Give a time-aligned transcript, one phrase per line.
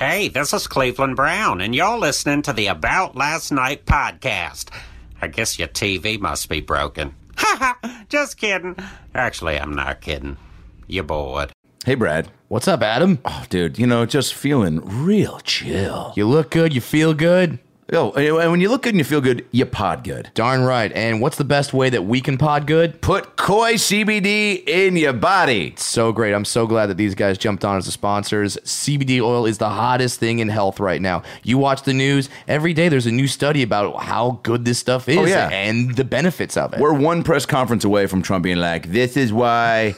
[0.00, 4.70] Hey, this is Cleveland Brown, and you're listening to the About Last Night podcast.
[5.20, 7.14] I guess your TV must be broken.
[7.36, 8.04] Ha ha!
[8.08, 8.76] Just kidding.
[9.14, 10.38] Actually, I'm not kidding.
[10.86, 11.52] You're bored.
[11.84, 12.30] Hey, Brad.
[12.48, 13.18] What's up, Adam?
[13.26, 16.14] Oh, dude, you know, just feeling real chill.
[16.16, 16.72] You look good.
[16.74, 17.58] You feel good.
[17.92, 20.30] Oh, and when you look good and you feel good, you pod good.
[20.34, 20.92] Darn right.
[20.92, 23.00] And what's the best way that we can pod good?
[23.00, 25.74] Put Koi CBD in your body.
[25.76, 26.32] So great.
[26.32, 28.56] I'm so glad that these guys jumped on as the sponsors.
[28.58, 31.22] CBD oil is the hottest thing in health right now.
[31.42, 35.08] You watch the news, every day there's a new study about how good this stuff
[35.08, 35.48] oh, is Oh, yeah.
[35.48, 36.78] and the benefits of it.
[36.80, 39.94] We're one press conference away from Trump being like, "This is why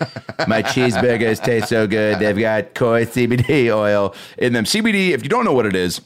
[0.48, 2.18] my cheeseburgers taste so good.
[2.20, 4.64] They've got Koi CBD oil in them.
[4.64, 5.10] CBD.
[5.10, 6.00] If you don't know what it is."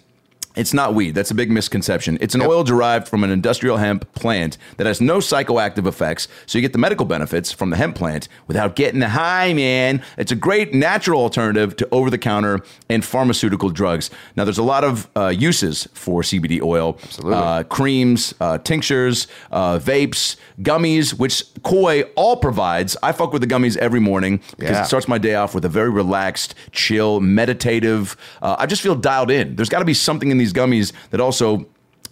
[0.56, 1.14] It's not weed.
[1.14, 2.16] That's a big misconception.
[2.20, 6.56] It's an oil derived from an industrial hemp plant that has no psychoactive effects, so
[6.58, 10.02] you get the medical benefits from the hemp plant without getting the high, man.
[10.16, 14.10] It's a great natural alternative to over the counter and pharmaceutical drugs.
[14.34, 17.34] Now, there's a lot of uh, uses for CBD oil Absolutely.
[17.34, 22.96] Uh, creams, uh, tinctures, uh, vapes, gummies, which Koi all provides.
[23.02, 24.82] I fuck with the gummies every morning because Yeah.
[24.82, 28.16] it starts my day off with a very relaxed, chill, meditative.
[28.40, 29.56] Uh, I just feel dialed in.
[29.56, 31.66] There's got to be something in these gummies that also.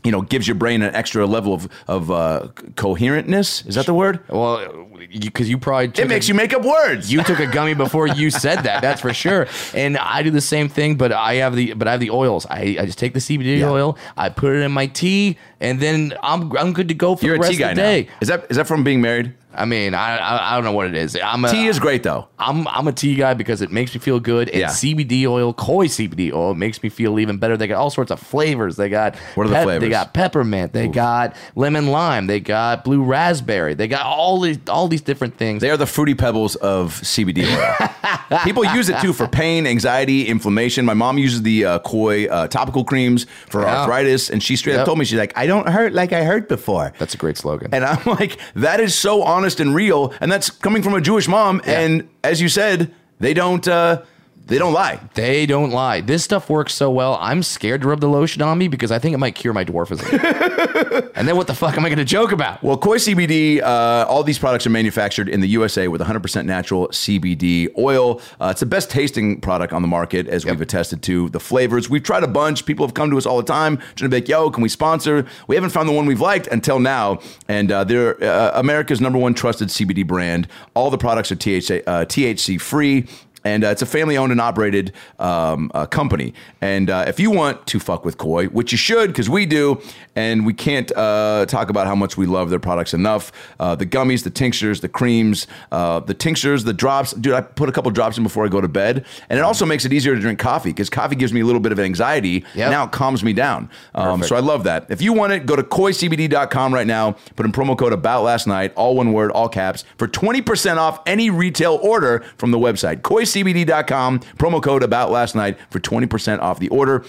[0.06, 3.66] You know, gives your brain an extra level of of uh, coherentness.
[3.66, 4.20] Is that the word?
[4.28, 4.86] well,
[5.18, 7.10] because you, probably took It makes a, you make up words.
[7.10, 8.82] you took a gummy before you said that.
[8.82, 9.46] That's for sure.
[9.74, 12.44] And I do the same thing, but I have the but I have the oils.
[12.50, 13.70] I, I just take the CBD Yeah.
[13.70, 17.27] oil, I put it in my tea, and then I'm I'm good to go for
[17.27, 17.88] You're the a rest tea guy of the now.
[17.88, 18.08] day.
[18.20, 19.34] Is that is that from being married?
[19.56, 21.16] I mean, I, I I don't know what it is.
[21.22, 22.27] I'm a, Tea is great though.
[22.41, 24.48] I'm I'm a tea guy because it makes me feel good.
[24.48, 24.66] And Yeah.
[24.70, 27.56] CBD oil, koi CBD oil, makes me feel even better.
[27.56, 28.75] They got all sorts of flavors.
[28.75, 29.82] They got What are the flavors?
[29.82, 30.72] They got peppermint.
[30.72, 32.27] They got lemon lime.
[32.27, 33.75] They got blue raspberry.
[33.75, 35.60] They got all these all these different things.
[35.60, 38.41] They are the fruity pebbles of CBD oil.
[38.44, 40.84] People use it too for pain, anxiety, inflammation.
[40.84, 43.82] My mom uses the uh, Koi uh, topical creams for Yeah.
[43.82, 44.86] arthritis, and she straight up Yep.
[44.86, 47.70] told me she's like, "I don't hurt like I hurt before." That's a great slogan.
[47.72, 51.28] And I'm like, that is so honest and real, and that's coming from a Jewish
[51.28, 51.60] mom.
[51.65, 54.03] And as you said, they don't uh,
[54.47, 55.00] they don't lie.
[55.15, 56.03] They don't lie.
[56.03, 57.16] This stuff works so well.
[57.19, 59.65] I'm scared to rub the lotion on me because I think it might cure my
[59.65, 61.12] dwarfism.
[61.15, 62.62] and then what the fuck am I going to joke about?
[62.62, 66.88] Well, Koi CBD, uh, all these products are manufactured in the USA with 100% natural
[66.88, 68.21] CBD oil.
[68.38, 71.31] Uh, it's the best tasting product on the market, as we've attested to.
[71.31, 72.66] The flavors, we've tried a bunch.
[72.66, 74.69] People have come to us all the time trying to be like, yo, can we
[74.69, 75.27] sponsor?
[75.49, 77.21] We haven't found the one we've liked until now.
[77.49, 80.49] And uh, they're uh, America's number one trusted CBD brand.
[80.75, 83.06] All the products are THC, uh, THC free.
[83.44, 86.34] And uh, it's a family owned and operated um, uh, company.
[86.60, 89.81] And uh, if you want to fuck with Koi, which you should, because we do,
[90.16, 93.87] and we can't uh, talk about how much we love their products enough uh, the
[93.87, 97.12] gummies, the tinctures, the creams, uh, the tinctures, the drops.
[97.12, 99.04] Dude, I put a couple drops in before I go to bed.
[99.28, 101.60] And it also makes it easier to drink coffee because coffee gives me a little
[101.60, 102.44] bit of anxiety.
[102.54, 102.71] Yep.
[102.71, 103.71] Now it calms me down.
[103.94, 104.87] Um, so I love that.
[104.88, 107.12] If you want it, go to koicbd.com right now.
[107.37, 111.00] Put in promo code about last night, all one word, all caps, for 20% off
[111.06, 113.03] any retail order from the website.
[113.43, 117.05] koicbd.com, promo code about last night for 20% off the order.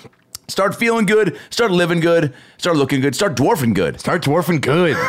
[0.47, 3.99] Start feeling good, start living good, start looking good, start dwarfing good.
[3.99, 4.97] Start dwarfing good.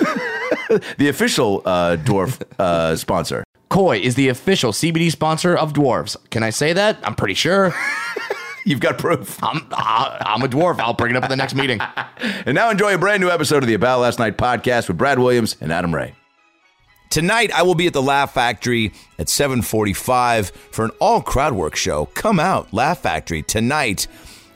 [0.98, 3.42] The official uh, dwarf uh, sponsor.
[3.68, 6.16] Koi is the official CBD sponsor of dwarves.
[6.30, 6.98] Can I say that?
[7.04, 7.72] I'm pretty sure.
[8.64, 9.42] You've got proof.
[9.42, 10.78] I'm I- I'm a dwarf.
[10.80, 11.80] I'll bring it up at the next meeting.
[12.46, 15.18] And now enjoy a brand new episode of the About Last Night podcast with Brad
[15.18, 16.14] Williams and Adam Ray.
[17.10, 21.76] Tonight I will be at the Laugh Factory at 7:45 for an all crowd work
[21.76, 22.06] show.
[22.14, 24.06] Come out, Laugh Factory tonight.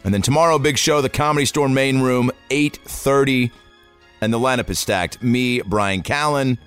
[0.05, 3.51] And then tomorrow big show, the Comedy Store main room 8:30
[4.21, 5.23] and the lineup is stacked.
[5.23, 6.59] Me, Bryan Callen,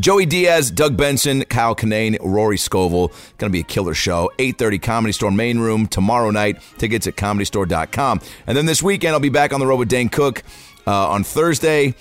[0.00, 3.08] Joey Diaz, Doug Benson, Kyle Kinane, Rory Scovel.
[3.38, 4.30] Going to be a killer show.
[4.38, 6.62] 8:30 Comedy Store main room tomorrow night.
[6.78, 8.20] Tickets at comedystore.com.
[8.46, 10.42] And then this weekend I'll be back on the road with Dane Cook
[10.86, 11.94] uh, on Thursday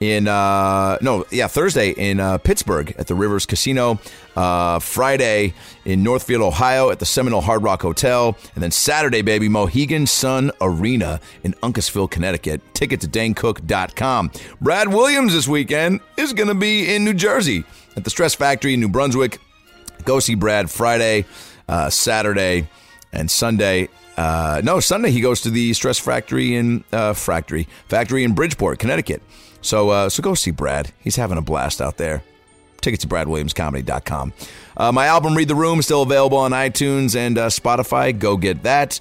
[0.00, 3.98] in uh no yeah thursday in uh pittsburgh at the rivers casino
[4.36, 9.48] uh friday in northfield ohio at the seminole hard rock hotel and then saturday baby
[9.48, 12.60] mohegan sun arena in uncasville connecticut.
[12.74, 14.30] Tickets at danecook.com
[14.60, 17.64] brad williams this weekend is gonna be in new jersey
[17.96, 19.38] at the stress factory in new brunswick.
[20.04, 21.24] Go see brad friday
[21.68, 22.68] uh saturday
[23.12, 28.22] and sunday uh, no, Sunday he goes to the Stress Factory in uh, Factory Factory
[28.24, 29.22] in Bridgeport, Connecticut.
[29.64, 30.92] So uh, so go see Brad.
[31.00, 32.22] He's having a blast out there.
[32.80, 34.34] Tickets to BradWilliamsComedy.com.
[34.76, 38.16] Uh, my album Read the Room is still available on iTunes and uh, Spotify.
[38.16, 39.00] Go get that.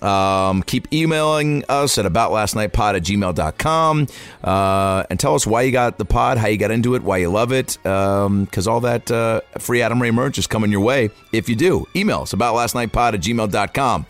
[0.00, 4.06] Um, keep emailing us at aboutlastnightpod at gmail.com
[4.44, 7.16] uh, and tell us why you got the pod, how you got into it, why
[7.16, 11.10] you love it, because all that uh, free Adam Ray merch is coming your way
[11.32, 11.86] if you do.
[11.96, 14.06] Email us aboutlastnightpod at gmail.com.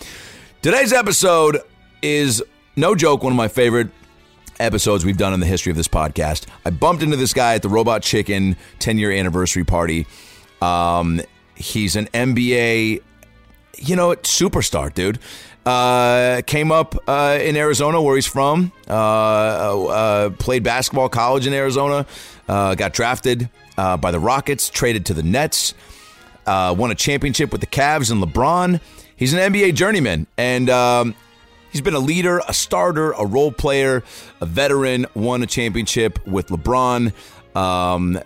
[0.63, 1.61] Today's episode
[2.03, 2.43] is
[2.77, 3.89] no joke one of my favorite
[4.61, 6.47] episodes we've done in the history of this podcast.
[6.65, 10.07] I bumped into this guy at the Robot Chicken 10 year anniversary party.
[10.61, 11.21] Um,
[11.55, 13.03] he's an NBA,
[13.79, 15.19] you know, superstar, dude.
[15.67, 18.71] Uh, came up uh, in Arizona, where he's from.
[18.89, 18.93] Uh,
[19.87, 22.07] uh played basketball college in Arizona.
[22.47, 23.49] Uh, got drafted
[23.79, 24.69] uh, by the Rockets.
[24.69, 25.75] Traded to the Nets.
[26.47, 28.81] won a championship with the Cavs and LeBron.
[29.17, 31.15] He's an NBA journeyman, and um,
[31.75, 34.05] He's been a leader, a starter, a role player,
[34.41, 37.13] a veteran, won a championship with LeBron,
[37.57, 38.21] um,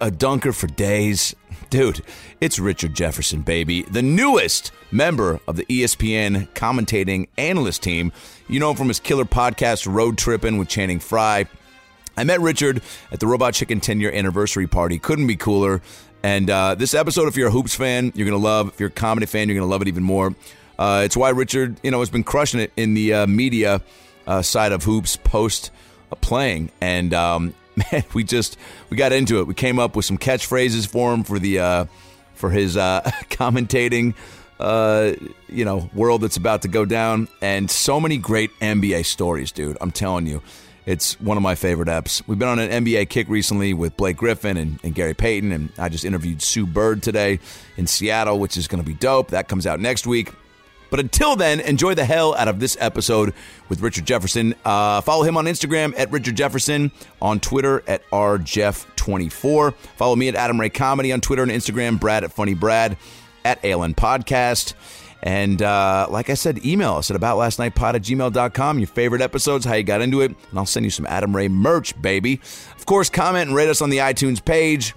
[0.00, 1.36] a dunker for days.
[1.68, 2.02] Dude,
[2.40, 3.82] it's Richard Jefferson, baby.
[3.82, 8.12] The newest member of the ESPN commentating analyst team.
[8.48, 11.44] You know him from his killer podcast, Road Trippin' with Channing Frye.
[12.16, 12.80] I met Richard
[13.12, 14.98] at the Robot Chicken 10 year anniversary party.
[14.98, 15.82] Couldn't be cooler.
[16.22, 18.68] And uh, this episode, if you're a Hoops fan, you're going to love.
[18.68, 20.34] If you're a comedy fan, you're going to love it even more.
[20.80, 23.82] Uh, it's why Richard, you know, has been crushing it in the uh, media
[24.26, 25.70] uh, side of hoops post
[26.10, 27.54] uh, playing, and um,
[27.92, 28.56] man, we just
[28.88, 29.46] we got into it.
[29.46, 31.84] We came up with some catchphrases for him for the uh,
[32.32, 34.14] for his uh, commentating,
[35.48, 39.76] you know, world that's about to go down, and so many great NBA stories, dude.
[39.82, 40.42] I'm telling you.
[40.86, 42.26] It's one of my favorite apps.
[42.26, 45.70] We've been on an NBA kick recently with Blake Griffin and, and Gary Payton, and
[45.78, 47.38] I just interviewed Sue Bird today
[47.76, 49.28] in Seattle, which is going to be dope.
[49.28, 50.32] That comes out next week.
[50.90, 53.32] But until then, enjoy the hell out of this episode
[53.68, 54.54] with Richard Jefferson.
[54.64, 56.90] Uh, follow him on Instagram at Richard Jefferson,
[57.22, 59.74] on Twitter at rjeff24.
[59.96, 62.96] Follow me at Adam Ray Comedy on Twitter and Instagram, Brad at Funny Brad,
[63.44, 64.74] at ALN Podcast.
[65.22, 68.78] And uh, like I said, email us at aboutlastnightpod at gmail.com.
[68.78, 71.48] Your favorite episodes, how you got into it, and I'll send you some Adam Ray
[71.48, 72.40] merch, baby.
[72.76, 74.94] Of course, comment and rate us on the iTunes page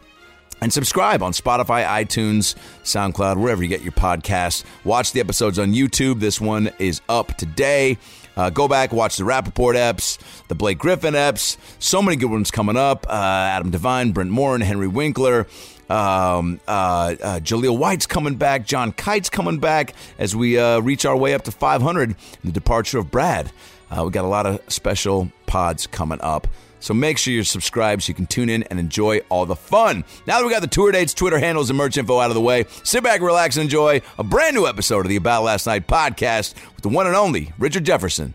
[0.63, 4.63] and subscribe on Spotify, iTunes, SoundCloud, wherever you get your podcasts.
[4.85, 6.21] Watch the episodes on YouTube.
[6.21, 7.97] This one is up today.
[8.37, 10.17] Uh, go back, watch the Rapaport eps,
[10.47, 11.57] the Blake Griffin eps.
[11.79, 13.05] So many good ones coming up.
[13.09, 15.47] Uh, Adam Devine, Brent Morin, Henry Winkler.
[15.89, 18.65] Um, uh, uh, Jaleel White's coming back.
[18.65, 22.15] John Kite's coming back as we uh, reach our way up to 500.
[22.41, 23.51] The departure of Brad.
[23.91, 26.47] Uh, we got a lot of special pods coming up.
[26.83, 30.03] So make sure you're subscribed so you can tune in and enjoy all the fun.
[30.27, 32.41] Now that we got the tour dates, Twitter handles, and merch info out of the
[32.41, 35.87] way, sit back, relax, and enjoy a brand new episode of the About Last Night
[35.87, 38.33] podcast with the one and only Richard Jefferson.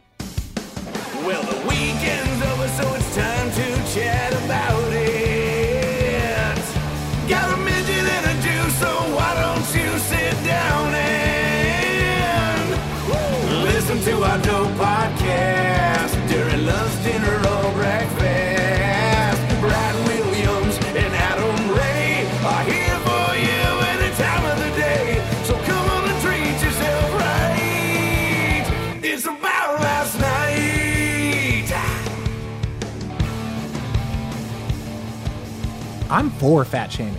[36.10, 37.14] I'm for fat shaming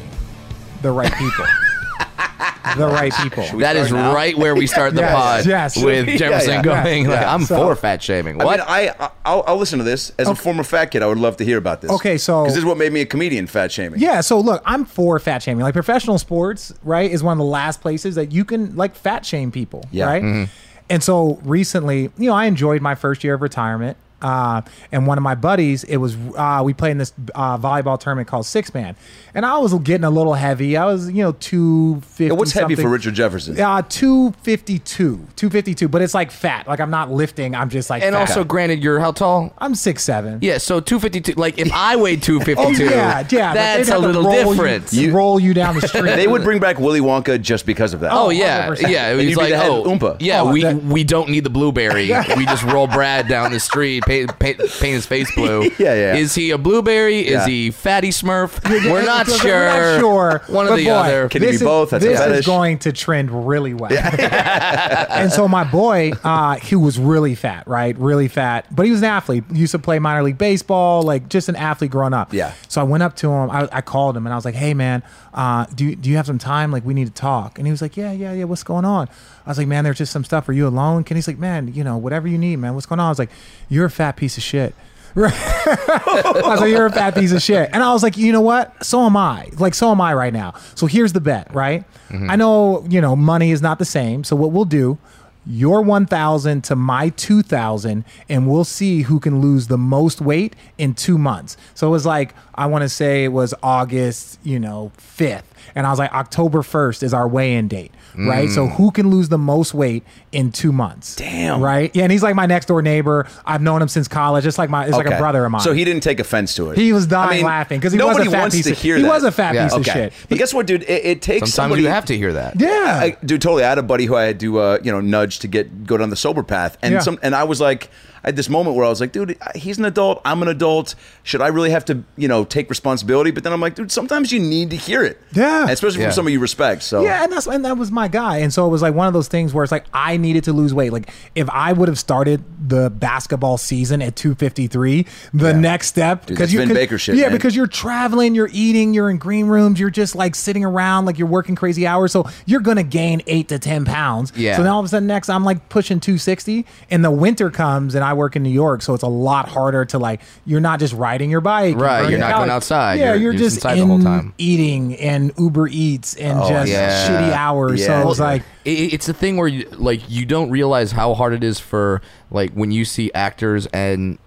[0.81, 1.45] the right people.
[2.77, 3.59] the right people.
[3.59, 4.13] That is now?
[4.13, 5.83] right where we start the Yes, pod yes.
[5.83, 6.62] with Jefferson yeah.
[6.63, 7.07] going.
[7.07, 7.33] Like, Yeah.
[7.33, 8.38] I'm So- for fat shaming.
[8.38, 8.59] What?
[8.62, 10.12] I mean, I, I'll, I'll listen to this.
[10.18, 11.91] As a former fat kid, I would love to hear about this.
[11.91, 14.00] Okay, so- Because this is what made me a comedian, fat shaming.
[14.00, 15.63] Yeah, so look, I'm for fat shaming.
[15.63, 19.25] Like professional sports, right, is one of the last places that you can like fat
[19.25, 20.06] shame people, Yeah.
[20.06, 20.24] right?
[20.24, 20.51] Mm-hmm.
[20.92, 23.97] And so recently, you know, I enjoyed my first year of retirement.
[24.21, 24.61] Uh,
[24.92, 28.28] and one of my buddies, it was uh, we played in this uh, volleyball tournament
[28.28, 28.95] called Six Man,
[29.33, 30.78] and I was getting a little heavy.
[30.78, 32.26] I was, you know, two fifty.
[32.26, 33.59] Yeah, what's heavy for Richard Jefferson?
[33.59, 35.88] Uh, two fifty two, two fifty two.
[35.88, 36.68] But it's like fat.
[36.68, 37.56] Like I'm not lifting.
[37.56, 38.04] I'm just like.
[38.04, 38.21] and fat.
[38.21, 39.54] also, granted, you're how tall?
[39.57, 40.40] I'm six seven.
[40.42, 41.40] Yeah, so 252.
[41.40, 43.54] Like, if I weighed Oh 252, yeah, yeah.
[43.54, 44.92] that's a little roll different.
[44.94, 46.04] You, roll you down the street.
[46.04, 48.11] They would bring back Willy Wonka just because of that.
[48.11, 48.90] Oh yeah, 100%.
[48.90, 49.11] yeah.
[49.11, 50.18] It was like, the head oh, Oompa.
[50.19, 50.42] yeah.
[50.42, 52.09] Oh, we that- we don't need the blueberry.
[52.35, 55.69] we just roll Brad down the street, paint, paint, paint his face blue.
[55.80, 56.16] Yeah, yeah.
[56.16, 57.19] Is he a blueberry?
[57.19, 57.47] Is Yeah.
[57.47, 58.59] he fatty Smurf?
[58.92, 59.66] We're not We're sure.
[59.66, 60.42] not sure.
[60.47, 61.30] One or But the boy, other.
[61.30, 61.92] Can it be this is- both?
[61.92, 62.39] That's a this fetish.
[62.39, 63.92] is going to trend really well.
[63.94, 67.97] and so my boy, uh, he was really fat, right?
[67.97, 69.44] Really fat, but he was an athlete.
[69.51, 72.33] Used to play minor league baseball, like just an athlete growing up.
[72.33, 72.54] Yeah.
[72.68, 73.49] So I went up to him.
[73.51, 76.18] I, I called him and I was like, "Hey, man, uh, do you, do you
[76.18, 76.71] have some time?
[76.71, 78.45] Like, we need to talk." And he was like, "Yeah, yeah, yeah.
[78.45, 79.07] What's going on?"
[79.49, 80.47] I was like, "Man, there's just some stuff.
[80.47, 82.75] Are you alone?" Kenny's like, "Man, you know, whatever you need, man.
[82.75, 83.31] What's going on?" I was like,
[83.68, 84.75] "You're a fat piece of shit."
[85.15, 85.33] Right.
[85.35, 87.71] I was like, you're a fat piece of shit.
[87.73, 88.85] And I was like, you know what?
[88.85, 89.49] So am I.
[89.57, 90.53] Like, so am I right now.
[90.75, 91.83] So here's the bet, right?
[92.09, 92.29] Mm-hmm.
[92.29, 94.23] I know, you know, money is not the same.
[94.23, 94.99] So what we'll do,
[95.47, 100.94] your 1000 to my 2000 and we'll see who can lose the most weight in
[100.94, 101.57] 2 months.
[101.73, 105.41] So it was like I want to say it was August, you know, 5th.
[105.73, 107.91] And I was like October 1st is our weigh-in date.
[108.18, 108.49] Right?
[108.49, 111.16] So who can lose the most weight in two months?
[111.16, 111.61] Damn.
[111.61, 111.94] Right?
[111.95, 113.28] Yeah, and he's like my next door neighbor.
[113.45, 114.45] I've known him since college.
[114.45, 115.61] It's like my it's like a brother of mine.
[115.61, 116.78] So he didn't take offense to it.
[116.78, 118.71] He was dying I mean, laughing because he was nobody a fat wants piece to
[118.71, 119.07] of hear he that.
[119.09, 119.68] was a fat Yeah.
[119.68, 120.13] piece of shit.
[120.30, 120.83] But guess what, dude?
[120.83, 121.81] It, it takes Sometimes somebody.
[121.83, 122.59] you have to hear that.
[122.59, 122.68] Yeah.
[123.01, 123.63] I, dude, totally.
[123.63, 125.97] I had a buddy who I had to, uh, you know, nudge to get go
[125.97, 126.99] down the sober path, and Yeah.
[126.99, 127.89] some, and I was like,
[128.23, 130.21] I had this moment where I was like, dude, he's an adult.
[130.26, 130.95] I'm an adult.
[131.23, 133.31] Should I really have to, you know, take responsibility?
[133.31, 135.19] But then I'm like, dude, sometimes you need to hear it.
[135.33, 135.61] Yeah.
[135.61, 136.07] And especially Yeah.
[136.07, 136.83] from somebody you respect.
[136.83, 138.38] So Yeah, and that's and that was my guy.
[138.38, 140.54] And so it was like one of those things where it's like I needed to
[140.54, 140.92] lose weight.
[140.94, 146.38] Like if I would have started the basketball season at 253, the next step Dude,
[146.38, 147.31] that's you Vin could- Baker shit, Yeah, man.
[147.33, 151.18] because you're traveling, you're eating, you're in green rooms, you're just like sitting around, like
[151.18, 152.11] you're working crazy hours.
[152.11, 154.33] So you're gonna gain eight to ten pounds.
[154.35, 154.56] Yeah.
[154.57, 157.95] So then all of a sudden next I'm like pushing 260, and the winter comes,
[157.95, 160.80] and I work in New York, so it's a lot harder to like you're not
[160.80, 162.39] just riding your bike, Right, you're not calories.
[162.47, 162.99] going outside.
[162.99, 164.33] Yeah, You're- you're, you're just just inside the in whole time.
[164.37, 167.07] eating and Uber Eats and oh, just Oh, yeah.
[167.07, 167.80] shitty hours.
[167.81, 168.04] Yeah.
[168.04, 168.44] So it's like.
[168.66, 172.01] It- it's the thing where you, like you don't realize how hard it is for
[172.31, 174.18] like when you see actors and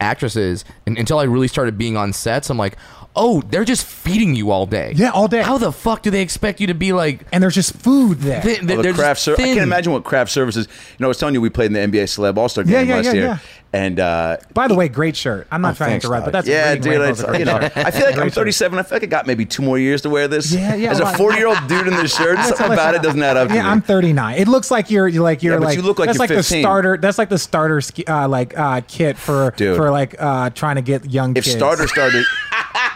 [0.00, 2.76] actresses and, until I really started being on sets I'm like
[3.14, 5.42] oh they're just feeding you all day Yeah, all day.
[5.42, 8.40] how the fuck do they expect you to be like and there's just food there.
[8.42, 9.46] thi- Well, they're the craft ser- I thin.
[9.54, 10.66] can't imagine what craft services.
[10.66, 12.72] You know, I was telling you we played in the NBA Celeb All Star game
[12.72, 13.38] Yeah, yeah, last yeah, year, yeah.
[13.74, 15.46] and uh, By the way, great shirt.
[15.50, 16.44] I'm not Oh, trying thanks, to interrupt, but dog.
[16.44, 16.92] that's yeah, Reading dude.
[17.00, 17.76] Rainbow's It's, great you know, shirt.
[17.76, 18.34] I feel like I'm Great shirt.
[18.34, 18.78] 37.
[18.78, 20.52] I feel like I got maybe two more years to wear this.
[20.52, 22.94] Yeah, yeah, As a well, 40 year old dude in this shirt, something Listen, about
[22.94, 23.48] it doesn't add up.
[23.48, 23.68] to Yeah, me.
[23.68, 24.38] I'm 39.
[24.38, 26.28] It looks like you're, you're like you're Yeah, but like you look like that's you're
[26.28, 26.58] like 15.
[26.58, 26.96] the starter.
[26.96, 29.76] That's like the starter ski- uh, like uh, kit for Dude.
[29.76, 31.56] for like uh, trying to get young If kids.
[31.56, 32.24] starter started,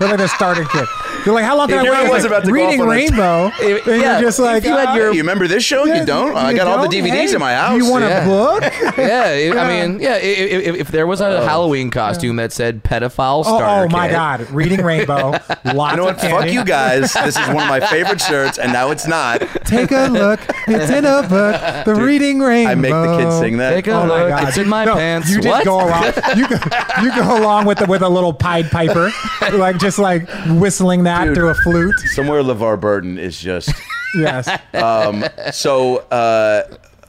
[0.00, 1.17] Look like the starter kit.
[1.28, 2.10] You're like, how long can If I you're wear the this?
[2.12, 3.50] ones about to Reading off on a- Rainbow.
[3.60, 5.84] If- and yeah, you're just like, you had uh, your- you remember this show?
[5.84, 6.34] yeah, you don't?
[6.34, 6.88] I got all the?
[6.88, 7.76] DVDs Hey, in my house.
[7.76, 8.24] You want Yeah.
[8.24, 8.62] a book?
[8.96, 10.12] yeah, it- I mean, yeah.
[10.12, 13.88] i- i- If, if there was a Halloween costume that said pedophile Oh, starter oh
[13.90, 14.50] my kit, God!
[14.50, 15.32] Reading Rainbow.
[15.74, 16.20] Lots You know of what?
[16.20, 17.12] Fuck you guys.
[17.12, 19.40] This is one of my favorite shirts, and now it's not.
[19.66, 20.40] Take a look.
[20.66, 21.84] It's in a book.
[21.84, 22.70] The Reading Rainbow.
[22.70, 23.74] I make the kids sing that.
[23.74, 24.42] Take a Oh look.
[24.48, 25.28] It's in my No, pants.
[25.30, 26.04] You just go along.
[26.36, 26.56] You go,
[27.02, 29.10] you go along with the, with a little Pied Piper,
[29.52, 31.34] like just like whistling that Dude.
[31.36, 31.98] through a flute.
[32.00, 33.70] Somewhere LeVar Burton is just.
[34.14, 34.48] Yes.
[34.72, 35.22] Um,
[35.52, 36.62] so uh,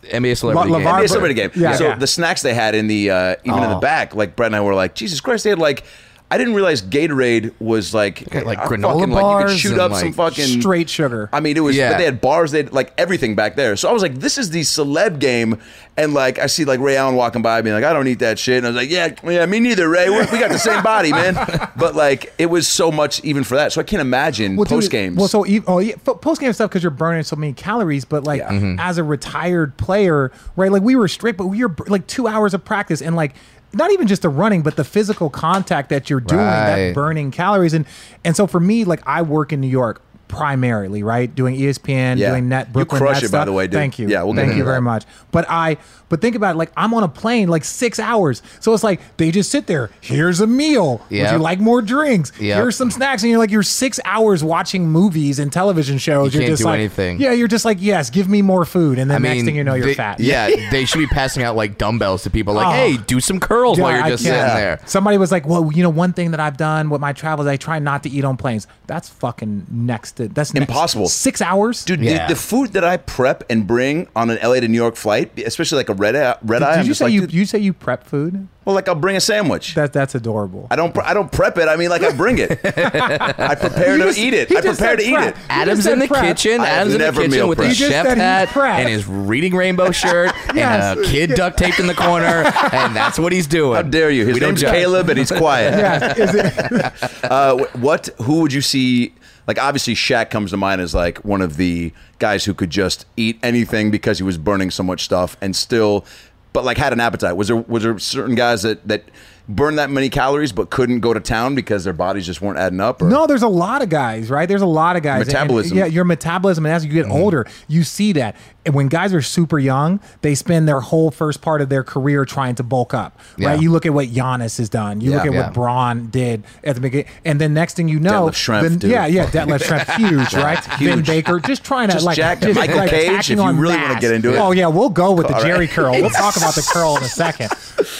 [0.03, 0.85] NBA celebrity La- game.
[0.87, 1.51] LeVar- NBA celebrity game.
[1.55, 1.95] Yeah, so yeah.
[1.95, 3.79] the snacks they had in the uh, even in the Oh.
[3.79, 5.85] back, like Brett and I were like, Jesus Christ, they had like.
[6.31, 9.81] I didn't realize Gatorade was like like, I granola fucking, like, you could shoot and,
[9.81, 11.27] up some like, fucking Straight sugar.
[11.33, 11.75] I mean, it was.
[11.75, 11.91] Yeah.
[11.91, 12.51] But they had bars.
[12.51, 13.75] They had like everything back there.
[13.75, 15.59] So I was like, this is the celeb game,
[15.97, 18.37] and like I see like Ray Allen walking by, being like, I don't eat that
[18.37, 20.09] shit, and I was like, yeah, yeah, me neither, Ray.
[20.09, 21.35] We're, we got the same body, man.
[21.79, 23.71] But like, it was so much even for that.
[23.71, 25.17] So I can't imagine Well, dude, post games.
[25.17, 28.05] Well, so oh yeah, post game stuff because you're burning so many calories.
[28.05, 28.41] But like.
[28.41, 28.79] Mm-hmm.
[28.79, 30.71] as a retired player, right?
[30.71, 33.33] Like we were strict, but we were like two hours of practice and like
[33.73, 37.73] not even just the running, but the physical contact that you're doing that burning calories.
[37.73, 37.85] And
[38.23, 41.33] and so for me, like I work in New York primarily, right?
[41.35, 42.29] Doing ESPN, Yeah.
[42.29, 43.01] doing net Brooklyn.
[43.01, 43.73] You crush net it, by the way, dude.
[43.73, 44.07] Thank you.
[44.07, 44.69] Yeah, we'll get thank into you that.
[44.71, 45.03] very much.
[45.31, 48.41] But I but think about it, like I'm on a plane like six hours.
[48.61, 49.89] So it's like they just sit there.
[50.01, 51.01] Here's a meal.
[51.11, 52.31] Would you like more drinks?
[52.39, 52.57] Yep.
[52.57, 56.33] Here's some snacks, and you're like you're six hours watching movies and television shows.
[56.33, 57.19] You are can't just do like, anything.
[57.19, 59.55] Yeah, you're just like, yes, give me more food, and then I mean, next thing
[59.55, 60.19] you know, you're they- fat.
[60.19, 62.53] Yeah, they should be passing out like dumbbells to people.
[62.53, 62.71] Like, Oh.
[62.71, 64.79] hey, do some curls Yeah, while you're just sitting there.
[64.85, 67.57] Somebody was like, "Well, you know, one thing that I've done with my travels, I
[67.57, 68.67] try not to eat on planes.
[68.87, 70.69] That's fucking next to that's next.
[70.69, 71.07] Impossible.
[71.09, 72.27] Six hours, Dude, Yeah.
[72.27, 75.31] the, the food that I prep and bring on an LA to New York flight,
[75.39, 77.45] especially like a red eye, red eye, Did I'm you say like, you dude, you
[77.45, 78.47] say you prep food?
[78.65, 79.73] well, like I'll bring a sandwich.
[79.73, 80.67] That that's adorable.
[80.69, 80.93] I don't.
[80.93, 81.67] pre- I don't prep it.
[81.67, 82.51] I mean, like I bring it.
[82.63, 84.51] I prepare to just- eat it.
[84.51, 85.35] I prepare said to eat it.
[85.49, 86.21] Adam's in the prep.
[86.23, 86.61] kitchen.
[86.61, 87.67] I Adam's in the kitchen with prepped.
[87.69, 90.97] his chef hat and his reading rainbow shirt Yes.
[90.97, 92.25] and a kid duct taped in the corner,
[92.71, 93.75] and that's what he's doing.
[93.75, 94.25] How dare you?
[94.27, 94.71] His We name's judge.
[94.73, 95.73] Caleb, and he's quiet.
[95.79, 97.23] Yeah, is it?
[97.23, 98.09] Uh, what?
[98.21, 99.13] Who would you see?
[99.49, 103.07] Like, obviously, Shaq comes to mind as like one of the guys who could just
[103.17, 106.05] eat anything because he was burning so much stuff and still,
[106.53, 107.35] but like had an appetite.
[107.35, 109.05] Was there was there certain guys that that
[109.47, 112.79] burned that many calories but couldn't go to town because their bodies just weren't adding
[112.79, 113.01] up?
[113.01, 113.09] Or?
[113.09, 114.47] No, there's a lot of guys, right?
[114.47, 115.21] There's a lot of guys.
[115.21, 115.75] And- Metabolism.
[115.75, 117.13] yeah, your metabolism, and as you get Mm-hmm.
[117.23, 118.35] older, you see that.
[118.65, 122.25] And when guys are super young, they spend their whole first part of their career
[122.25, 123.49] trying to bulk up, Yeah.
[123.51, 123.61] right?
[123.61, 124.99] You look at what Giannis has done.
[125.01, 125.45] You look at Yeah.
[125.45, 128.91] what Bron did at the beginning, and then next thing you know, Detlef Schrempf, then-
[128.91, 130.63] yeah, yeah, Detlef Schrempf, huge, right?
[130.77, 130.89] huge.
[130.95, 132.43] Vin Baker, just trying to Just like jacked.
[132.43, 134.37] just, Michael like, Cage, attacking if you on really wanna get into it.
[134.37, 135.69] Oh yeah, we'll go with the All Jerry right.
[135.69, 135.91] curl.
[135.93, 137.49] We'll talk about the curl in a second.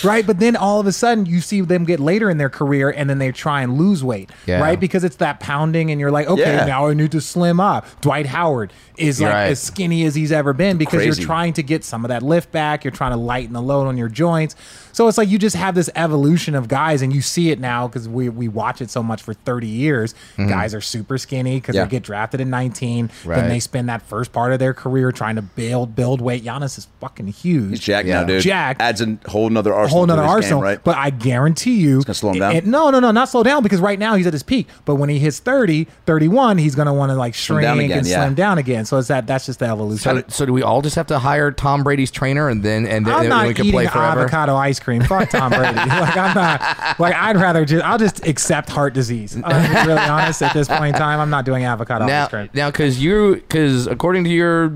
[0.04, 0.28] right?
[0.28, 3.10] But then all of a sudden you see them get later in their career and
[3.10, 4.60] then they try and lose weight, Yeah.
[4.60, 4.80] right?
[4.80, 6.66] Because it's that pounding and you're like, okay, Yeah.
[6.66, 7.86] now I need to slim up.
[8.02, 9.46] Dwight Howard is like Right.
[9.52, 11.22] as skinny as he's ever been because Crazy.
[11.22, 12.84] you're trying to get some of that lift back.
[12.84, 14.56] You're trying to lighten the load on your joints.
[15.00, 17.88] So it's like you just have this evolution of guys, and you see it now
[17.88, 20.14] because we, we watch it so much for 30 years.
[20.34, 20.50] Mm-hmm.
[20.50, 21.86] Guys are super skinny because Yeah.
[21.86, 23.10] they get drafted in 19.
[23.24, 23.38] Right.
[23.38, 26.44] Then they spend that first part of their career trying to build build weight.
[26.44, 27.70] Giannis is fucking huge.
[27.70, 28.20] He's jacked Yeah.
[28.20, 28.44] now, dude.
[28.44, 28.82] Jacked.
[28.82, 30.00] adds a whole nother a arsenal.
[30.00, 30.84] whole nother to his arsenal, game, right?
[30.84, 32.70] but I guarantee you, it's gonna slow him down?
[32.70, 34.68] no, no, no, not slow down because right now he's at his peak.
[34.84, 38.06] But when he hits 30, 31, he's gonna want to like shrink down again, and
[38.06, 38.22] yeah.
[38.22, 38.84] slim down again.
[38.84, 40.24] So it's that that's just the evolution.
[40.24, 43.08] So, so do we all just have to hire Tom Brady's trainer and then and
[43.08, 44.20] then, I'm then we can play forever?
[44.20, 44.89] avocado ice cream.
[45.02, 45.76] Fuck Tom Brady.
[45.76, 47.00] like I'm not.
[47.00, 47.84] Like I'd rather just.
[47.86, 49.36] I'll just accept heart disease.
[49.44, 51.20] I'm be really honest at this point in time.
[51.20, 52.50] I'm not doing avocado now, ice cream.
[52.54, 54.70] now, because you, because according to your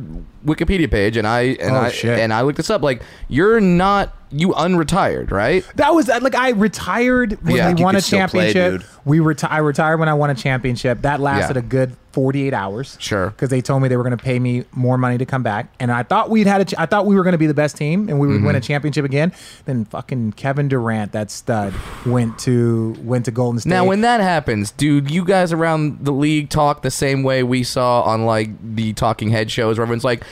[0.46, 2.20] Wikipedia page, and I and Oh, I shit.
[2.20, 5.66] and I looked this up, like you're not you unretired, right?
[5.76, 7.72] That was like I retired when Yeah.
[7.72, 8.82] we You won a could still play, championship.
[8.82, 8.90] dude.
[9.06, 11.02] we reti- I retired when I won a championship.
[11.02, 11.60] That lasted Yeah.
[11.60, 12.96] a good 48 hours.
[13.02, 13.32] Sure.
[13.32, 15.68] Because they told me they were going to pay me more money to come back,
[15.80, 17.54] and I thought we'd had a ch- I thought we were going to be the
[17.54, 18.46] best team and we would Mm-hmm.
[18.46, 19.32] win a championship again.
[19.66, 21.74] Then fucking Kevin Durant, that stud,
[22.06, 23.70] went to went to Golden State.
[23.72, 27.64] Now, when that happens, dude, you guys around the league talk the same way we
[27.64, 30.24] saw on like the Talking Head shows, where everyone's like,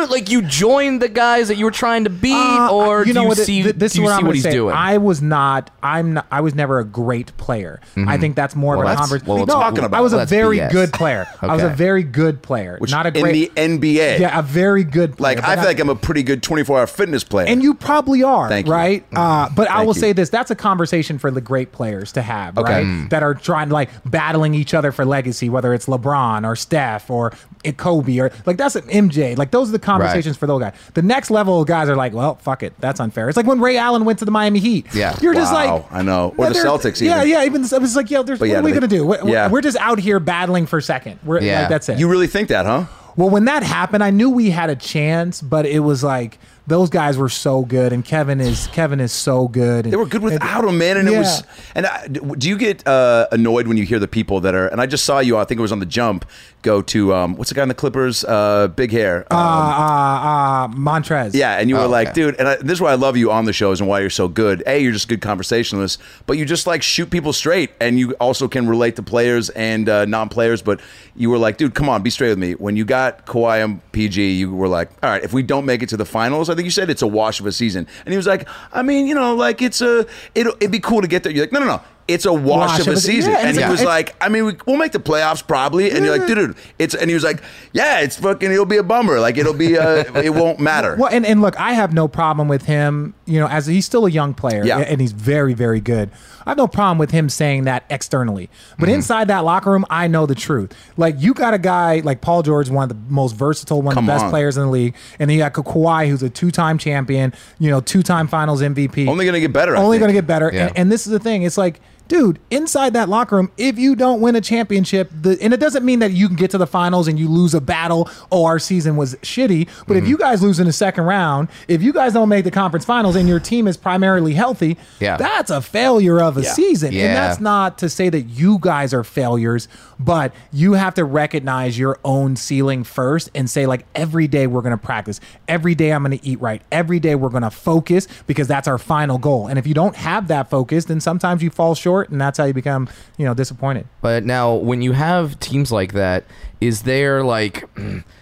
[0.00, 3.06] "Dude, like you joined the guys that you were trying to beat, Uh, or you
[3.06, 3.38] do know you what?
[3.38, 4.52] see, th- this do you is what see I'm what he's say.
[4.52, 5.70] doing?" I was not.
[5.82, 6.14] I'm.
[6.14, 7.80] Not, I was never a great player.
[7.96, 9.26] I think that's more Well, of a conversation.
[9.26, 9.96] well, What are you no, talking about?
[9.98, 10.72] I was a That's very BS.
[10.72, 11.26] good player.
[11.40, 12.76] I was a very good player.
[12.78, 14.18] Which not a in the NBA.
[14.18, 15.16] yeah, a very good.
[15.16, 17.46] Player, like I feel not- like I'm a pretty good 24 hour fitness player.
[17.48, 18.72] and you probably are, Thank you.
[18.72, 19.04] right?
[19.14, 20.00] Uh, but I will you.
[20.00, 22.72] say this: that's a conversation for the great players to have, Okay.
[22.72, 22.86] right?
[22.86, 23.10] Mm.
[23.10, 27.10] That are trying to like battling each other for legacy, whether it's LeBron or Steph
[27.10, 27.32] or
[27.76, 29.36] Kobe or like that's an MJ.
[29.36, 30.74] Like those are the conversations for those guys.
[30.94, 33.28] The next level guys are like, well, fuck it, that's unfair.
[33.28, 34.86] It's like when Ray Allen went to the Miami Heat.
[34.94, 35.16] Yeah.
[35.20, 36.34] you're just like, Wow, I know.
[36.38, 37.28] Or the Celtics Yeah, even.
[37.28, 37.44] yeah.
[37.44, 39.06] Even the- it was like, yeah, there's, But what yeah, are we they- gonna do?
[39.06, 39.48] We're, yeah.
[39.50, 41.18] we're just out here battling for second.
[41.24, 41.60] We're Yeah.
[41.60, 41.98] like, that's it.
[41.98, 42.84] you really think that, huh?
[43.14, 46.90] Well, when that happened, I knew we had a chance, but it was like those
[46.90, 49.84] guys were so good, and Kevin is Kevin is so good.
[49.84, 50.96] And, They were good without him, man.
[50.96, 51.42] And it was.
[51.74, 54.68] And I, do you get uh, annoyed when you hear the people that are?
[54.68, 55.36] And I just saw you.
[55.36, 56.24] I think it was on the jump.
[56.62, 58.24] Go to um, what's the guy in the Clippers?
[58.24, 59.26] Uh, big hair.
[59.32, 59.82] uh, Um, uh,
[60.22, 61.34] uh, Montrezl.
[61.34, 62.14] Yeah, and you were Oh, like, okay.
[62.14, 64.10] dude, and I, this is why I love you on the shows and why you're
[64.10, 64.62] so good.
[64.66, 68.12] A, you're just a good conversationalist, but you just like shoot people straight, and you
[68.20, 70.62] also can relate to players and uh, non-players.
[70.62, 70.80] But
[71.16, 72.52] you were like, dude, come on, be straight with me.
[72.52, 75.82] When you got Kawhi and PG, you were like, all right, if we don't make
[75.82, 78.12] it to the finals, I think you said it's a wash of a season, and
[78.12, 81.08] he was like, I mean, you know, like it's a, it'll, it'd be cool to
[81.08, 81.32] get there.
[81.32, 81.82] You're like, no, no, no.
[82.08, 84.56] It's a wash, of a season, yeah, and he a- was like, "I mean, we,
[84.66, 87.40] we'll make the playoffs probably." And you're like, "Dude, dude, it's," and he was like,
[87.72, 88.50] "Yeah, it's fucking.
[88.50, 89.20] It'll be a bummer.
[89.20, 89.78] Like it'll be.
[89.78, 93.14] Uh, it won't matter." Well, and, and look, I have no problem with him.
[93.24, 94.78] You know, as he's still a young player, Yeah.
[94.80, 96.10] and he's very, very good.
[96.44, 98.96] I have no problem with him saying that externally, but Mm-hmm.
[98.96, 100.74] inside that locker room, I know the truth.
[100.96, 104.04] Like you got a guy like Paul George, one of the most versatile, one Come
[104.04, 104.30] of the best on.
[104.30, 107.80] players in the league, and then you got Kawhi, who's a two-time champion, you know,
[107.80, 109.06] two-time Finals MVP.
[109.06, 110.50] Only gonna get better, Only gonna get better.
[110.52, 110.66] Yeah.
[110.66, 111.44] And, and this is the thing.
[111.44, 111.80] It's like.
[112.08, 115.82] Dude, inside that locker room, if you don't win a championship, the, and it doesn't
[115.84, 118.08] mean that you can get to the finals and you lose a battle.
[118.30, 119.66] Oh, our season was shitty.
[119.86, 120.04] But Mm-hmm.
[120.04, 122.84] if you guys lose in the second round, if you guys don't make the conference
[122.84, 125.16] finals and your team is primarily healthy, Yeah.
[125.16, 126.52] that's a failure of a Yeah.
[126.52, 126.92] season.
[126.92, 127.04] Yeah.
[127.06, 129.66] And that's not to say that you guys are failures,
[129.98, 134.60] but you have to recognize your own ceiling first and say, like, every day we're
[134.62, 135.18] going to practice.
[135.48, 136.60] Every day I'm going to eat right.
[136.70, 139.46] Every day we're going to focus because that's our final goal.
[139.46, 142.44] And if you don't have that focus, then sometimes you fall short and that's how
[142.44, 143.86] you become, you know, disappointed.
[144.00, 146.24] But now, when you have teams like that,
[146.60, 147.68] is there like,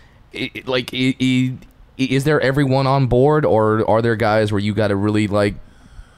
[0.64, 5.28] like, is there everyone on board, or are there guys where you got to really
[5.28, 5.54] like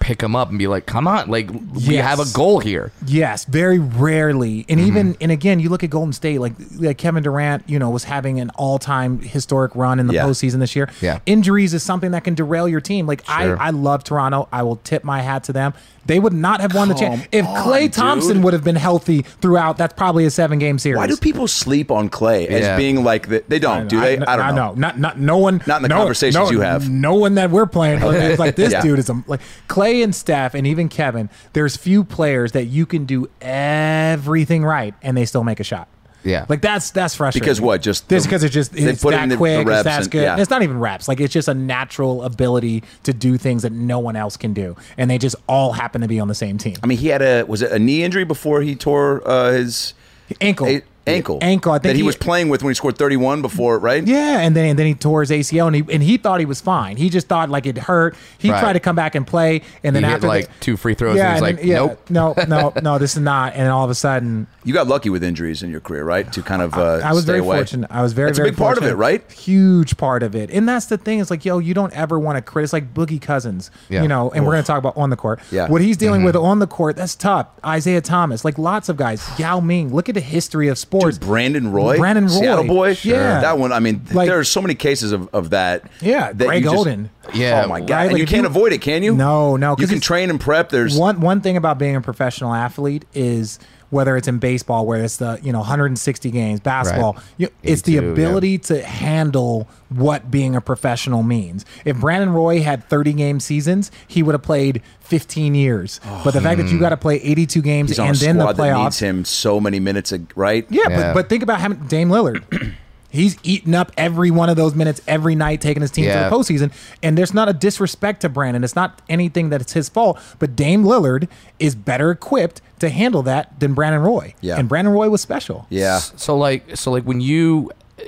[0.02, 2.04] pick them up and be like, "Come on, like we Yes.
[2.04, 4.66] have a goal here." Yes, very rarely.
[4.68, 4.88] And Mm-hmm.
[4.88, 8.04] even and again, you look at Golden State, like, like Kevin Durant, you know, was
[8.04, 10.24] having an all-time historic run in the Yeah.
[10.24, 10.88] postseason this year.
[11.00, 11.18] Yeah.
[11.26, 13.06] Injuries is something that can derail your team.
[13.06, 13.56] Like Sure.
[13.60, 14.48] I, I love Toronto.
[14.52, 15.72] I will tip my hat to them.
[16.04, 18.44] They would not have won the Come chance if on, Klay Thompson dude.
[18.44, 19.78] would have been healthy throughout.
[19.78, 20.96] That's probably a seven-game series.
[20.98, 22.76] Why do people sleep on Klay as Yeah.
[22.76, 23.86] being like the, they don't?
[23.86, 24.18] Do they?
[24.18, 24.74] I, don't know.
[24.76, 25.62] Not, not, no one.
[25.64, 26.90] Not in the no- conversations no- you have.
[26.90, 28.00] No one that we're playing.
[28.02, 28.82] It's like this Yeah.
[28.82, 31.28] dude is a, like Klay and Steph and even Kevin.
[31.52, 35.88] There's few players that you can do everything right and they still make a shot.
[36.24, 36.46] Yeah.
[36.48, 37.44] like that's that's frustrating.
[37.44, 37.82] Because what?
[37.82, 39.66] Just this because it's just they it's that the- the quick.
[39.66, 40.22] reps it's that good.
[40.22, 40.38] yeah.
[40.38, 41.08] It's not even reps.
[41.08, 44.76] Like it's just a natural ability to do things that no one else can do,
[44.96, 46.76] and they just all happen to be on the same team.
[46.80, 49.94] I mean, he had a was it a knee injury before he tore uh, his
[50.40, 50.68] Ankle.
[50.68, 51.38] a- ankle.
[51.42, 54.06] Ankle, I think that he, he- was playing with when he scored 31 before, right?
[54.06, 56.46] Yeah, and then and then he tore his ACL, and he and he thought he
[56.46, 56.96] was fine.
[56.96, 58.16] He just thought like it hurt.
[58.38, 58.60] He Right.
[58.60, 60.94] tried to come back and play, and then He hit, after like, the- two free
[60.94, 62.10] throws, and yeah, he's and like, yeah, nope.
[62.10, 63.54] no, no, no, this is not.
[63.54, 66.30] And all of a sudden, You got lucky with injuries in your career, right?
[66.32, 67.56] To kind of uh, I was stay very away.
[67.56, 67.90] fortunate.
[67.90, 69.28] I was very, That's a very big part of it, right?
[69.32, 70.50] Huge part of it.
[70.50, 71.18] And that's the thing.
[71.20, 74.02] It's like, yo, you don't ever want to criticize like Boogie Cousins, Yeah.
[74.02, 75.40] you know, and we're going to talk about on the court.
[75.50, 75.68] Yeah.
[75.68, 76.26] What he's dealing Mm-hmm.
[76.26, 77.48] with on the court, that's tough.
[77.64, 79.26] Isaiah Thomas, like lots of guys.
[79.38, 80.91] Yao Ming, look at the history of sports.
[81.00, 82.30] Dude, Brandon Roy, Brandon Roy.
[82.32, 83.14] Seattle boy, Sure.
[83.14, 83.40] Yeah.
[83.40, 83.72] that one.
[83.72, 85.84] I mean, Like- there are so many cases of, of that.
[86.00, 86.88] Yeah, that Greg you just-
[87.34, 88.02] Yeah, oh my god, right?
[88.04, 89.14] and Like, you can't you- avoid it, can you?
[89.14, 90.68] No, no, 'cause You can train and prep.
[90.70, 93.58] There's one one thing about being a professional athlete is
[93.90, 97.22] whether it's in baseball where it's the you know 160 games basketball Right.
[97.36, 98.12] you, it's the 82, yeah.
[98.12, 103.90] ability to handle what being a professional means if brandon roy had 30 game seasons
[104.08, 104.80] he would have played
[105.12, 106.80] 15 years oh, but the fact that you hmm.
[106.80, 109.78] got to play 82 games he's and then the squad that needs him so many
[109.78, 110.66] minutes, right?
[110.70, 110.96] yeah, Yeah.
[111.12, 112.74] But, but think about how Dame Lillard.
[113.10, 116.24] He's eating up every one of those minutes every night, taking his team Yeah.
[116.24, 116.72] to the postseason.
[117.02, 118.64] And there's not a disrespect to Brandon.
[118.64, 120.18] It's not anything that it's his fault.
[120.38, 124.34] But Dame Lillard is better equipped to handle that than Brandon Roy.
[124.40, 124.58] Yeah.
[124.58, 125.66] And Brandon Roy was special.
[125.68, 125.98] yeah.
[125.98, 128.04] So like, so like when you, uh,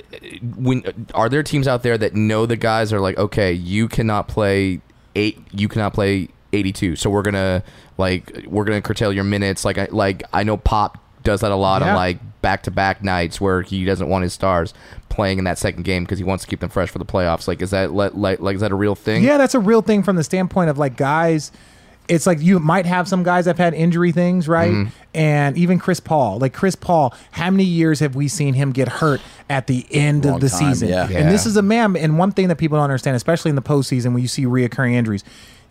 [0.57, 3.89] when uh, are there teams out there that know the guys are like, okay, you
[3.89, 4.81] cannot play
[5.15, 7.63] eight, you cannot play eighty-two, so we're gonna
[7.99, 9.65] like we're gonna curtail your minutes.
[9.65, 11.97] Like I like I know Pop does that a lot on Yeah.
[11.97, 14.75] like back-to-back nights where he doesn't want his stars
[15.09, 17.49] playing in that second game because he wants to keep them fresh for the playoffs.
[17.49, 19.23] Like, is that let like like is that a real thing?
[19.25, 21.51] Yeah, that's a real thing from the standpoint of like guys.
[22.07, 24.71] It's like you might have some guys that have had injury things, right?
[24.71, 24.91] Mm-hmm.
[25.15, 28.89] And even Chris Paul, like Chris Paul, how many years have we seen him get
[28.89, 30.91] hurt at the end Long of the time, season?
[30.91, 31.09] yeah.
[31.09, 31.97] And this is a man.
[31.97, 34.93] And one thing that people don't understand, especially in the postseason, when you see reoccurring
[34.93, 35.25] injuries,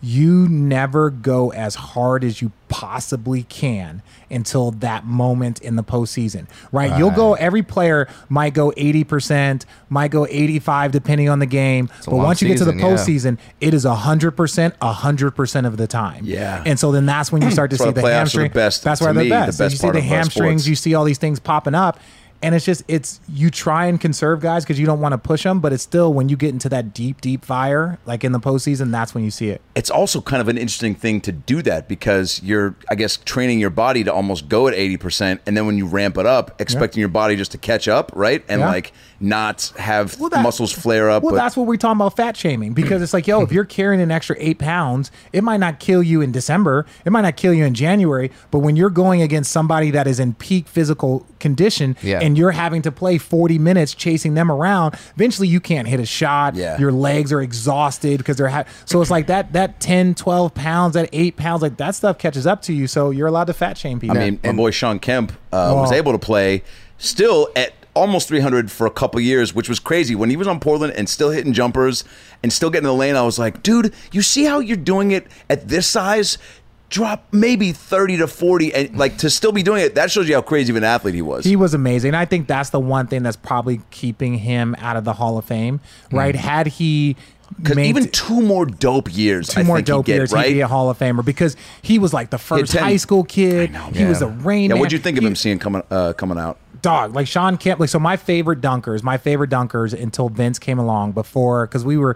[0.03, 6.45] you never go as hard as you possibly can until that moment in the postseason,
[6.73, 6.97] right?
[6.97, 7.35] You'll go.
[7.35, 11.89] Every player might go eighty percent, might go eighty-five, depending on the game.
[12.05, 12.95] But once you get to the season, yeah.
[12.95, 16.25] postseason, it is hundred percent, hundred percent of the time.
[16.25, 16.63] Yeah.
[16.65, 18.51] and so then that's when you start to see the the playoffs are the hamstring.
[18.51, 19.57] best, That's why they're me, the best.
[19.57, 21.97] So best you see part the of, hamstrings, you see all these things popping up.
[22.43, 25.43] And it's just it's you try and conserve guys because you don't want to push
[25.43, 28.39] them, but it's still when you get into that deep, deep fire, like in the
[28.39, 29.61] postseason, that's when you see it.
[29.75, 33.59] it's also kind of an interesting thing to do that because you're, I guess, training
[33.59, 35.39] your body to almost go at 80%.
[35.47, 38.43] And then when you ramp it up, expecting your body just to catch up, right?
[38.47, 38.67] And Yeah.
[38.69, 38.91] like
[39.23, 41.23] not have Well, that- muscles flare up.
[41.23, 43.63] Well, but that's what we're talking about fat shaming because it's like, yo, if you're
[43.63, 47.37] carrying an extra eight pounds, it might not kill you in December, it might not
[47.37, 51.25] kill you in January, but when you're going against somebody that is in peak physical
[51.39, 52.19] condition Yeah.
[52.21, 56.05] and you're having to play 40 minutes chasing them around, eventually you can't hit a
[56.05, 56.55] shot.
[56.55, 56.77] Yeah.
[56.77, 60.95] Your legs are exhausted because they're ha- so it's like that that 10, 12 pounds,
[60.95, 62.87] that eight pounds, like that stuff catches up to you.
[62.87, 64.17] So you're allowed to fat shame people.
[64.17, 66.63] I mean, my boy Shawn Kemp uh, was able to play
[66.97, 70.15] still at almost 300 for a couple years, which was crazy.
[70.15, 72.03] When he was on Portland and still hitting jumpers
[72.41, 75.27] and still getting the lane, I was like, dude, you see how you're doing it
[75.49, 76.37] at this size?
[76.89, 79.95] Drop maybe 30 to 40 and like to still be doing it.
[79.95, 81.43] That shows you how crazy of an athlete he was.
[81.43, 82.13] He was amazing.
[82.13, 85.45] I think that's the one thing that's probably keeping him out of the Hall of
[85.45, 85.79] Fame,
[86.11, 86.35] right?
[86.35, 87.15] Had he
[87.57, 90.31] Because maint- even two more dope years, two I more think dope he'd get, years,
[90.33, 90.47] right?
[90.49, 93.23] he'd be a Hall of Famer because he was like the first 10 high school
[93.23, 93.75] kid.
[93.93, 96.59] He was a rain yeah, what'd you think of him seeing coming uh, coming out?
[96.83, 97.79] Dog like Shawn Kemp.
[97.79, 101.13] Like so, my favorite dunkers, my favorite dunkers until Vince came along.
[101.13, 102.15] Before because we were.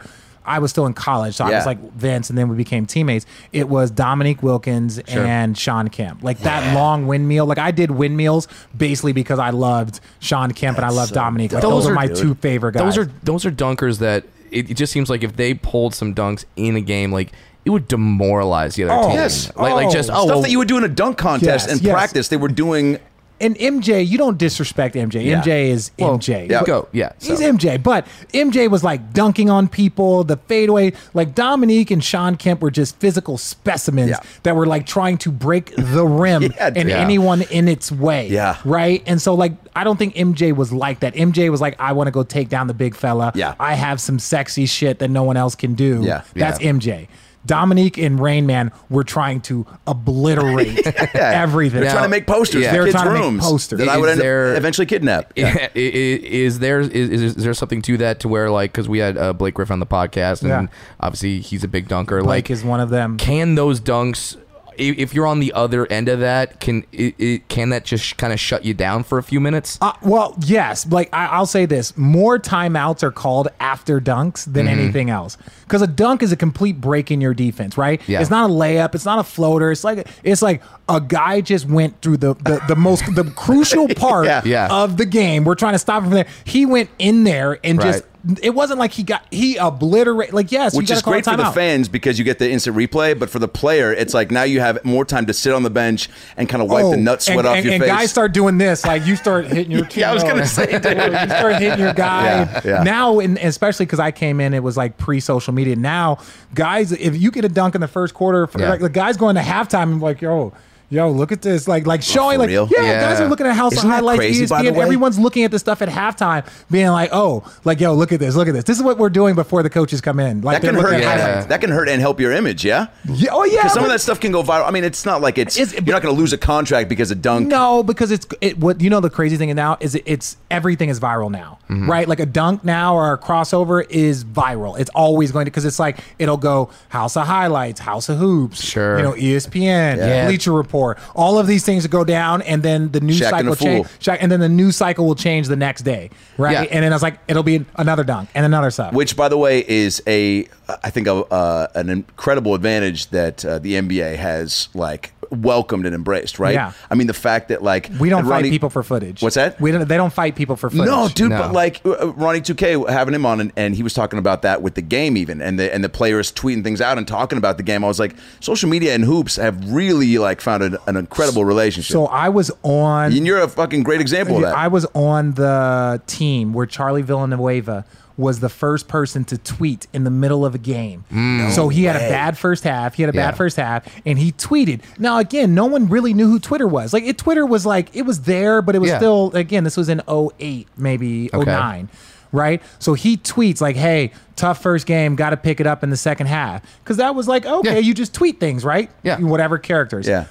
[0.50, 3.26] I was still in college, so I was like Vince, and then we became teammates.
[3.52, 7.46] It was Dominique Wilkins and Shawn Kemp, like that long windmill.
[7.46, 11.52] Like I did windmills basically because I loved Shawn Kemp and I loved so Dominique.
[11.52, 12.16] Like, dope, those, are my dude.
[12.16, 12.96] two favorite guys.
[12.96, 16.16] Those are those are dunkers that it, it just seems like if they pulled some
[16.16, 17.34] dunks in a game, like
[17.66, 19.16] it would demoralize the other Oh, team.
[19.18, 19.52] yes.
[19.58, 21.68] like like just Oh, oh Stuff well, that you would do in a dunk contest
[21.68, 21.94] Yes, in yes.
[21.94, 23.00] practice, they were doing.
[23.40, 25.24] And MJ, you don't disrespect MJ.
[25.26, 25.42] Yeah.
[25.42, 26.50] MJ is well, MJ.
[26.50, 26.64] Yeah.
[26.64, 27.12] Go yeah.
[27.22, 27.40] He's.
[27.40, 30.94] MJ, but MJ was like dunking on people, the fadeaway.
[31.14, 34.20] Like Dominique and Shawn Kemp were just physical specimens Yeah.
[34.44, 38.28] that were like trying to break the rim Yeah, and anyone in its way.
[38.28, 38.58] Yeah.
[38.66, 39.04] Right.
[39.06, 41.14] And so, like, I don't think MJ was like that.
[41.14, 43.32] MJ was like, I want to go take down the big fella.
[43.36, 43.54] Yeah.
[43.60, 46.02] I have some sexy shit that no one else can do.
[46.04, 46.24] Yeah.
[46.34, 46.58] That's.
[46.60, 47.08] MJ.
[47.48, 51.80] Dominique and Reign Man were trying to obliterate everything.
[51.80, 52.72] They're Now- trying to make posters yeah.
[52.74, 53.80] They're kids' trying to make posters.
[53.80, 55.34] that I Is would end there- up eventually kidnap.
[55.38, 59.00] I- i- is there is, is there something to that to where like because we
[59.00, 60.68] had uh, Blake Griffin on the podcast and Yeah.
[61.00, 63.18] obviously he's a big dunker Blake like is one of them.
[63.18, 64.38] can those dunks
[64.80, 68.32] if you're on the other end of that, can it, it can that just kind
[68.34, 69.78] of shut you down for a few minutes?
[69.82, 70.86] Uh, well, yes.
[70.88, 74.80] Like I, I'll say this: more timeouts are called after dunks than Mm-hmm.
[74.80, 75.38] anything else.
[75.64, 78.02] Because a dunk is a complete break in your defense, right?
[78.08, 78.22] Yeah.
[78.22, 78.96] It's not a layup.
[78.96, 79.72] It's not a floater.
[79.72, 83.88] It's like it's like a guy just went through the the, the most the crucial
[83.90, 84.42] part Yeah.
[84.46, 84.68] Yeah.
[84.72, 85.44] of the game.
[85.44, 86.28] We're trying to stop him from there.
[86.46, 88.04] He went in there and just.
[88.42, 90.34] It wasn't like he got he obliterated.
[90.34, 93.30] Like yes, Which is great for the fans because you get the instant replay, but
[93.30, 96.10] for the player, it's like now you have more time to sit on the bench
[96.36, 97.92] and kind of wipe the oh, nut sweat Oh, and, off and, your and face.
[97.92, 99.88] guys start doing this, like you start hitting your.
[99.96, 102.26] Yeah, I was gonna say, you start hitting your guy.
[102.26, 102.84] Yeah, yeah.
[102.84, 105.76] Now, and especially because I came in, it was like pre-social media.
[105.76, 106.20] Now,
[106.54, 108.70] guys, if you get a dunk in the first quarter, Yeah.
[108.70, 110.54] like the guys going to halftime, and like, yo.
[110.90, 111.68] Yo, look at this!
[111.68, 112.66] Like, like showing, for like, real?
[112.72, 113.02] yeah, Yeah.
[113.02, 114.78] guys are looking at House Isn't of Highlights, crazy, ESPN.
[114.78, 118.36] Everyone's looking at the stuff at halftime, being like, "Oh, like, yo, look at this,
[118.38, 118.64] look at this.
[118.64, 121.02] This is what we're doing before the coaches come in." Like, that can hurt.
[121.02, 121.42] Yeah.
[121.44, 122.64] That can hurt and help your image.
[122.64, 122.88] Yeah.
[123.04, 124.66] Yeah, oh yeah, Because some of that stuff can go viral.
[124.66, 127.12] I mean, it's not like it's, It's- you're not going to lose a contract because
[127.12, 127.50] of dunk.
[127.50, 128.58] No, because it's it.
[128.58, 131.92] What you know, the crazy thing now is it, it's everything is viral now, Mm-hmm.
[131.92, 132.08] right?
[132.08, 134.80] Like a dunk now or a crossover is viral.
[134.80, 138.64] It's always going to because it's like it'll go House of Highlights, House of Hoops,
[138.64, 138.96] Sure.
[138.98, 140.28] you know, ESPN, Yeah.
[140.28, 140.77] Bleacher Report,
[141.16, 144.32] all of these things go down, and then the news Shaq cycle change, Shaq, and
[144.32, 146.54] then the news cycle will change the next day, right?
[146.54, 146.76] Yeah.
[146.76, 148.94] And then it's like it'll be another dunk and another sub.
[148.94, 150.48] Which, by the way, is a
[150.84, 155.94] I think a, uh, an incredible advantage that uh, the NBA has like welcomed and
[155.96, 156.40] embraced.
[156.40, 156.54] Right?
[156.54, 156.74] Yeah.
[156.90, 159.22] I mean, the fact that like we don't Ronnie- fight people for footage.
[159.22, 159.60] What's that?
[159.62, 159.88] We don't.
[159.88, 160.86] They don't fight people for footage.
[160.88, 161.40] No, dude, No.
[161.40, 164.62] but like uh, Ronnie 2K having him on, and, and he was talking about that
[164.62, 167.58] with the game, even, and the and the players tweeting things out and talking about
[167.58, 167.84] the game.
[167.84, 171.92] I was like, social media and hoops have really like found an, an incredible relationship.
[171.94, 173.12] So I was on.
[173.14, 174.56] and you're a fucking great example of that.
[174.56, 177.86] I was on the team where Charlie Villanueva
[178.18, 181.06] was the first person to tweet in the middle of a game.
[181.14, 181.52] Mm.
[181.52, 182.96] so he had a bad first half.
[182.96, 183.28] He had a Yeah.
[183.30, 184.82] bad first half, and he tweeted.
[184.98, 186.94] Now again, no one really knew who Twitter was.
[186.94, 188.98] Like it, Twitter was like it was there, but it was Yeah.
[188.98, 189.64] still again.
[189.64, 191.46] This was in 08, maybe Okay.
[191.52, 191.90] 09.
[192.34, 195.90] Right, so he tweets like, "Hey, tough first game, got to pick it up in
[195.92, 197.80] the second half," because that was like, okay, Yeah.
[197.80, 198.90] you just tweet things, right?
[199.02, 199.18] Yeah.
[199.20, 200.06] whatever characters.
[200.08, 200.26] Yeah.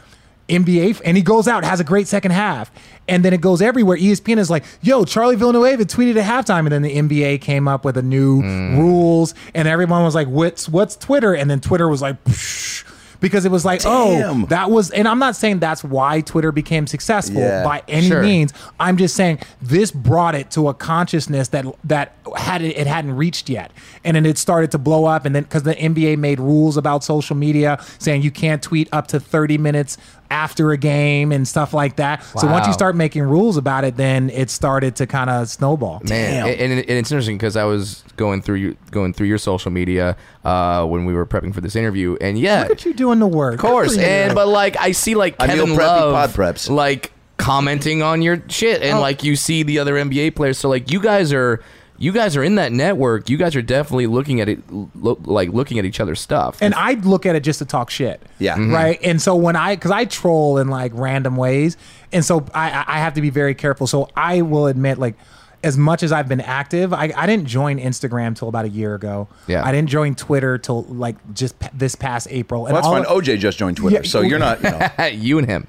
[0.49, 2.71] NBA, and he goes out, has a great second half,
[3.09, 3.97] and then it goes everywhere.
[3.97, 7.85] ESPN is like, "Yo, Charlie Villanueva tweeted at halftime," and then the NBA came up
[7.85, 8.79] with a new Hmm.
[8.79, 12.85] rules, and everyone was like, "What's what's Twitter?" And then Twitter was like, Psh,
[13.19, 14.45] because it was like, Damn.
[14.45, 17.65] "Oh, that was," and I'm not saying that's why Twitter became successful Yeah.
[17.65, 18.23] by any Sure.
[18.23, 18.53] means.
[18.79, 23.17] I'm just saying this brought it to a consciousness that that had it, it hadn't
[23.17, 23.73] reached yet,
[24.05, 25.25] and then it started to blow up.
[25.25, 29.07] And then because the NBA made rules about social media, saying you can't tweet up
[29.09, 29.97] to 30 minutes
[30.31, 32.23] after a game and stuff like that.
[32.39, 36.01] So once you start making rules about it, then it started to kind of snowball.
[36.09, 39.71] Man, and, and it's interesting because I was going through your, going through your social
[39.71, 43.19] media uh, when we were prepping for this interview, and yeah, Look at you doing
[43.19, 43.55] the work.
[43.55, 46.69] Of course, and but like I see like I meal Kevin preppy, Love pod preps.
[46.71, 49.01] like commenting on your shit, and Oh.
[49.01, 50.59] like you see the other NBA players.
[50.59, 51.63] So like you guys are
[51.99, 53.29] you guys are in that network.
[53.31, 56.59] You guys are definitely looking at it lo- like looking at each other's stuff.
[56.61, 58.21] and I look at it just to talk shit.
[58.39, 58.57] Yeah.
[58.57, 58.73] Mhm.
[58.75, 58.99] Right.
[59.03, 61.77] And so when I, because I troll in like random ways,
[62.13, 63.87] and so I, I I have to be very careful.
[63.87, 65.15] So I will admit, like,
[65.65, 68.95] as much as I've been active, I, I didn't join Instagram till about a year
[68.95, 69.27] ago.
[69.49, 69.65] Yeah.
[69.65, 72.67] I didn't join Twitter till like just p- this past April.
[72.67, 73.23] And well, that's all fine.
[73.23, 74.63] OJ just joined Twitter, Yeah, so you're not.
[74.63, 75.67] You know, you and him.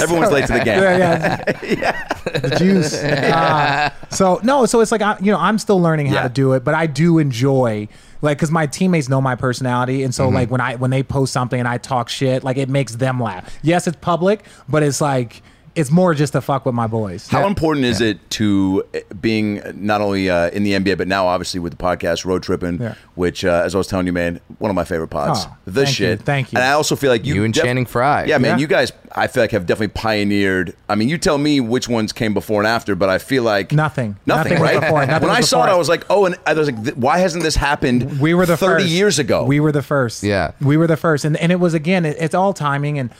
[0.00, 0.82] Everyone's late to the game.
[0.82, 2.04] yeah, yeah.
[2.28, 2.94] The juice.
[2.94, 6.22] Uh, so no, so it's like I, you know, I'm still learning how Yeah.
[6.24, 7.88] to do it, but I do enjoy
[8.20, 10.34] like because my teammates know my personality, and so Mm-hmm.
[10.34, 13.20] like when I when they post something and I talk shit, like it makes them
[13.20, 13.58] laugh.
[13.62, 15.42] Yes, it's public, but it's like
[15.78, 17.28] it's more just to fuck with my boys.
[17.28, 21.26] How important is it to uh, being not only uh, in the NBA, but now
[21.26, 22.94] obviously with the podcast Road Trippin', Yeah.
[23.14, 25.40] which, uh, as I was telling you, man, one of my favorite pods.
[25.44, 26.22] Oh, the thank you, shit.
[26.22, 26.56] thank you.
[26.58, 28.24] And I also feel like you, You and Channing Frye.
[28.24, 28.58] Yeah, man, Yeah.
[28.62, 30.74] you guys, I feel like have definitely pioneered.
[30.88, 33.72] I mean, you tell me which ones came before and after, but I feel like
[33.72, 34.16] Nothing.
[34.26, 34.80] nothing, Nothing right?
[34.80, 35.68] before, nothing when I saw it.
[35.70, 38.20] I was like, oh, and I was like, th- why hasn't this happened?
[38.20, 38.92] we were the thirty first.
[38.94, 39.44] years ago.
[39.44, 40.22] We were the first.
[40.22, 40.52] Yeah.
[40.60, 42.04] we were the first, and and it was again.
[42.04, 43.10] It, it's all timing, and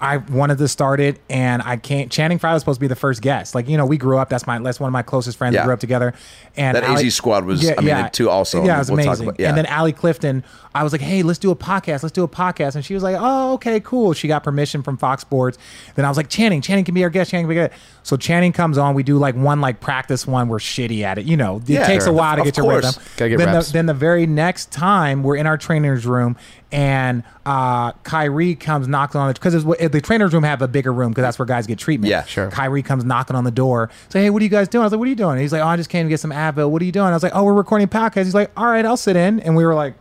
[0.00, 2.10] I wanted to start it, and I can't.
[2.10, 3.54] Channing Frye was supposed to be the first guest.
[3.54, 4.28] Like you know, we grew up.
[4.28, 5.54] That's my that's one of my closest friends.
[5.54, 5.62] Yeah.
[5.62, 6.12] We grew up together,
[6.56, 8.64] and That AZ squad was- yeah, I mean, it too also.
[8.64, 9.28] Yeah, it was We'll amazing.
[9.28, 9.48] about- yeah.
[9.48, 12.02] And then Allie Clifton, I was like, hey, let's do a podcast.
[12.02, 14.12] Let's do a podcast, and she was like, oh, okay, cool.
[14.12, 15.56] She got permission from Fox Sports.
[15.94, 17.30] Then I was like, Channing, Channing can be our guest.
[17.30, 17.80] Channing can be our guest.
[18.02, 18.94] So Channing comes on.
[18.94, 20.48] We do like one like practice one.
[20.48, 21.24] We're shitty at it.
[21.24, 22.12] You know, it Yeah, takes sure.
[22.12, 22.84] a while to Of get your course.
[22.84, 23.02] rhythm.
[23.16, 23.66] Gotta get then, reps.
[23.68, 26.36] the, then the very next time we're in our trainer's room
[26.76, 31.10] and uh, Kyrie comes knocking on the because the trainer's room have a bigger room
[31.10, 32.10] because that's where guys get treatment.
[32.10, 32.50] Yeah, sure.
[32.50, 33.90] Kyrie comes knocking on the door.
[34.10, 34.82] Say, hey, what are you guys doing?
[34.82, 35.32] I was like, what are you doing?
[35.32, 36.68] And he's like, oh, I just came to get some Advil.
[36.68, 37.06] What are you doing?
[37.06, 38.24] I was like, oh, we're recording a podcast.
[38.24, 39.40] He's like, all right, I'll sit in.
[39.40, 39.94] And we were like,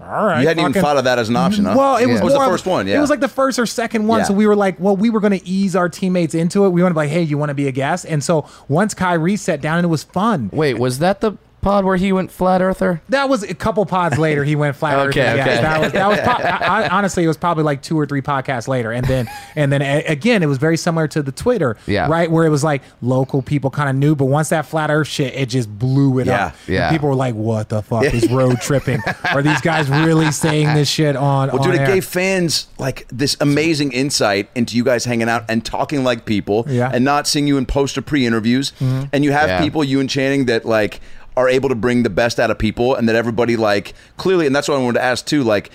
[0.00, 0.40] all right.
[0.40, 1.74] You hadn't even thought of that as an option, huh?
[1.76, 2.96] Well, it was, It was the first one, yeah.
[2.96, 4.20] It was like the first or second one.
[4.20, 4.24] Yeah.
[4.24, 6.70] So we were like, well, we were going to ease our teammates into it.
[6.70, 8.06] We want to be like, hey, you want to be a guest?
[8.08, 10.48] And so once Kyrie sat down, and it was fun.
[10.50, 13.02] Wait, was that the pod where he went flat earther?
[13.08, 14.44] That was a couple pods later.
[14.44, 14.98] He went flat.
[15.08, 15.36] Okay, earth.
[15.36, 15.62] Yes, okay.
[15.62, 16.20] That was that was.
[16.20, 16.32] pro-
[16.68, 19.72] I, I- honestly, it was probably like two or three podcasts later, and then and
[19.72, 22.06] then a- again, it was very similar to the Twitter, Yeah.
[22.08, 25.08] right, where it was like local people kind of knew, but once that flat Earth
[25.08, 26.54] shit, it just blew it Yeah, up.
[26.68, 26.88] yeah.
[26.88, 29.00] And people were like, "What the fuck is road tripping?
[29.32, 31.86] Are these guys really saying this shit on?" Well, on dude, it air?
[31.86, 36.66] gave fans like this amazing insight into you guys hanging out and talking like people,
[36.68, 36.90] Yeah.
[36.92, 38.72] and not seeing you in post or pre-interviews.
[38.80, 39.04] Mm-hmm.
[39.12, 39.60] And you have Yeah.
[39.62, 41.00] people, you and Channing, that like
[41.36, 44.46] are able to bring the best out of people, and that everybody like clearly.
[44.46, 45.42] And that's what I wanted to ask too.
[45.42, 45.70] Like,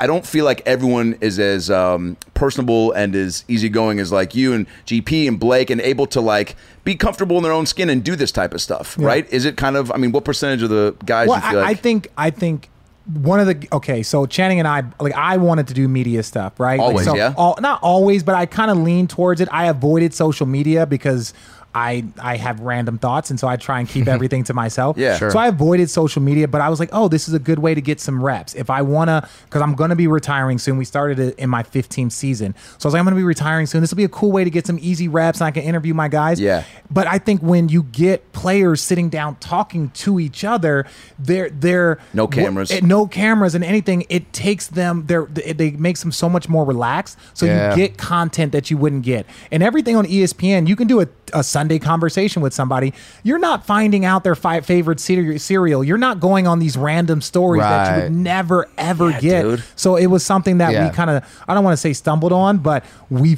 [0.00, 4.52] I don't feel like everyone is as um, personable and as easygoing as like you
[4.52, 8.04] and GP and Blake, and able to like be comfortable in their own skin and
[8.04, 8.96] do this type of stuff.
[8.98, 9.28] Right?
[9.32, 9.90] Is it kind of?
[9.90, 11.70] I mean, what percentage of the guys Well, you feel I, like?
[11.70, 12.70] I think I think
[13.12, 14.02] one of the okay.
[14.02, 16.78] So Channing and I, like, I wanted to do media stuff, right?
[16.78, 17.34] Like, Always, so yeah?
[17.36, 19.48] All, not always, but I kind of leaned towards it.
[19.50, 21.34] I avoided social media because.
[21.74, 24.96] I, I have random thoughts and so I try and keep everything to myself.
[24.96, 25.16] Yeah.
[25.18, 25.30] Sure.
[25.30, 27.74] So I avoided social media, but I was like, oh, this is a good way
[27.74, 28.54] to get some reps.
[28.54, 30.76] If I wanna, because I'm gonna be retiring soon.
[30.78, 33.66] We started it in my 15th season, so I was like, I'm gonna be retiring
[33.66, 33.80] soon.
[33.82, 35.92] This will be a cool way to get some easy reps, and I can interview
[35.94, 36.40] my guys.
[36.40, 36.64] Yeah.
[36.90, 40.86] But I think when you get players sitting down talking to each other,
[41.18, 42.70] they're they're No cameras.
[42.70, 44.06] w- no cameras and anything.
[44.08, 45.04] It takes them.
[45.06, 47.18] They're it, they makes them so much more relaxed.
[47.34, 47.70] So Yeah.
[47.70, 50.66] you get content that you wouldn't get, and everything on ESPN.
[50.66, 52.94] You can do a, a Sunday conversation with somebody.
[53.22, 55.84] You're not finding out their fi- favorite cere- cereal.
[55.84, 59.42] You're not going on these random stories that you would never ever Yeah, get.
[59.42, 59.64] dude.
[59.76, 60.88] So it was something that Yeah.
[60.88, 63.36] we kind of I don't want to say stumbled on, but we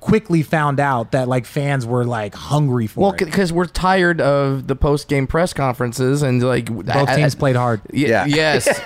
[0.00, 4.66] quickly found out that like fans were like hungry for Well, because we're tired of
[4.66, 7.80] the post game press conferences and like Both teams played hard.
[7.90, 8.26] Yeah.
[8.26, 8.68] Yes.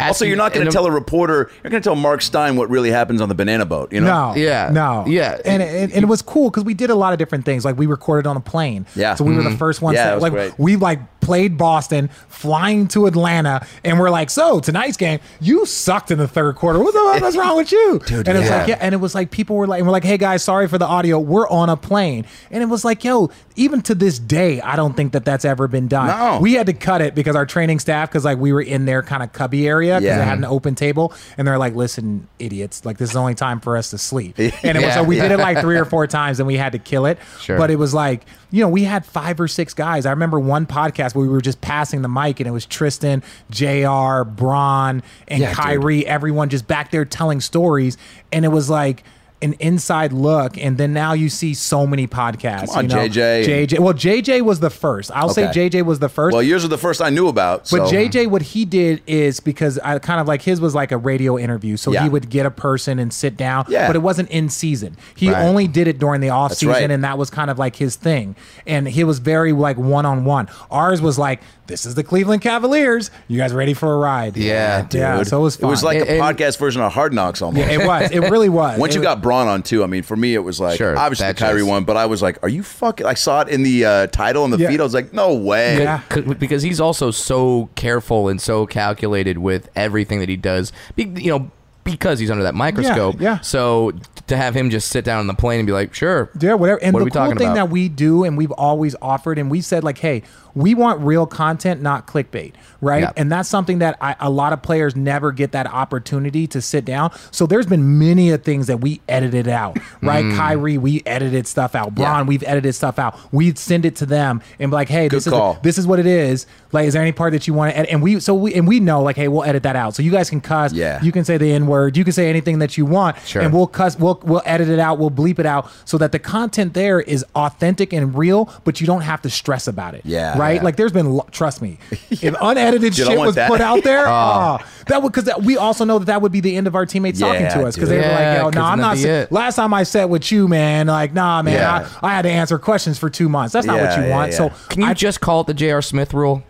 [0.00, 1.50] Also, you're not going to tell a reporter.
[1.62, 3.92] You're going to tell Mark Stein what really happens on the banana boat.
[3.92, 4.32] You know?
[4.32, 4.70] No, Yeah.
[4.72, 5.40] no, Yeah.
[5.44, 7.64] and it, and it was cool because we did a lot of different things.
[7.64, 9.14] Like we recorded on a plane, Yeah.
[9.14, 9.58] So we were the mm-hmm.
[9.58, 9.96] first ones.
[9.96, 10.58] Yeah, that, it was like great.
[10.58, 16.10] we like played Boston, flying to Atlanta, and we're like, so tonight's game, you sucked
[16.10, 16.78] in the third quarter.
[16.78, 18.58] What the was wrong with you, Dude, And it's yeah.
[18.60, 20.68] like, yeah, and it was like people were like, and we're like, hey guys, sorry
[20.68, 21.18] for the audio.
[21.18, 24.96] We're on a plane, and it was like, yo, even to this day, I don't
[24.96, 26.06] think that that's ever been done.
[26.06, 26.40] No.
[26.40, 29.02] We had to cut it because our training staff, because like we were in their
[29.02, 30.18] kind of cubby area because Yeah.
[30.18, 33.34] they had an open table, and they're like, listen, idiots, like this is the only
[33.34, 34.38] time for us to sleep.
[34.38, 34.94] And it was Yeah.
[34.94, 37.18] so we did it like three or four times, and we had to kill it.
[37.40, 37.58] Sure.
[37.58, 40.06] But it was like, you know, we had five or six guys.
[40.06, 43.22] I remember one podcast where we were just passing the mic, and it was Tristan,
[43.50, 45.56] Jr., Bron, and Yeah, dude.
[45.56, 46.06] Kyrie.
[46.06, 47.96] Everyone just back there telling stories,
[48.32, 49.04] and it was like.
[49.40, 52.70] An inside look, and then now you see so many podcasts.
[52.70, 53.44] Come on, you know, JJ.
[53.68, 53.78] JJ.
[53.78, 55.12] Well, JJ was the first.
[55.14, 55.52] I'll Okay.
[55.52, 56.32] say JJ was the first.
[56.34, 57.60] Well, yours are the first I knew about.
[57.70, 60.90] But so- JJ, what he did is because I kind of like his was like
[60.90, 62.02] a radio interview, so Yeah.
[62.02, 63.66] he would get a person and sit down.
[63.68, 63.86] Yeah.
[63.86, 64.96] But it wasn't in season.
[65.14, 65.40] He Right.
[65.44, 66.90] only did it during the off That's season, right.
[66.90, 68.34] and that was kind of like his thing.
[68.66, 70.48] And he was very like one on one.
[70.68, 73.10] Ours was like, this is the Cleveland Cavaliers.
[73.28, 74.36] You guys ready for a ride?
[74.36, 75.16] Yeah, yeah.
[75.18, 75.28] Dude.
[75.28, 77.64] So it was It was like And- a and- podcast version of Hard Knocks almost.
[77.64, 78.10] Yeah, it was.
[78.10, 78.80] It really was.
[78.80, 80.78] Once It you was- got Bron on too, I mean, for me it was like
[80.78, 83.14] Sure, obviously the that Kyrie just- one, but I was like, "Are you fucking?" I
[83.14, 84.68] saw it in the uh, title and the Yeah.
[84.70, 84.80] feed.
[84.80, 86.00] I was like, "No way!" Yeah.
[86.12, 90.72] C- because he's also so careful and so calculated with everything that he does.
[90.96, 91.50] Be, you know,
[91.84, 93.16] because he's under that microscope.
[93.18, 93.40] yeah.
[93.40, 93.92] So
[94.26, 96.82] to have him just sit down on the plane and be like, "Sure, Yeah, whatever.
[96.82, 97.54] And What are the we cool talking thing about?
[97.54, 100.22] that we do, and we've always offered, and we said like, hey,
[100.54, 103.02] we want real content, not clickbait, right?
[103.02, 103.12] Yeah.
[103.16, 106.84] And that's something that I, a lot of players never get that opportunity to sit
[106.84, 107.10] down.
[107.30, 110.24] So there's been many of things that we edited out, right?
[110.24, 110.36] Mm.
[110.36, 111.94] Kyrie, we edited stuff out.
[111.94, 112.28] Bron, Yeah.
[112.28, 113.18] we've edited stuff out.
[113.32, 115.54] We'd send it to them and be like, hey, this call.
[115.54, 116.46] is this is what it is.
[116.72, 117.90] Like, is there any part that you want to edit?
[117.92, 119.94] And we so we and we know like, hey, we'll edit that out.
[119.94, 120.72] So you guys can cuss.
[120.72, 121.02] Yeah.
[121.02, 121.96] You can say the N word.
[121.96, 123.16] You can say anything that you want.
[123.26, 123.42] Sure.
[123.42, 123.98] And we'll cuss.
[123.98, 124.98] We'll we'll edit it out.
[124.98, 128.86] We'll bleep it out so that the content there is authentic and real, but you
[128.86, 130.02] don't have to stress about it.
[130.04, 130.37] Yeah.
[130.38, 130.56] Right.
[130.56, 130.62] Yeah.
[130.62, 131.78] Like there's been trust me,
[132.10, 133.48] if unedited Dude, shit was that.
[133.50, 136.40] put out there, oh, ah, that would because we also know that that would be
[136.40, 138.54] the end of our teammates talking to us because they were Yeah, like, yo, 'cause
[138.54, 138.96] no, I'm not.
[138.96, 139.32] that'd be sa- it.
[139.32, 141.88] Last time I sat with you, man, like, nah, man, Yeah.
[142.02, 143.52] I, I had to answer questions for two months.
[143.52, 144.30] That's not what you yeah, want.
[144.32, 144.36] yeah.
[144.38, 145.82] So can you I just call it the J.R.
[145.82, 146.42] Smith rule?"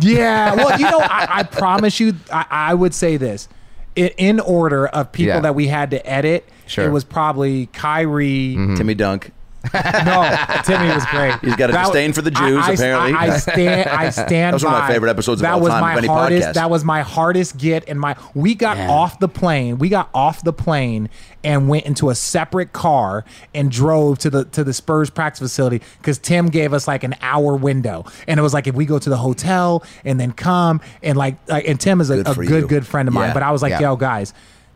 [0.00, 3.48] yeah, well, you know, I, I promise you, I, I would say this.
[3.94, 5.40] It, in order of people Yeah.
[5.40, 6.84] that we had to edit, Sure.
[6.86, 8.74] it was probably Kyrie, mm-hmm.
[8.74, 9.30] Timmy Dunk.
[10.04, 11.34] no, Timmy was great.
[11.40, 13.12] He's got a That- disdain for the Jews, I, I- apparently.
[13.12, 13.90] I, I stand.
[13.90, 14.30] I stand.
[14.30, 16.06] That was one of my favorite episodes of that all was time My of any
[16.08, 16.54] hardest, podcast.
[16.54, 17.88] That was my hardest get.
[17.88, 19.78] And my we got off the plane.
[19.78, 21.08] We got off the plane
[21.44, 23.24] and went into a separate car
[23.54, 27.14] and drove to the to the Spurs practice facility because Tim gave us like an
[27.20, 30.80] hour window, and it was like if we go to the hotel and then come
[31.02, 33.28] and like, like and Tim is a, Good a good good friend of mine.
[33.28, 33.34] Yeah.
[33.34, 33.80] But I was like, Yeah.
[33.80, 34.32] yo, guys.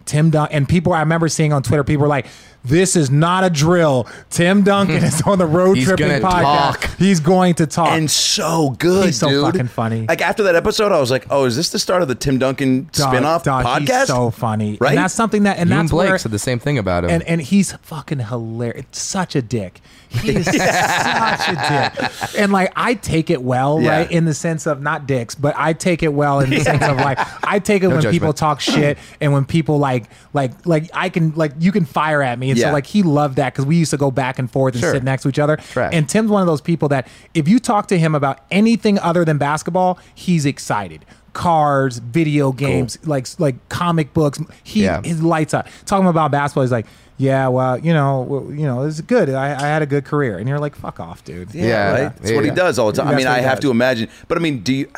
[0.07, 2.27] Tim Duncan and people I remember seeing on Twitter, people were like,
[2.65, 4.07] "This is not a drill.
[4.31, 6.43] Tim Duncan is on the road He's tripping gonna podcast.
[6.83, 6.91] talk.
[6.99, 9.45] He's going to talk." and so good, He's so dude.
[9.45, 10.07] fucking funny.
[10.07, 12.39] Like after that episode, I was like, "Oh, is this the start of the Tim
[12.39, 14.91] Duncan Dog- spin-off dog, podcast?" He's so funny, right?
[14.91, 17.05] And that's something that, and You and that's Blake where, said the same thing about
[17.05, 17.11] him.
[17.11, 18.85] and and he's fucking hilarious.
[18.93, 19.81] Such a dick.
[20.09, 22.11] He is such a dick.
[22.39, 23.91] And like I take it well, Yeah.
[23.99, 24.11] right?
[24.11, 26.97] In the sense of not dicks, but I take it well in the sense of
[26.97, 28.13] like I take it when judgment.
[28.15, 32.23] people talk shit and when people like like like I can like you can fire
[32.23, 32.50] at me.
[32.51, 32.69] And Yeah.
[32.69, 34.93] so like he loved that because we used to go back and forth and Sure.
[34.93, 35.57] sit next to each other.
[35.57, 35.91] Trash.
[35.95, 39.25] And Tim's one of those people that if you talk to him about anything other
[39.25, 41.05] than basketball, he's excited.
[41.33, 44.39] Cars, video games, like like comic books.
[44.65, 45.03] He Yeah.
[45.03, 45.67] his lights up.
[45.87, 49.29] Talking about basketball, he's like, yeah, well, you know, well, you know, it's good.
[49.29, 51.55] I, I had a good career, and you're like, fuck off, dude.
[51.55, 51.91] Yeah, Yeah.
[52.05, 52.17] right.
[52.17, 53.09] That's what he does all the time.
[53.09, 53.65] I mean, I have does.
[53.69, 54.09] to imagine.
[54.27, 54.89] But I mean, do you?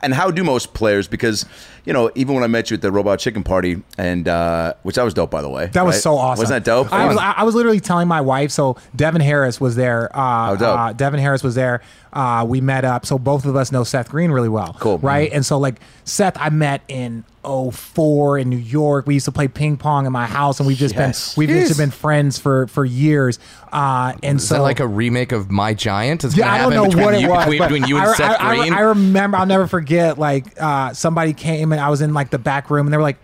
[0.00, 1.08] And how do most players?
[1.08, 1.44] Because
[1.84, 4.94] you know, even when I met you at the Robot Chicken Party, and uh, which
[4.94, 5.66] that was dope, by the way.
[5.72, 6.42] That was so awesome.
[6.42, 6.92] Wasn't that dope?
[6.92, 8.52] I was, I was literally telling my wife.
[8.52, 10.16] So Devin Harris was there.
[10.16, 10.78] Uh, Oh, dope.
[10.78, 11.82] Uh, Devin Harris was there.
[12.12, 13.06] Uh, we met up.
[13.06, 14.76] So both of us know Seth Green really well.
[14.78, 14.98] Cool.
[14.98, 15.32] Right.
[15.32, 19.06] And so like Seth, I met in 04 in New York.
[19.06, 21.34] We used to play ping pong in my house, and we've just Yes.
[21.34, 23.38] been we've just been friends for for years.
[23.72, 26.24] Uh, and Is so that like a remake of My Giant?
[26.24, 27.46] Is Yeah, I don't know what it you, was.
[27.46, 28.72] Between, you and I, Seth I- I- Green?
[28.74, 29.38] I, remember.
[29.38, 30.18] I'll never forget.
[30.18, 33.02] Like uh, somebody came and I was in like the back room, and they were
[33.02, 33.18] like.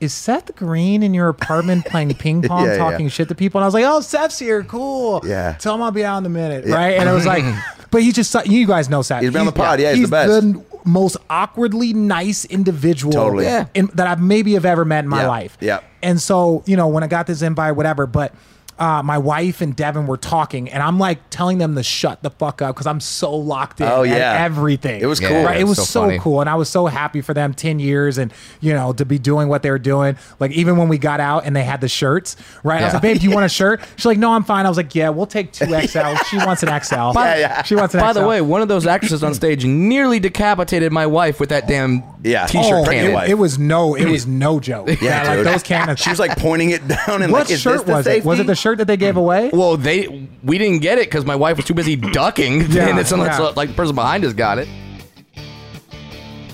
[0.00, 2.78] Is Seth Green in your apartment playing ping pong, Yeah, yeah.
[2.78, 3.58] talking shit to people?
[3.58, 5.20] And I was like, "Oh, Seth's here, cool.
[5.26, 5.52] Yeah.
[5.58, 7.44] tell him I'll be out in a minute, right?" And it was like,
[7.90, 9.20] but he just you guys know Seth.
[9.22, 10.56] He's been on the pod, yeah, he's the best.
[10.86, 13.46] most awkwardly nice individual Totally.
[13.74, 15.58] In, that I've maybe have ever met in my Yeah, life.
[15.60, 15.80] yeah.
[16.02, 18.32] And so, you know, when I got this invite, whatever, but
[18.80, 22.30] uh, my wife and Devin were talking, and I'm like telling them to shut the
[22.30, 24.42] fuck up because I'm so locked in Oh, at yeah.
[24.42, 25.00] everything.
[25.02, 25.44] It was Yeah, cool.
[25.44, 25.60] Right?
[25.60, 26.40] It was so so, cool.
[26.40, 29.48] And I was so happy for them 10 years and, you know, to be doing
[29.48, 30.16] what they were doing.
[30.40, 32.80] Like, even when we got out and they had the shirts, right?
[32.80, 33.80] I was like, babe, do you want a shirt?
[33.96, 34.64] She's like, no, I'm fine.
[34.64, 35.98] I was like, yeah, we'll take two XL.
[36.30, 36.94] She wants an XL.
[36.94, 37.62] Yeah, yeah.
[37.62, 38.06] She wants an XL.
[38.06, 38.20] By XL.
[38.20, 42.02] the way, one of those actresses on stage nearly decapitated my wife with that damn
[42.22, 42.46] Yeah.
[42.46, 43.12] t-shirt Oh, pregnant cannon.
[43.14, 43.28] wife.
[43.28, 44.88] it, it was no, it was no joke.
[45.02, 46.00] Yeah, like those cannons.
[46.00, 48.24] She was like pointing it down and what like, is shirt this the was it?
[48.24, 49.18] Was it the shirt that they gave mm.
[49.18, 49.50] away?
[49.52, 52.98] Well, they we didn't get it because my wife was too busy ducking, Yeah, and
[52.98, 53.52] it's unless yeah.
[53.56, 54.68] like the person behind us got it.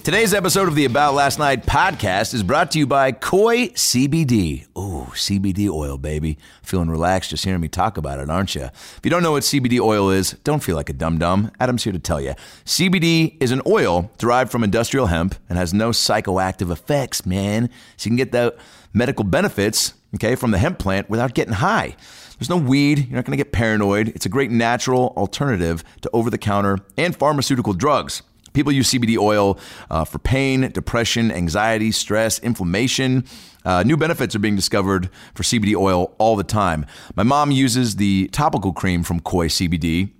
[0.06, 4.64] Today's episode of the About Last Night podcast is brought to you by Koi CBD.
[4.78, 6.38] Ooh, CBD oil, baby.
[6.62, 8.66] Feeling relaxed just hearing me talk about it, aren't you?
[8.66, 11.50] If you don't know what CBD oil is, don't feel like a dum dum.
[11.58, 12.34] Adam's here to tell you.
[12.64, 17.68] CBD is an oil derived from industrial hemp and has no psychoactive effects, man.
[17.96, 18.56] So you can get the
[18.92, 21.96] medical benefits, okay, from the hemp plant without getting high.
[22.38, 22.98] There's no weed.
[22.98, 24.08] You're not going to get paranoid.
[24.08, 28.22] It's a great natural alternative to over the counter and pharmaceutical drugs.
[28.52, 29.58] People use CBD oil
[29.90, 33.24] uh, for pain, depression, anxiety, stress, inflammation.
[33.66, 36.86] Uh, new benefits are being discovered for CBD oil all the time.
[37.16, 40.12] My mom uses the topical cream from Koi CBD.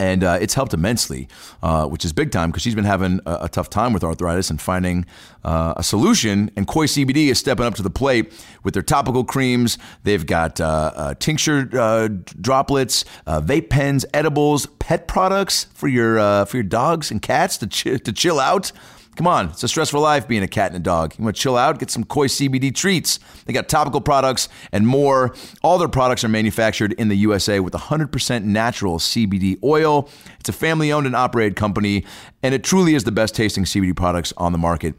[0.00, 1.28] And uh, it's helped immensely,
[1.62, 4.48] uh, which is big time because she's been having a, a tough time with arthritis
[4.48, 5.04] and finding
[5.44, 6.50] uh, a solution.
[6.56, 8.32] And Koi CBD is stepping up to the plate
[8.64, 9.76] with their topical creams.
[10.04, 12.08] They've got uh, uh, tincture uh,
[12.40, 18.02] droplets, vape pens, edibles, pet products for your for your dogs and cats to ch-
[18.02, 18.72] to chill out.
[19.20, 21.14] Come on, it's a stressful life being a cat and a dog.
[21.18, 21.78] You want to chill out?
[21.78, 23.18] Get some Koi CBD treats.
[23.44, 25.34] They got topical products and more.
[25.62, 30.08] All their products are manufactured in the USA with 100% natural CBD oil.
[30.38, 32.06] It's a family owned and operated company,
[32.42, 34.94] and it truly is the best tasting CBD products on the market.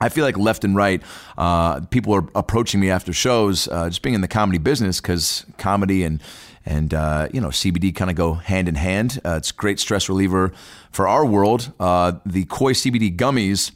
[0.00, 1.02] I feel like left and right,
[1.36, 5.44] uh, people are approaching me after shows, uh, just being in the comedy business, because
[5.58, 6.22] comedy and
[6.68, 9.20] and uh, you know CBD kind of go hand in hand.
[9.24, 10.52] Uh, it's great stress reliever
[10.92, 11.72] for our world.
[11.80, 13.72] Uh, the Koi CBD gummies.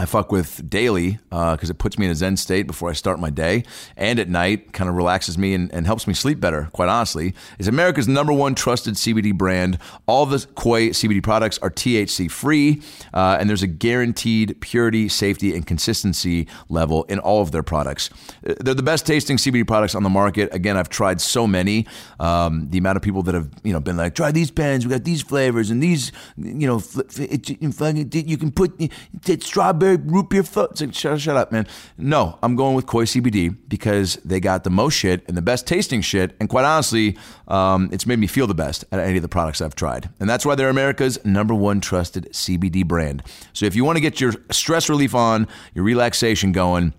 [0.00, 3.18] I fuck with daily because it puts me in a zen state before I start
[3.18, 3.64] my day,
[3.96, 6.68] and at night kind of relaxes me and, and helps me sleep better.
[6.72, 9.78] Quite honestly, is America's number one trusted CBD brand.
[10.06, 12.80] All the Koi CBD products are THC free,
[13.12, 18.10] uh, and there's a guaranteed purity, safety, and consistency level in all of their products.
[18.48, 20.54] Uh, They're the best tasting CBD products on the market.
[20.54, 21.86] Again, I've tried so many.
[22.20, 24.86] Um, the amount of people that have you know been like, try these pens.
[24.86, 28.80] We got these flavors and these, you know, fl- it, you can put
[29.26, 30.72] it's strawberry root beer float.
[30.72, 31.66] It's like, shut, shut up, man.
[31.96, 35.66] No, I'm going with Koi CBD because they got the most shit and the best
[35.66, 36.36] tasting shit.
[36.40, 37.16] And quite honestly,
[37.46, 40.10] um, it's made me feel the best at any of the products I've tried.
[40.20, 43.22] And that's why they're America's number one trusted CBD brand.
[43.52, 46.92] So if you want to get your stress relief on, your relaxation going,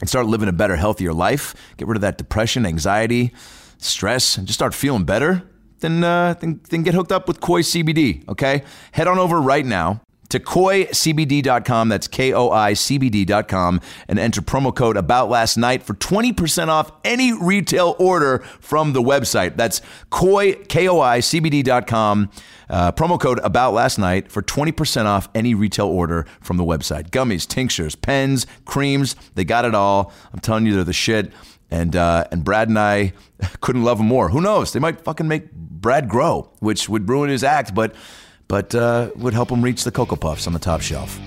[0.00, 3.32] and start living a better, healthier life, get rid of that depression, anxiety,
[3.78, 5.42] stress, and just start feeling better,
[5.78, 8.62] then, uh, then, then get hooked up with Koi CBD, okay?
[8.92, 10.00] Head on over right now
[10.32, 11.88] to koicbd.com.
[11.90, 15.92] That's K O I C B D.com and enter promo code about last night for
[15.94, 19.56] 20% off any retail order from the website.
[19.56, 22.30] That's koi, K O I C B D.com.
[22.70, 27.10] Uh, promo code about last night for 20% off any retail order from the website.
[27.10, 30.12] Gummies, tinctures, pens, creams, they got it all.
[30.32, 31.30] I'm telling you, they're the shit.
[31.70, 33.12] And, uh, and Brad and I
[33.60, 34.30] couldn't love them more.
[34.30, 34.72] Who knows?
[34.72, 37.94] They might fucking make Brad grow, which would ruin his act, but
[38.52, 41.18] but uh, would help him reach the Cocoa Puffs on the top shelf.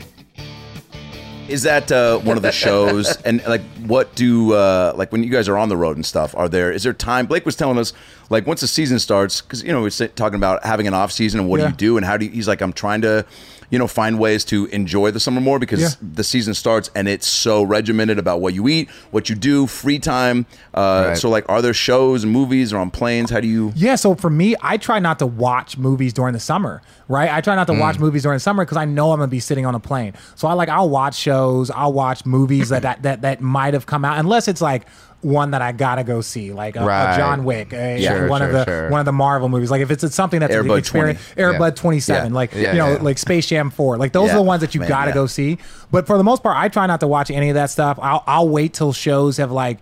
[1.47, 3.15] Is that uh, one of the shows?
[3.25, 6.35] and like, what do uh, like when you guys are on the road and stuff?
[6.37, 7.25] Are there is there time?
[7.25, 7.93] Blake was telling us
[8.29, 11.39] like once the season starts because you know we're talking about having an off season
[11.39, 11.65] and what Yeah.
[11.67, 13.25] do you do and how do you, he's like I'm trying to
[13.69, 15.89] you know find ways to enjoy the summer more because Yeah.
[16.01, 19.99] the season starts and it's so regimented about what you eat, what you do, free
[19.99, 20.45] time.
[20.73, 21.17] Uh, Right.
[21.17, 23.29] So like, are there shows and movies or on planes?
[23.29, 23.71] How do you?
[23.75, 27.31] Yeah, so for me, I try not to watch movies during the summer, right?
[27.31, 27.79] I try not to Mm.
[27.79, 30.13] watch movies during the summer because I know I'm gonna be sitting on a plane.
[30.35, 33.85] So I like I'll watch shows, I'll watch movies that that that, that might have
[33.85, 34.87] come out, unless it's like
[35.21, 38.51] one that I gotta go see, like a, a John Wick, a, Sure, one of
[38.51, 38.89] the sure.
[38.91, 39.71] one of the Marvel movies.
[39.71, 41.41] Like if it's, it's something that's Air an Bud experience, 20.
[41.41, 41.69] Air Yeah.
[41.71, 42.35] 27, Yeah.
[42.35, 44.81] like Yeah, you know, like Space Jam 4, like those are the ones that you
[44.81, 45.57] Man, gotta go see.
[45.91, 47.97] But for the most part, I try not to watch any of that stuff.
[48.01, 49.79] I'll I'll wait till shows have like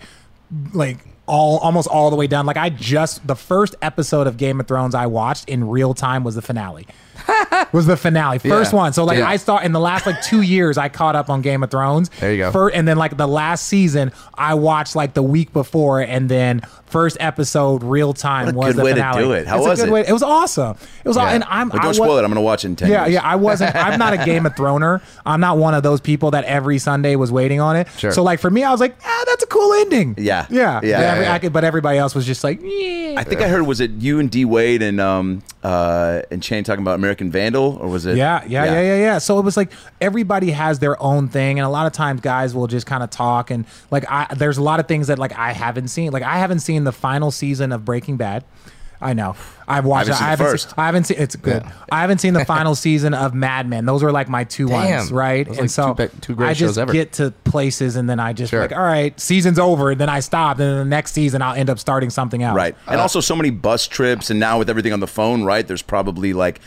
[0.74, 2.46] like all almost all the way done.
[2.46, 6.24] Like I just the first episode of Game of Thrones I watched in real time
[6.24, 6.88] was the finale.
[7.72, 8.78] was the finale first Yeah.
[8.78, 8.94] one.
[8.94, 9.28] So like Yeah.
[9.30, 12.10] I start in the last like two years I caught up on Game of Thrones.
[12.20, 12.52] There you go.
[12.52, 16.62] Fir- and then like the last season I watched like the week before, and then
[16.88, 19.24] first episode real time was good the way to finale.
[19.24, 19.48] do it.
[19.48, 19.92] How It's a was good it?
[19.92, 20.06] Way.
[20.08, 20.78] It was awesome.
[21.04, 21.18] It was.
[21.18, 21.30] Yeah.
[21.30, 21.70] And I'm.
[21.70, 22.22] But don't wa- spoil it.
[22.24, 23.14] I'm going to watch it in ten yeah, years.
[23.16, 23.22] yeah.
[23.24, 23.76] I wasn't.
[23.76, 25.02] I'm not a Game of Throner.
[25.26, 27.88] I'm not one of those people that every Sunday was waiting on it.
[27.98, 28.12] Sure.
[28.12, 30.16] So like for me, I was like, ah, that's a cool ending.
[30.18, 30.46] Yeah.
[30.50, 33.16] yeah, Yeah, But, every- could- but everybody else was just like, yeah.
[33.18, 36.64] I think I heard was it you and D Wade and um uh and Shane
[36.64, 38.16] talking about American Vandal or was it?
[38.18, 39.18] Yeah, yeah, yeah, yeah, yeah.
[39.18, 42.56] So it was like everybody has their own thing, and a lot of times guys
[42.56, 45.34] will just kind of talk and like I there's a lot of things that like
[45.38, 46.12] I haven't seen.
[46.12, 48.46] Like I haven't seen the final season of Breaking Bad.
[49.02, 49.36] I know.
[49.68, 50.10] I've watched.
[50.12, 50.46] I haven't seen I haven't.
[50.46, 50.70] first.
[50.70, 51.18] Seen, I haven't seen.
[51.20, 51.62] It's good.
[51.64, 51.72] Yeah.
[51.92, 53.86] I haven't seen the final season of Mad Men.
[53.86, 55.00] Those were like my two Damn.
[55.00, 55.46] ones, right?
[55.46, 56.94] Those and like so two be- two great I just shows ever.
[56.94, 58.62] get to places, and then I just Sure.
[58.62, 61.54] like, all right, season's over, and then I stop, and then the next season I'll
[61.56, 62.56] end up starting something else.
[62.56, 62.78] Right.
[62.88, 65.68] And uh, also so many bus trips and now with everything on the phone, right?
[65.68, 66.62] There's probably like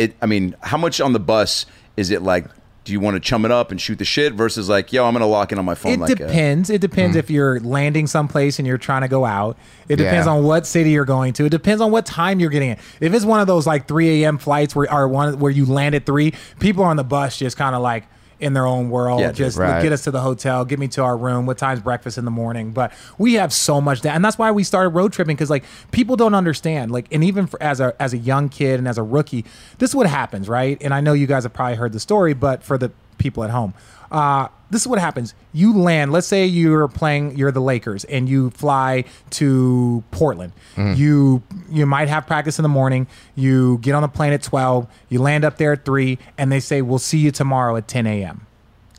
[0.00, 2.46] it, I mean, how much on the bus is it like
[2.84, 5.12] do you want to chum it up and shoot the shit versus like, yo, I'm
[5.12, 6.70] going to lock in on my phone It like depends.
[6.70, 7.18] it depends hmm.
[7.18, 9.58] if you're landing someplace and you're trying to go out.
[9.88, 10.32] It depends Yeah.
[10.32, 11.44] on what city you're going to.
[11.44, 12.78] It depends on what time you're getting in.
[13.00, 14.38] If it's one of those like 3 a.m.
[14.38, 17.76] flights where or one where you land at three, people on the bus just kind
[17.76, 18.06] of like
[18.40, 19.20] in their own world.
[19.20, 19.82] Yeah, just Right.
[19.82, 21.46] get us to the hotel, get me to our room.
[21.46, 22.70] What time's breakfast in the morning?
[22.72, 25.64] But we have so much that, and that's why we started Road Trippin' because like
[25.90, 26.90] people don't understand.
[26.90, 29.44] Like, and even for, as a as a young kid and as a rookie,
[29.78, 30.78] this is what happens, right?
[30.80, 33.50] And I know you guys have probably heard the story, but for the people at
[33.50, 33.74] home.
[34.10, 35.34] Uh, this is what happens.
[35.52, 40.52] You land, let's say you're playing, you're the Lakers, and you fly to Portland.
[40.76, 43.06] You you might have practice in the morning.
[43.36, 44.88] You get on the plane at 12.
[45.08, 48.06] You land up there at 3, and they say, We'll see you tomorrow at 10
[48.06, 48.46] a.m.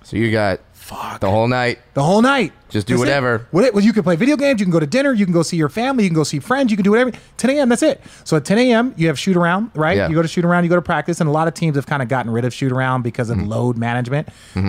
[0.04, 0.60] So you got
[0.90, 1.80] the whole night.
[1.94, 2.54] The whole night.
[2.70, 3.06] Just do That's it.
[3.06, 3.48] whatever.
[3.52, 4.60] What- Well, you can play video games.
[4.60, 5.12] You can go to dinner.
[5.14, 6.04] You can go see your family.
[6.04, 6.72] You can go see friends.
[6.72, 7.12] You can do whatever.
[7.38, 7.70] 10 a.m.
[7.70, 8.02] That's it.
[8.24, 8.94] So at 10 a.m.
[8.98, 9.98] you have shoot around, right?
[9.98, 10.08] Yeah.
[10.10, 10.64] You go to shoot around.
[10.64, 12.54] You go to practice, and a lot of teams have kind of gotten rid of
[12.54, 13.42] shoot around because Mm-hmm.
[13.42, 14.30] of load management.
[14.56, 14.66] Uh, And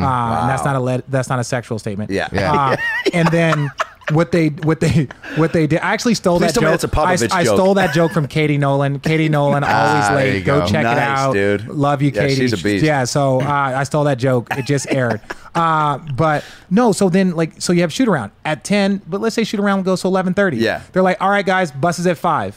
[0.50, 2.10] that's not a le- that's not a sexual statement.
[2.10, 2.28] Yeah.
[2.32, 2.52] Yeah.
[2.52, 2.76] Uh,
[3.12, 3.70] and then.
[4.10, 5.78] What they what they what they did?
[5.80, 6.80] I actually stole Please that tell me joke.
[6.80, 6.88] that's a
[7.28, 7.56] Popovich I, I joke.
[7.56, 8.98] stole that joke from Katie Nolan.
[8.98, 10.44] Katie Nolan, always Ah, there late.
[10.44, 10.66] Go go.
[10.66, 11.68] check it out, dude.
[11.68, 12.34] Love you, Yeah, Katie.
[12.34, 12.84] she's a beast.
[12.84, 14.48] Yeah, so uh, I stole that joke.
[14.56, 15.20] It just aired.
[15.54, 19.34] Uh, but no, so then like so you have shoot around at ten, but let's
[19.34, 20.56] say shoot around goes to eleven thirty.
[20.56, 20.80] Yeah.
[20.92, 22.56] They're like, all right, guys, bus is at five.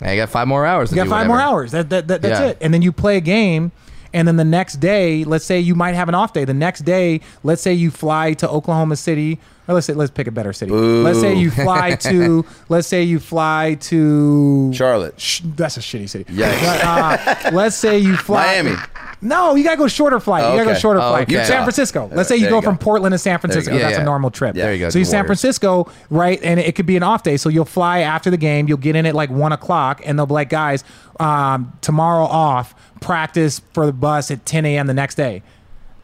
[0.00, 0.90] Now you got five more hours.
[0.90, 1.72] You got five more hours.
[1.72, 2.46] That, that, that that's Yeah.
[2.46, 2.58] it.
[2.62, 3.70] And then you play a game.
[4.14, 6.46] And then the next day, let's say you might have an off day.
[6.46, 9.38] The next day, let's say you fly to Oklahoma City,
[9.68, 10.72] or let's say let's pick a better city.
[10.72, 15.20] Let's say you fly to, let's say you fly to Charlotte.
[15.20, 16.24] Sh- that's a shitty city.
[16.32, 16.84] Yikes.
[16.84, 18.76] Uh, let's say you fly Miami.
[19.22, 20.42] No, you gotta go shorter flight.
[20.44, 20.80] You gotta go Okay.
[20.80, 21.22] shorter Oh, flight.
[21.32, 21.42] okay.
[21.44, 22.08] San Francisco.
[22.12, 22.68] Let's say you There go you go.
[22.68, 23.72] from Portland to San Francisco.
[23.74, 24.54] Yeah, That's a normal trip.
[24.54, 25.40] There you go, So you the San Warriors.
[25.40, 26.38] Francisco, right?
[26.42, 27.36] And it could be an off day.
[27.38, 28.68] So you'll fly after the game.
[28.68, 30.84] You'll get in at like one o'clock, and they'll be like, guys,
[31.18, 32.74] um, tomorrow off.
[33.00, 34.86] Practice for the bus at 10 a.m.
[34.86, 35.42] the next day.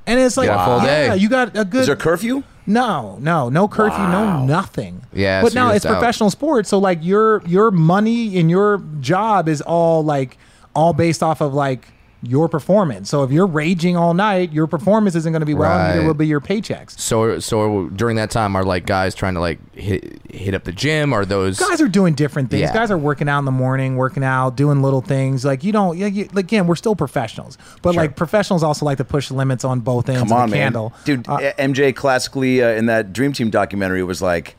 [0.06, 1.16] And it's like, Get a full yeah, day.
[1.20, 1.82] you got a good.
[1.82, 2.42] Is there curfew?
[2.66, 5.02] No, no, no curfew, no nothing.
[5.12, 5.98] Yeah, but so now you're it's just out.
[5.98, 10.38] professional sports, so like your your money and your job is all like
[10.74, 11.86] all based off of like
[12.22, 13.10] your performance.
[13.10, 16.06] So if you're raging all night, your performance isn't going to be well, and neither
[16.06, 16.98] will be your paychecks.
[16.98, 20.72] So so during that time, are like guys trying to like hit hit up the
[20.72, 21.12] gym?
[21.12, 22.60] Are those Guys are doing different things.
[22.62, 22.72] Yeah.
[22.72, 25.44] Guys are working out in the morning, working out, doing little things.
[25.44, 25.98] Like you don't.
[25.98, 29.80] Yeah, you, again, we're still professionals, but like professionals also like to push limits on
[29.80, 30.64] both ends Come of on, the man.
[30.66, 30.92] candle.
[31.04, 34.56] Dude, Uh, MJ classically uh, in that Dream Team documentary was like,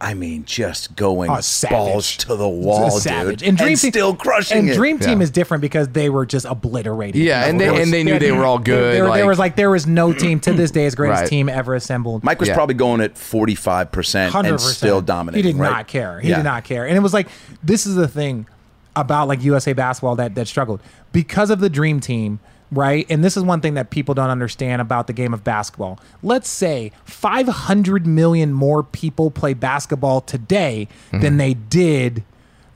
[0.00, 1.40] I mean, just going Oh,
[1.70, 3.40] balls to the wall, savage.
[3.40, 3.48] dude.
[3.48, 4.74] And Dream Team still crushing and it.
[4.76, 5.24] Dream Team Yeah.
[5.24, 7.20] is different because they were just obliterated.
[7.20, 9.56] Yeah, and they- There and they knew they were all good, There, there was like
[9.56, 11.28] there was no team to this day as greatest Right.
[11.28, 12.22] team ever assembled.
[12.22, 12.54] Mike was Yeah.
[12.54, 15.44] probably going at 45% and still dominating.
[15.44, 15.70] He did right?
[15.70, 16.20] not care.
[16.20, 16.36] He Yeah.
[16.36, 16.86] did not care.
[16.86, 17.26] And it was like
[17.64, 18.46] this is the thing
[18.94, 20.80] about like USA basketball that that struggled
[21.12, 22.38] because of the dream team,
[22.70, 23.06] right?
[23.08, 25.98] And this is one thing that people don't understand about the game of basketball.
[26.22, 32.24] Let's say 500 million more people play basketball today than they did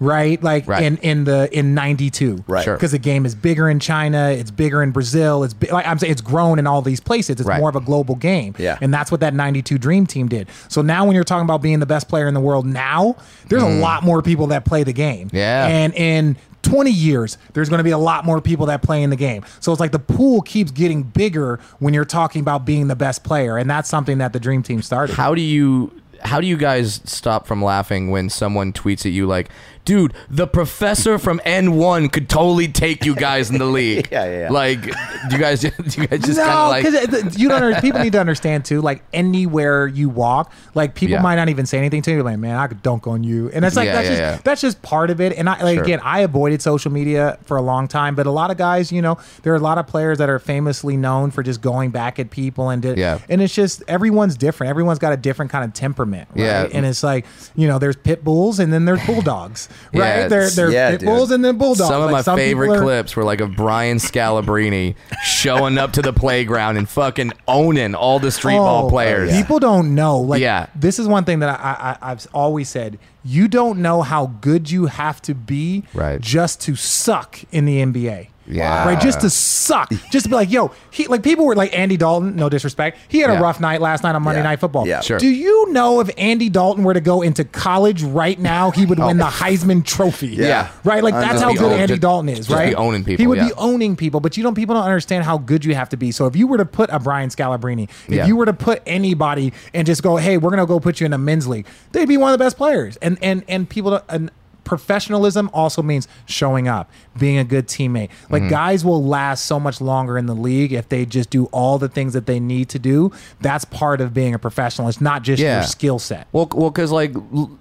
[0.00, 0.82] right like Right.
[0.82, 2.64] in in the in 92 Right.
[2.64, 2.74] Sure.
[2.74, 6.10] because the game is bigger in china it's bigger in brazil it's like i'm saying
[6.10, 7.60] it's grown in all these places it's Right.
[7.60, 8.78] more of a global game Yeah.
[8.80, 11.78] and that's what that 92 dream team did so now when you're talking about being
[11.78, 13.14] the best player in the world now
[13.48, 15.34] there's a lot more people that play the game Mm.
[15.34, 15.66] Yeah.
[15.68, 19.10] and in 20 years there's going to be a lot more people that play in
[19.10, 19.44] the game.
[19.60, 23.24] So it's like the pool keeps getting bigger when you're talking about being the best
[23.24, 25.14] player and that's something that the dream team started.
[25.14, 25.92] How do you
[26.24, 29.50] how do you guys stop from laughing when someone tweets at you like,
[29.84, 34.38] "Dude, the professor from AND1 could totally take you guys in the league." Yeah, yeah,
[34.42, 34.50] yeah.
[34.50, 34.90] Like, do
[35.30, 37.80] you guys, do you guys just kind no, of like, because you don't.
[37.80, 38.80] People need to understand too.
[38.80, 41.22] Like anywhere you walk, like people Yeah.
[41.22, 42.22] might not even say anything to you.
[42.22, 44.40] Like, man, I could dunk on you, and it's like Yeah, that's yeah, just yeah.
[44.44, 45.36] that's just part of it.
[45.36, 45.84] And I like Sure.
[45.84, 49.02] again, I avoided social media for a long time, but a lot of guys, you
[49.02, 52.18] know, there are a lot of players that are famously known for just going back
[52.18, 53.18] at people and di- Yeah.
[53.28, 54.70] and it's just everyone's different.
[54.70, 56.44] Everyone's got a different kind of temperament, right?
[56.44, 56.68] Yeah.
[56.72, 60.28] And it's like you know, there's pit bulls and then there's bulldogs, Yeah, right?
[60.28, 61.06] There, it's- there's Yeah, pit dude.
[61.08, 61.88] bulls and then bulldogs.
[61.88, 64.94] Some of Like, my favorite are- clips were like of Brian Scalabrine
[65.24, 69.30] showing up to the playground and fucking owning all the street ball Oh, players.
[69.32, 70.18] People don't know.
[70.18, 70.66] Like, Yeah.
[70.74, 72.98] this is one thing that I, I, I've always said.
[73.24, 76.20] You don't know how good you have to be Right.
[76.20, 78.28] just to suck in the NBA.
[78.46, 78.84] Yeah.
[78.86, 79.00] Right.
[79.00, 79.90] Just to suck.
[80.10, 82.34] just to be like, yo, he like people were like Andy Dalton.
[82.36, 82.98] No disrespect.
[83.08, 83.38] He had Yeah.
[83.38, 84.44] a rough night last night on Monday Yeah.
[84.44, 84.86] Night Football.
[84.86, 85.00] Yeah.
[85.00, 85.18] Sure.
[85.18, 88.98] Do you know if Andy Dalton were to go into college right now, he would
[89.00, 89.06] oh.
[89.06, 90.28] win the Heisman Trophy?
[90.28, 90.70] Yeah.
[90.84, 91.02] Right.
[91.04, 92.38] Like that's Just how be good own- Andy just- Dalton is.
[92.38, 92.74] just be right.
[92.74, 93.48] owning people, He would yeah.
[93.48, 94.54] be owning people, but you don't.
[94.54, 96.10] People don't understand how good you have to be.
[96.10, 98.26] So if you were to put a Brian Scalabrine, if Yeah.
[98.26, 101.12] you were to put anybody and just go, hey, we're gonna go put you in
[101.12, 102.96] a men's league, they'd be one of the best players.
[102.98, 104.04] And and and people don't.
[104.08, 104.30] And,
[104.64, 108.08] professionalism also means showing up, being a good teammate.
[108.10, 108.32] Mm-hmm.
[108.32, 111.78] Like guys will last so much longer in the league if they just do all
[111.78, 113.12] the things that they need to do.
[113.40, 114.88] That's part of being a professional.
[114.88, 115.56] It's not just Yeah.
[115.58, 116.26] your skill set.
[116.32, 117.12] Well, well, because like,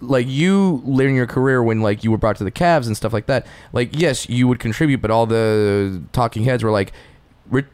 [0.02, 2.96] like you later in your career, when like you were brought to the Cavs and
[2.96, 6.92] stuff like that, like yes, you would contribute, but all the talking heads were like,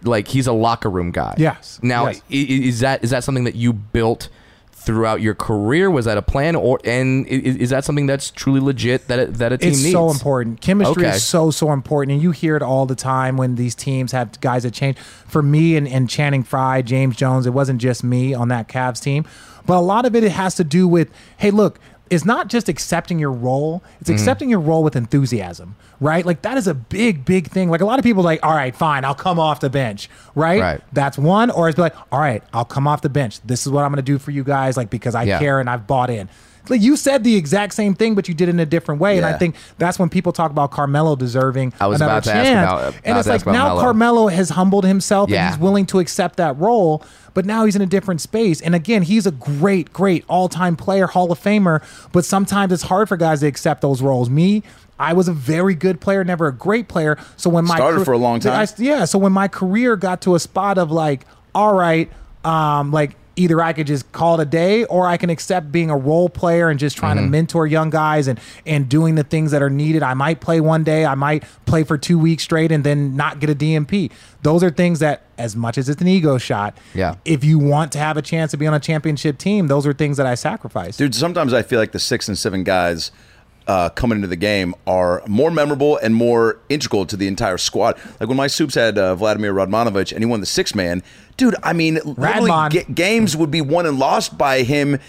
[0.04, 1.36] like he's a locker room guy.
[1.38, 2.22] Yes, Now, yes.
[2.32, 4.30] i- i- is that is that something that you built
[4.88, 5.92] throughout your career?
[5.92, 9.26] Was that a plan, or and is, is that something that's truly legit that a,
[9.28, 9.92] that a team it's needs?
[9.92, 10.62] so important.
[10.62, 11.16] Chemistry Okay.
[11.18, 14.42] is so so important, and you hear it all the time when these teams have
[14.42, 14.98] guys that change.
[14.98, 19.02] For me and, and Channing Frye, James Jones, it wasn't just me on that Cavs
[19.04, 19.26] team,
[19.68, 21.80] but a lot of it, it has to do with hey, look.
[22.10, 23.96] It's not just accepting your role; Mm-hmm.
[24.02, 26.26] it's accepting your role with enthusiasm, right?
[26.26, 27.70] Like that is a big, big thing.
[27.70, 30.10] Like a lot of people, are like, all right, fine, I'll come off the bench,
[30.36, 30.60] right?
[30.62, 30.82] Right.
[30.94, 31.50] That's one.
[31.52, 33.42] Or it's like, all right, I'll come off the bench.
[33.42, 35.40] This is what I'm going to do for you guys, like because I Yeah.
[35.40, 36.30] care and I've bought in.
[36.70, 39.18] Like you said the exact same thing, but you did it in a different way.
[39.18, 42.34] And I think that's when people talk about Carmelo deserving I was another about to
[42.34, 42.66] ask chance.
[42.72, 43.82] about- and it's like now Melo.
[43.82, 45.46] Carmelo has humbled himself Yeah.
[45.46, 47.04] and he's willing to accept that role.
[47.34, 48.62] But now he's in a different space.
[48.62, 51.82] And again, he's a great, great all-time player, Hall of Famer.
[52.12, 54.28] But sometimes it's hard for guys to accept those roles.
[54.30, 54.64] Me,
[55.00, 57.16] I was a very good player, never a great player.
[57.36, 58.60] So when my Started car- for a long time.
[58.60, 59.06] I- yeah.
[59.06, 62.10] So when my career got to a spot of like, all right,
[62.44, 65.90] um, like either I could just call it a day or I can accept being
[65.90, 67.26] a role player and just trying Mm-hmm.
[67.28, 70.04] to mentor young guys and and doing the things that are needed.
[70.04, 73.40] I might play one day, I might play for two weeks straight and then not
[73.40, 74.12] get a DNP.
[74.42, 77.16] Those are things that as much as it's an ego shot, Yeah.
[77.24, 79.94] if you want to have a chance to be on a championship team, those are
[79.94, 80.98] things that I sacrifice.
[80.98, 83.12] Dude, sometimes I feel like the six and seven guys
[83.68, 87.98] uh, coming into the game are more memorable and more integral to the entire squad.
[88.20, 91.04] Like when my soups had uh, Vladimir Radmanovich and he won the six man,
[91.36, 91.56] dude.
[91.64, 92.70] I mean, literally, Radmon.
[92.72, 95.00] ga- games would be won and lost by him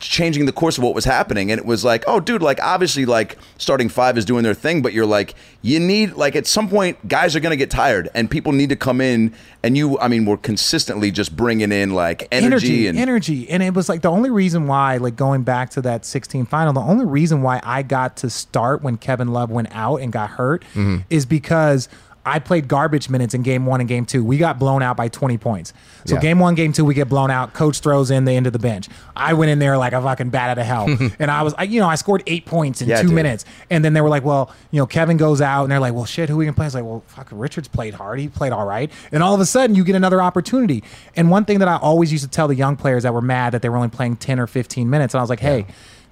[0.00, 3.04] changing the course of what was happening, and it was like, oh, dude, like obviously,
[3.04, 6.68] like starting five is doing their thing, but you're like, you need like at some
[6.68, 10.08] point, guys are gonna get tired, and people need to come in, and you, I
[10.08, 14.10] mean, we're consistently just bringing in like energy, and energy and it was like the
[14.10, 17.82] only reason why like going back to that 16 final the only reason why i
[17.82, 20.98] got to start when kevin love went out and got hurt Mm-hmm.
[21.10, 21.88] is because
[22.26, 24.24] I played garbage minutes in game one and game two.
[24.24, 25.72] We got blown out by 20 points.
[26.04, 26.20] So Yeah.
[26.20, 27.52] game one, game two, we get blown out.
[27.54, 28.88] Coach throws in the end of the bench.
[29.14, 30.86] I went in there like a fucking bat out of hell.
[31.20, 33.14] and I was, I, you know, I scored eight points in Yeah, two dude.
[33.14, 33.44] minutes.
[33.70, 36.04] And then they were like, well, you know, Kevin goes out and they're like, well,
[36.04, 36.64] shit, who we can play?
[36.64, 38.18] I was like, well, fuck, Richards played hard.
[38.18, 38.90] He played all right.
[39.12, 40.82] And all of a sudden, you get another opportunity.
[41.14, 43.52] And one thing that I always used to tell the young players that were mad
[43.54, 45.66] that they were only playing 10 or 15 minutes, and I was like, hey,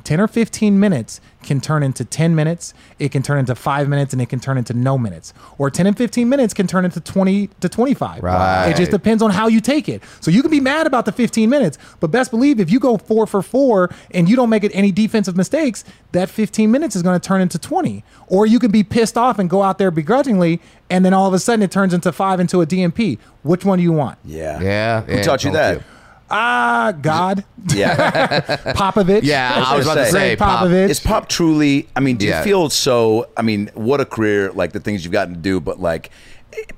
[0.05, 4.12] 10 or 15 minutes can turn into 10 minutes, it can turn into five minutes,
[4.12, 5.34] and it can turn into no minutes.
[5.59, 8.22] Or 10 and 15 minutes can turn into 20 to 25.
[8.22, 8.68] Right.
[8.70, 10.02] It just depends on how you take it.
[10.20, 12.96] So you can be mad about the 15 minutes, but best believe if you go
[12.96, 17.02] four for four and you don't make it any defensive mistakes, that 15 minutes is
[17.02, 18.05] going to turn into 20.
[18.28, 21.34] Or you can be pissed off and go out there begrudgingly, and then all of
[21.34, 23.18] a sudden it turns into five into a DNP.
[23.42, 24.18] Which one do you want?
[24.24, 25.76] yeah, Yeah, Who yeah, taught you that?
[25.78, 25.84] you?
[26.31, 27.45] Ah, God,
[27.75, 28.41] Yeah,
[28.75, 29.20] Popovich.
[29.22, 30.64] Yeah, I was I was gonna about to say, say Pop.
[30.66, 30.89] Popovich.
[30.89, 31.89] is Pop truly?
[31.95, 32.39] I mean, do Yeah.
[32.39, 33.29] you feel so?
[33.37, 34.51] I mean, what a career!
[34.53, 36.11] Like the things you've gotten to do, but like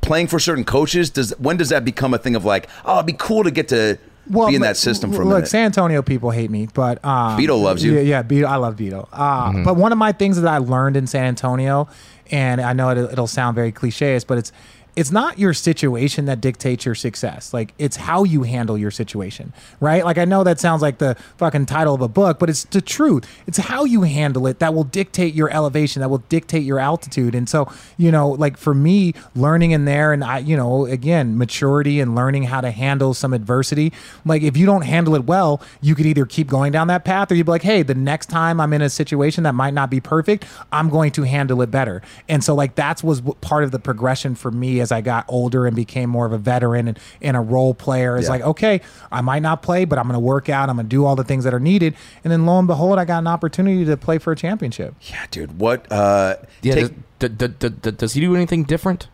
[0.01, 1.11] playing for certain coaches.
[1.11, 3.69] Does when does that become a thing of like, oh, it'd be cool to get
[3.69, 5.49] to be in that system for a look, minute?
[5.49, 7.95] San Antonio people hate me, but um, Beto loves you.
[7.95, 9.09] Yeah, yeah, Beto, I love Beto.
[9.13, 9.63] Uh, Mm-hmm.
[9.65, 11.89] But one of my things that I learned in San Antonio,
[12.33, 14.51] and I know it, it'll sound very cliche, but it's
[14.97, 17.53] it's not your situation that dictates your success.
[17.53, 20.03] Like it's how you handle your situation, right?
[20.03, 22.81] Like I know that sounds like the fucking title of a book, but it's the
[22.81, 23.29] truth.
[23.47, 27.35] It's how you handle it that will dictate your elevation, that will dictate your altitude.
[27.35, 31.37] And so, you know, like for me, learning in there, and I, you know, again,
[31.37, 33.93] maturity and learning how to handle some adversity.
[34.25, 37.31] Like if you don't handle it well, you could either keep going down that path,
[37.31, 39.91] or you'd be like, hey, the next time I'm in a situation that might not
[39.91, 42.01] be perfect, I'm going to handle it better.
[42.31, 45.67] And so, like that's was part of the progression for me as I got older
[45.67, 48.17] and became more of a veteran and, and a role player.
[48.17, 48.31] Is Yeah.
[48.31, 48.81] like, okay,
[49.11, 50.69] I might not play, but I'm going to work out.
[50.71, 51.95] I'm going to do all the things that are needed.
[52.23, 54.95] And then lo and behold, I got an opportunity to play for a championship.
[55.03, 55.59] yeah, dude.
[55.59, 55.91] What?
[55.91, 59.09] Uh, Yeah, take- does, d- d- d- does he do anything different?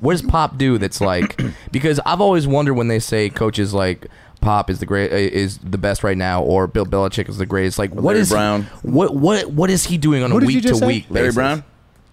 [0.00, 1.40] What does Pop do that's like?
[1.72, 4.06] because I've always wondered when they say coaches like
[4.40, 7.46] Pop is the great uh, is the best right now, or Bill Belichick is the
[7.46, 7.76] greatest.
[7.80, 10.62] Like, what Larry is he- what what what is he doing on Who a week
[10.62, 10.86] to say?
[10.86, 11.06] week?
[11.10, 11.34] Larry basis?
[11.34, 11.64] Brown.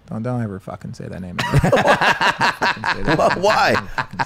[0.06, 1.36] Don't, don't ever fucking say that name.
[1.40, 1.60] again.
[1.62, 3.38] Say that.
[3.38, 3.74] Why?
[3.74, 3.74] Why?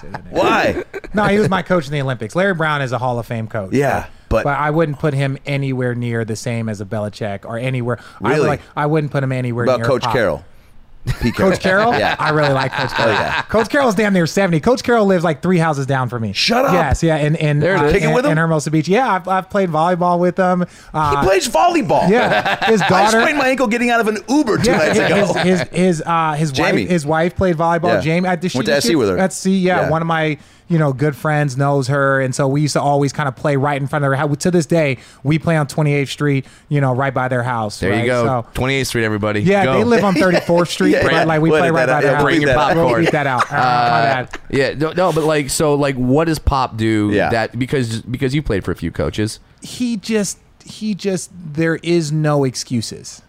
[0.00, 0.34] Say that name.
[0.34, 0.84] Why?
[1.14, 2.36] No, he was my coach in the Olympics.
[2.36, 3.72] Larry Brown is a Hall of Fame coach.
[3.72, 7.58] Yeah, but- but I wouldn't put him anywhere near the same as a Belichick or
[7.58, 7.98] anywhere.
[8.22, 8.46] I Really?
[8.46, 8.60] like.
[8.76, 10.12] I wouldn't put him anywhere about near Coach Pop.
[10.12, 10.44] Carroll?
[11.20, 11.52] Pete Carroll.
[11.52, 11.98] Coach Carroll?
[11.98, 12.14] Yeah.
[12.18, 13.14] I really like Coach Carroll.
[13.14, 13.42] yeah.
[13.42, 14.60] Coach Carroll's damn near 70.
[14.60, 16.32] Coach Carroll lives like three houses down from me.
[16.34, 16.72] Shut up.
[16.74, 17.16] Yes, yeah.
[17.16, 17.92] And, and, There it uh, is.
[17.94, 18.32] Kick in- with him?
[18.32, 18.86] in Hermosa Beach.
[18.86, 20.60] Yeah, I've, I've played volleyball with him.
[20.60, 22.08] He Uh, plays volleyball.
[22.10, 22.64] yeah.
[22.66, 23.16] His daughter.
[23.18, 25.32] I sprained my ankle getting out of an Uber two nights yeah, ago.
[25.34, 26.82] his his his, uh, his Jamie.
[26.82, 28.02] wife his wife played volleyball.
[28.02, 29.18] Jamie, I, she- Went to did SC she- with her.
[29.18, 29.90] At SC, yeah, Yeah.
[29.90, 30.36] One of my
[30.70, 33.56] you know good friends knows her, and so we used to always kind of play
[33.56, 34.16] right in front of her.
[34.16, 34.36] house.
[34.38, 37.80] To this day, we play on 28th Street, you know, right by their house.
[37.80, 38.00] There right?
[38.00, 39.40] you go, So, 28th Street, everybody.
[39.42, 39.74] yeah, Go.
[39.78, 42.02] they live on 34th Street, Yeah, but like we play right that by out.
[42.02, 42.24] their Yeah, house.
[42.24, 42.78] bring your popcorn.
[42.88, 42.96] out.
[43.00, 43.50] We'll that out.
[43.52, 44.26] Uh.
[44.50, 47.10] Yeah, no, no, but like so, like what does Pop do?
[47.12, 47.30] Yeah.
[47.30, 49.40] that because because you played for a few coaches.
[49.62, 53.22] he just he just there is no excuses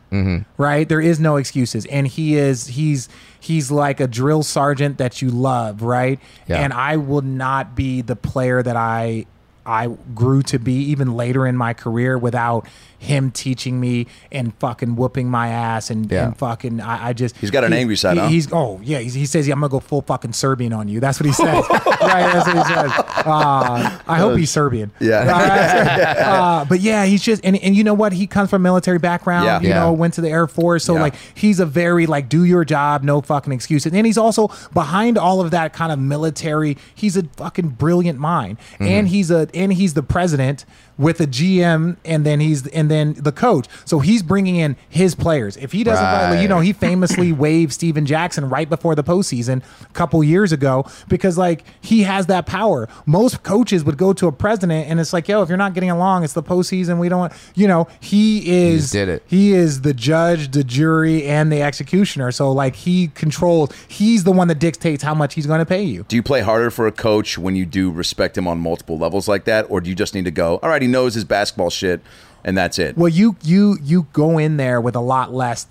[0.57, 3.07] right there is no excuses and he is he's
[3.41, 6.61] he's like a drill sergeant that you love right Yeah.
[6.63, 9.25] and i will not be the player that i
[9.65, 12.65] i grew to be even later in my career without
[13.01, 16.27] him teaching me and fucking whooping my ass and, Yeah.
[16.27, 18.27] and fucking I, I just He's got an he- angry side, he- huh?
[18.27, 20.99] he's oh yeah he's, he says yeah, i'm gonna go full fucking serbian on you
[20.99, 22.91] that's what he says right that's what he says
[23.25, 25.21] uh, i hope he's serbian Yeah.
[25.81, 28.13] uh, but yeah, he's just and, and you know what?
[28.13, 29.45] He comes from military background.
[29.45, 29.61] Yeah.
[29.61, 29.79] You Yeah.
[29.85, 31.01] know, went to the Air Force, so Yeah.
[31.01, 33.93] like he's a very like do your job, no fucking excuses.
[33.93, 36.77] And he's also behind all of that kind of military.
[36.93, 38.83] He's a fucking brilliant mind, Mm-hmm.
[38.83, 40.65] and he's a and he's the president
[41.01, 43.67] with a GM, and then he's and then the coach.
[43.85, 45.57] So he's bringing in his players.
[45.57, 49.63] If he doesn't, like, you know, he famously waived Stephen Jackson right before the postseason
[49.81, 52.87] a couple years ago because like he has that power.
[53.05, 55.89] Most coaches would go to a president and it's like, yo, if you're not getting
[55.89, 56.99] along, it's the postseason.
[56.99, 59.23] We don't want, you know, he is just did it.
[59.27, 62.31] He is the judge, the jury, and the executioner.
[62.31, 63.71] So like he controls.
[63.87, 66.05] He's the one that dictates how much he's going to pay you.
[66.07, 69.27] Do you play harder for a coach when you do respect him on multiple levels
[69.27, 70.59] like that, or do you just need to go?
[70.61, 72.01] All right, he knows his basketball shit,
[72.43, 72.97] and that's it.
[72.97, 75.65] Well, you you you go in there with a lot less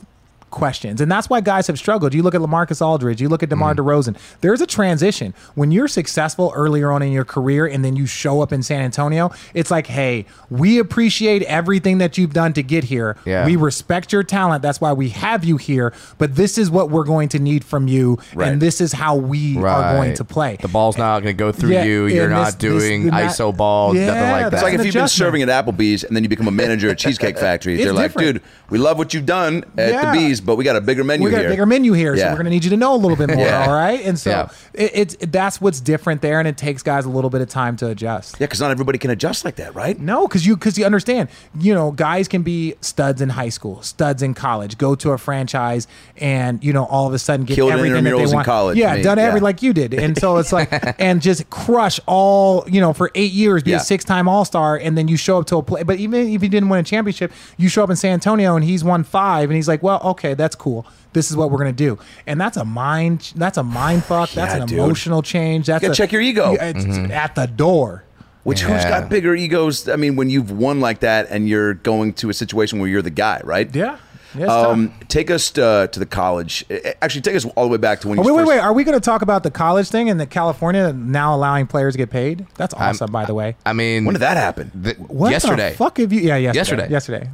[0.51, 1.01] questions.
[1.01, 2.15] And that's why guys have struggled.
[2.15, 3.79] You look at LaMarcus Aldridge, you look at DeMar mm.
[3.79, 4.17] DeRozan.
[4.41, 5.35] There's a transition.
[5.55, 8.81] When you're successful earlier on in your career and then you show up in San
[8.81, 13.17] Antonio, it's like, hey, we appreciate everything that you've done to get here.
[13.25, 13.47] Yeah.
[13.47, 14.63] We respect your talent.
[14.63, 15.93] That's why we have you here.
[16.19, 18.19] But this is what we're going to need from you.
[18.35, 18.49] Right.
[18.49, 20.57] And this is how we are going to play.
[20.61, 22.07] The ball's not going to go through Yeah, you.
[22.07, 24.53] You're and not this- this- doing not- ISO ball, Yeah, nothing like that.
[24.55, 26.99] It's like if you've been serving at Applebee's and then you become a manager at
[26.99, 27.75] Cheesecake Factory.
[27.75, 28.35] It's They're like, different.
[28.35, 30.13] dude, we love what you've done at Yeah.
[30.13, 31.47] the Bees, but we got a bigger menu we got here.
[31.49, 32.29] a bigger menu here, so Yeah.
[32.31, 33.45] we're going to need you to know a little bit more.
[33.47, 33.67] Yeah.
[33.67, 34.49] All right, and so Yeah.
[34.75, 37.77] it, it's that's what's different there, and it takes guys a little bit of time
[37.79, 38.37] to adjust.
[38.41, 39.99] Yeah, because not everybody can adjust like that, right?
[39.99, 41.29] No, because you because you understand,
[41.59, 45.19] you know, guys can be studs in high school, studs in college, go to a
[45.19, 45.87] franchise,
[46.17, 48.47] and you know, all of a sudden get Killed everything that intramurals they in want.
[48.47, 49.45] college, yeah, me, done every yeah.
[49.45, 50.71] like you did, and so it's like,
[51.01, 53.77] and just crush all, you know, for eight years, be Yeah.
[53.79, 55.83] a six time All Star, and then you show up to a play.
[55.83, 58.65] But even if he didn't win a championship, you show up in San Antonio and
[58.65, 60.87] he's won five, and he's like, well, okay, that's cool.
[61.13, 63.33] This is what we're gonna do, and that's a mind.
[63.37, 64.31] That's a mind fuck.
[64.35, 64.79] That's an dude.
[64.79, 65.67] emotional change.
[65.67, 66.53] That's a- check your ego.
[66.53, 68.05] Yeah, It's at the door.
[68.43, 69.87] Which who's got bigger egos?
[69.89, 73.03] I mean, when you've won like that and you're going to a situation where you're
[73.03, 73.73] the guy, right?
[73.75, 73.99] Yeah.
[74.35, 76.65] Yeah, Um, take us to, to the college.
[77.03, 78.59] Actually, take us all the way back to when Oh, you wait, wait, first- wait.
[78.61, 81.95] Are we going to talk about the college thing and the California now allowing players
[81.95, 82.47] to get paid?
[82.57, 83.57] That's awesome, by the way.
[83.67, 84.71] I mean, When did that happen?
[84.85, 85.73] th- What yesterday.
[85.73, 86.21] the fuck have you?
[86.21, 86.89] Yeah, yesterday.
[86.89, 86.91] Yesterday.
[86.93, 87.31] Yesterday.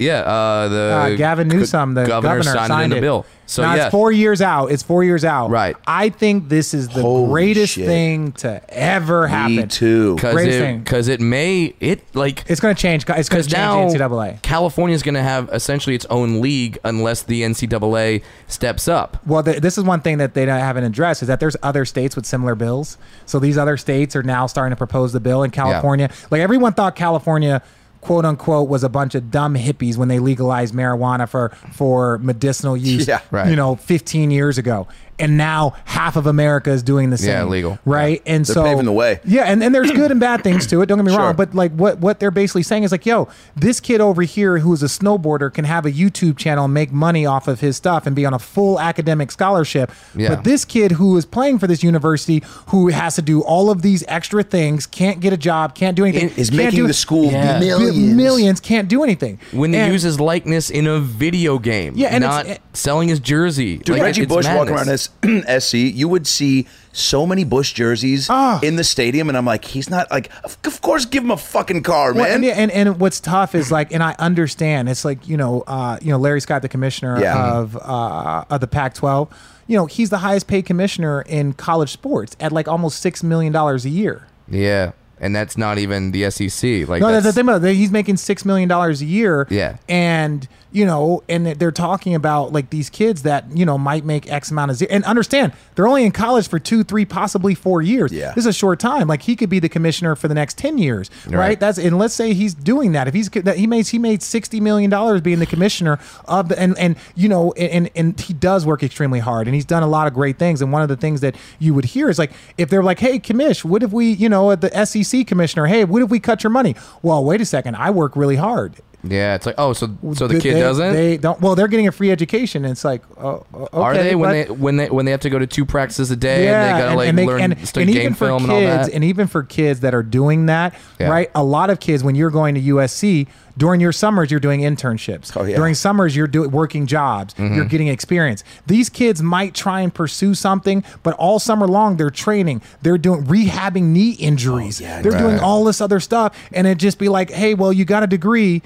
[0.00, 0.76] Yeah, uh, the
[1.14, 3.26] Uh, Gavin Newsom, the governor, signed, it in the bill.
[3.46, 4.70] So now yeah, it's four years out.
[4.70, 5.50] It's four years out.
[5.50, 5.76] Right.
[5.84, 7.84] I think this is the Holy greatest shit.
[7.86, 9.56] thing to ever happen.
[9.56, 10.14] Me too.
[10.14, 10.84] because greatest it, thing.
[10.84, 13.02] 'cause it may it like It's going to change.
[13.08, 14.38] It's going because to now change the NCAA.
[14.42, 19.18] California is going to have essentially its own league unless the NCAA steps up.
[19.26, 21.84] Well, th this is one thing that they don't- haven't addressed is that there's other
[21.84, 22.96] states with similar bills.
[23.26, 26.08] So these other states are now starting to propose the bill in California.
[26.30, 27.62] Like everyone thought California,
[28.00, 32.76] quote unquote, was a bunch of dumb hippies when they legalized marijuana for for medicinal
[32.76, 33.00] use.
[33.10, 33.20] Yeah.
[33.30, 33.48] Right.
[33.50, 34.86] You know, 15 years ago.
[35.20, 37.30] And now half of America is doing the same.
[37.30, 37.78] Yeah, legal.
[37.84, 38.22] Right.
[38.26, 39.20] And They're so paving the way.
[39.24, 40.86] Yeah, and, and there's good and bad things to it.
[40.86, 41.20] Don't get me Sure.
[41.20, 41.36] wrong.
[41.36, 44.82] But like what what they're basically saying is like, yo, this kid over here who's
[44.82, 48.16] a snowboarder can have a YouTube channel and make money off of his stuff and
[48.16, 49.90] be on a full academic scholarship.
[50.14, 50.30] Yeah.
[50.36, 53.82] But this kid who is playing for this university who has to do all of
[53.82, 56.94] these extra things, can't get a job, can't do anything, Is can't making do- the
[56.94, 57.58] school Yeah.
[57.60, 58.14] millions.
[58.14, 59.38] millions, can't do anything.
[59.52, 63.08] When they And- use his likeness in a video game, Yeah, and not it's- selling
[63.08, 63.76] his jersey.
[63.78, 65.09] Dude, Like, Reggie it's Bush walking around as
[65.58, 68.58] SC, you would see so many Bush jerseys Ah.
[68.62, 71.36] in the stadium, and I'm like, he's not like, of, of course, give him a
[71.36, 72.42] fucking car, Well, man.
[72.44, 75.98] and, and and what's tough is like, and I understand it's like you know, uh,
[76.02, 77.52] you know, Larry Scott, the commissioner Yeah.
[77.58, 79.28] of uh, of the Pac-12,
[79.66, 83.52] you know, he's the highest paid commissioner in college sports at like almost six million
[83.52, 84.26] dollars a year.
[84.48, 86.88] Yeah, and that's not even the SEC.
[86.88, 87.74] Like No, that's, the thing about it.
[87.74, 89.46] He's making six million dollars a year.
[89.50, 89.76] Yeah.
[89.88, 94.30] and you know, and they're talking about like these kids that you know might make
[94.30, 94.88] X amount of zero.
[94.92, 98.12] And understand, they're only in college for two, three, possibly four years.
[98.12, 98.28] Yeah.
[98.34, 99.08] this is a short time.
[99.08, 101.36] Like he could be the commissioner for the next ten years, right?
[101.36, 101.60] Right.
[101.60, 103.08] That's and let's say he's doing that.
[103.08, 106.58] If he's that he made he made sixty million dollars being the commissioner of the
[106.58, 109.88] and and you know and and he does work extremely hard and he's done a
[109.88, 110.62] lot of great things.
[110.62, 113.18] And one of the things that you would hear is like if they're like, hey,
[113.18, 116.42] commish, what if we you know at the SEC commissioner, hey, what if we cut
[116.42, 116.74] your money?
[117.02, 118.74] Well, wait a second, I work really hard.
[119.02, 119.34] yeah.
[119.34, 120.92] It's like oh, so so the kid they- doesn't.
[120.92, 121.40] They don't.
[121.40, 122.64] Well, they're getting a free education.
[122.66, 125.30] And it's like, oh, okay, Are they when they when they when they have to
[125.30, 128.02] go to two practices a day and they gotta like they- learn study and game
[128.02, 128.92] even for film kids, and all that?
[128.92, 131.08] and even for kids that are doing that, Yeah.
[131.08, 131.30] right?
[131.34, 133.26] A lot of kids, when you're going to USC
[133.60, 135.36] during your summers, you're doing internships.
[135.36, 135.54] Oh, yeah.
[135.54, 137.34] During summers, you're doing working jobs.
[137.34, 137.54] Mm-hmm.
[137.54, 138.42] You're getting experience.
[138.66, 142.62] These kids might try and pursue something, but all summer long they're training.
[142.80, 144.80] They're doing rehabbing knee injuries.
[144.80, 147.70] Oh, yeah, they're doing all this other stuff, and it just be like, hey, well,
[147.70, 148.62] you got a degree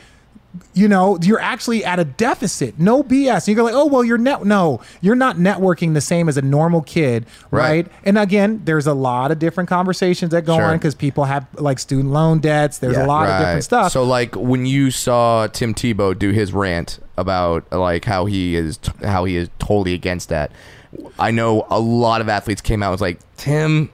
[0.73, 2.79] you know, you're actually at a deficit.
[2.79, 3.35] No BS.
[3.39, 4.45] And you go like, oh well, you're net.
[4.45, 7.65] No, you're not networking the same as a normal kid, right?
[7.87, 7.93] Right.
[8.05, 10.65] And again, there's a lot of different conversations that go Sure.
[10.67, 12.79] on because people have like student loan debts.
[12.79, 13.07] There's Yeah.
[13.07, 13.93] a lot of different stuff.
[13.93, 18.79] So like when you saw Tim Tebow do his rant about like how he is
[19.03, 20.51] how he is totally against that,
[21.19, 23.91] I know a lot of athletes came out and was like Tim,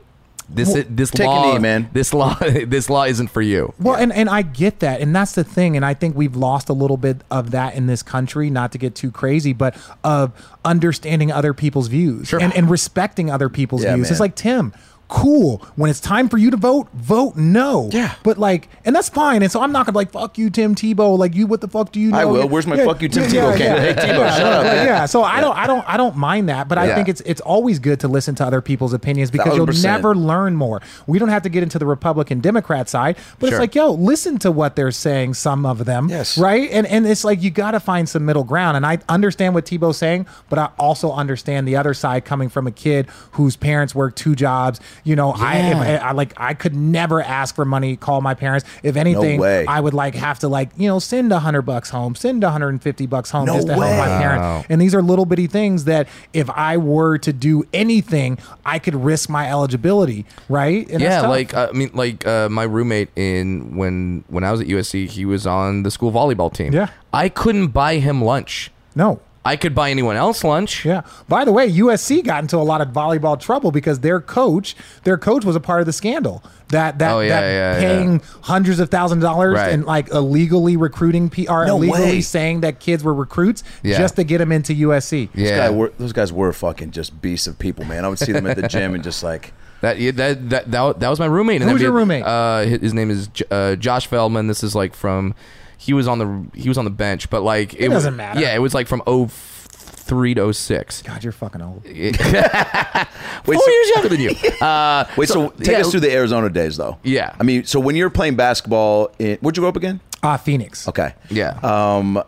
[0.52, 3.72] this this take a law knee, man." this law this law isn't for you.
[3.78, 5.00] Well, and, and I get that.
[5.00, 5.76] And that's the thing.
[5.76, 8.78] And I think we've lost a little bit of that in this country, not to
[8.78, 10.32] get too crazy, but of
[10.64, 12.40] understanding other people's views Sure.
[12.40, 14.06] and, and respecting other people's Yeah, views.
[14.08, 14.12] man.
[14.12, 14.72] It's like, Tim,
[15.10, 15.58] cool.
[15.76, 17.90] When it's time for you to vote, vote no.
[17.92, 18.14] Yeah.
[18.22, 19.42] But like, and that's fine.
[19.42, 21.18] And so I'm not gonna be like fuck you, Tim Tebow.
[21.18, 22.18] Like you, what the fuck do you know?
[22.18, 22.48] I will.
[22.48, 23.98] Where's my fuck you, Tim Tebow candidate?
[23.98, 24.86] Hey, Tebow, yeah, shut up, man.
[24.86, 25.06] Yeah.
[25.06, 26.68] So I don't, I don't, I don't mind that.
[26.68, 29.66] But I think it's it's always good to listen to other people's opinions because you'll
[29.82, 30.80] never learn more.
[31.06, 33.56] We don't have to get into the Republican Democrat side, but Sure.
[33.56, 35.34] it's like, yo, listen to what they're saying.
[35.34, 36.38] Some of them, Yes.
[36.38, 36.70] right?
[36.70, 38.76] And and it's like you got to find some middle ground.
[38.76, 42.66] And I understand what Tebow's saying, but I also understand the other side coming from
[42.66, 44.80] a kid whose parents work two jobs.
[45.04, 46.08] You know, I, Yeah.
[46.08, 48.68] I like I could never ask for money, call my parents.
[48.82, 49.66] If anything, way.
[49.66, 52.50] I would like have to like you know send a hundred bucks home, send a
[52.50, 54.40] hundred and fifty bucks home No just to help my parents.
[54.42, 54.64] Wow.
[54.68, 58.94] And these are little bitty things that if I were to do anything, I could
[58.94, 60.88] risk my eligibility, right?
[60.90, 64.66] And yeah, like I mean, like uh, my roommate in when when I was at
[64.66, 66.72] USC, he was on the school volleyball team.
[66.72, 66.88] Yeah.
[67.12, 68.70] I couldn't buy him lunch.
[68.94, 69.20] no.
[69.42, 70.84] I could buy anyone else lunch.
[70.84, 71.00] Yeah.
[71.26, 75.16] By the way, USC got into a lot of volleyball trouble because their coach, their
[75.16, 76.42] coach was a part of the scandal.
[76.68, 79.72] That that, Oh, yeah, that yeah, paying hundreds of thousands of dollars Right.
[79.72, 82.20] and like illegally recruiting PR, No illegally way.
[82.20, 83.96] saying that kids were recruits Yeah.
[83.96, 85.30] just to get them into USC.
[85.34, 85.56] Those, Yeah.
[85.56, 88.04] guy were, those guys were fucking just beasts of people, man.
[88.04, 91.08] I would see them at the gym and just like, That, that that that that
[91.08, 91.62] was my roommate.
[91.62, 92.24] And Who's that'd your roommate?
[92.26, 94.46] Uh, his, his name is J- uh, Josh Feldman.
[94.48, 95.34] This is like from
[95.80, 98.38] he was on the he was on the bench, but like it, doesn't was, matter.
[98.38, 101.02] Yeah, it was like from 03 to 06.
[101.02, 101.84] God, you're fucking old.
[101.86, 104.30] wait, Four so, years younger than you.
[104.60, 106.98] Uh, wait, so, take yeah, us through the Arizona days, though.
[107.02, 107.34] Yeah.
[107.40, 110.00] I mean, so when you're playing basketball, in, where'd you grow up again?
[110.22, 110.86] Ah, Phoenix.
[110.86, 111.14] Okay.
[111.30, 111.58] Yeah.
[111.62, 112.22] Um,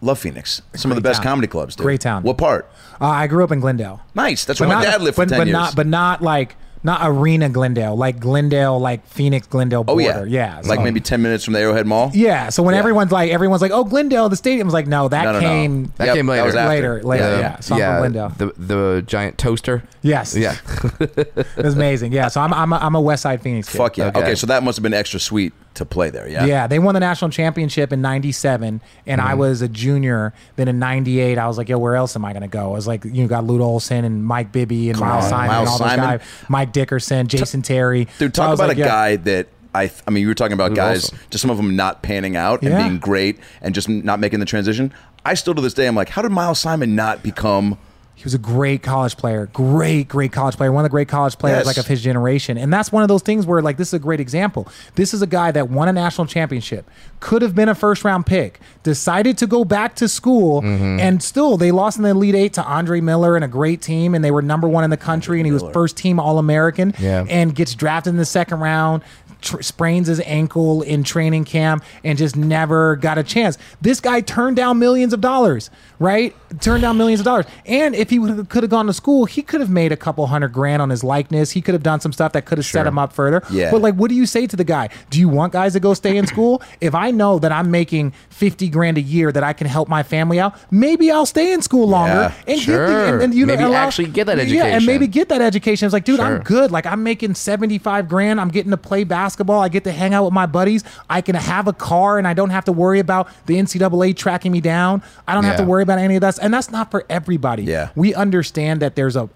[0.00, 0.62] love Phoenix.
[0.76, 1.32] Some of the best town.
[1.32, 1.74] comedy clubs.
[1.74, 1.82] Dude.
[1.82, 2.22] Great town.
[2.22, 2.70] What part?
[3.00, 4.00] Uh, I grew up in Glendale.
[4.14, 4.44] Nice.
[4.44, 5.52] That's where my not, dad lived for but, ten but years.
[5.52, 10.26] not, but not like not arena Glendale, like Glendale, like Phoenix Glendale oh border.
[10.26, 12.10] yeah, yeah, like maybe ten minutes from the Arrowhead Mall.
[12.14, 12.78] Yeah, so when Yeah.
[12.80, 15.46] everyone's like, everyone's like, oh, Glendale, the stadium's like, no, that No, no, no.
[15.48, 16.44] came That Yep, came later.
[16.44, 16.68] was after.
[16.68, 17.24] later, later.
[17.38, 18.28] Yeah, so I'm from Glendale.
[18.38, 19.82] the the giant toaster.
[20.02, 20.56] Yes, Yeah.
[21.00, 22.12] it was amazing.
[22.12, 23.78] Yeah, so I'm I'm a, I'm a West Side Phoenix kid.
[23.78, 24.08] Fuck yeah.
[24.08, 24.20] Okay.
[24.20, 24.34] Okay.
[24.36, 26.28] so that must have been extra sweet to play there.
[26.28, 26.44] Yeah.
[26.44, 29.28] Yeah, they won the national championship in '97, and Mm-hmm.
[29.30, 30.34] I was a junior.
[30.56, 32.86] Then in '98, I was like, "Yo, where else am I gonna go?" I was
[32.86, 35.78] like, "You got Lute Olson and Mike Bibby and Miles on, Simon Miles and all
[35.78, 36.18] those Simon.
[36.18, 38.86] guys, Mike Dickerson, Jason Terry." Dude, talk was about like, a yeah.
[38.86, 39.90] guy that I.
[40.06, 41.18] I mean, you were talking about guys, awesome.
[41.30, 42.82] just some of them not panning out and Yeah.
[42.82, 44.92] being great and just not making the transition.
[45.24, 47.78] I still to this day, I'm like, how did Miles Simon not become?
[48.18, 51.36] He was a great college player, great, great college player, one of the great college
[51.36, 51.66] players Yes.
[51.66, 52.56] like of his generation.
[52.56, 54.66] And that's one of those things where like this is a great example.
[54.94, 56.90] This is a guy that won a national championship,
[57.20, 60.98] could have been a first round pick, decided to go back to school, Mm-hmm.
[60.98, 64.14] and still they lost in the Elite Eight to Andre Miller and a great team,
[64.14, 66.94] and they were number one in the country, and he was first team All American,
[66.98, 67.26] Yeah.
[67.28, 69.02] and gets drafted in the second round.
[69.42, 73.58] Tr- sprains his ankle in training camp and just never got a chance.
[73.82, 75.68] This guy turned down millions of dollars,
[75.98, 76.34] right?
[76.60, 77.46] Turned down millions of dollars.
[77.64, 80.48] And if he could have gone to school, he could have made a couple hundred
[80.52, 81.50] grand on his likeness.
[81.52, 83.42] He could have done some stuff that could have set him up further.
[83.50, 83.70] Yeah.
[83.70, 84.88] But like, what do you say to the guy?
[85.10, 86.62] Do you want guys to go stay in school?
[86.80, 90.02] if I know that I'm making 50 grand a year that I can help my
[90.02, 92.14] family out, maybe I'll stay in school longer
[92.46, 92.86] Yeah, and sure.
[92.86, 94.66] get the, and, and you know, Maybe allow- actually get that education.
[94.66, 95.86] Yeah, and maybe get that education.
[95.86, 96.70] It's like, dude, I'm good.
[96.70, 98.40] Like I'm making 75 grand.
[98.40, 99.60] I'm getting to play basketball.
[99.60, 100.84] I get to hang out with my buddies.
[101.08, 104.52] I can have a car and I don't have to worry about the NCAA tracking
[104.52, 105.02] me down.
[105.26, 106.38] I don't have to worry about any of that.
[106.42, 107.62] And that's not for everybody.
[107.62, 107.90] Yeah.
[107.94, 109.28] We understand that there's a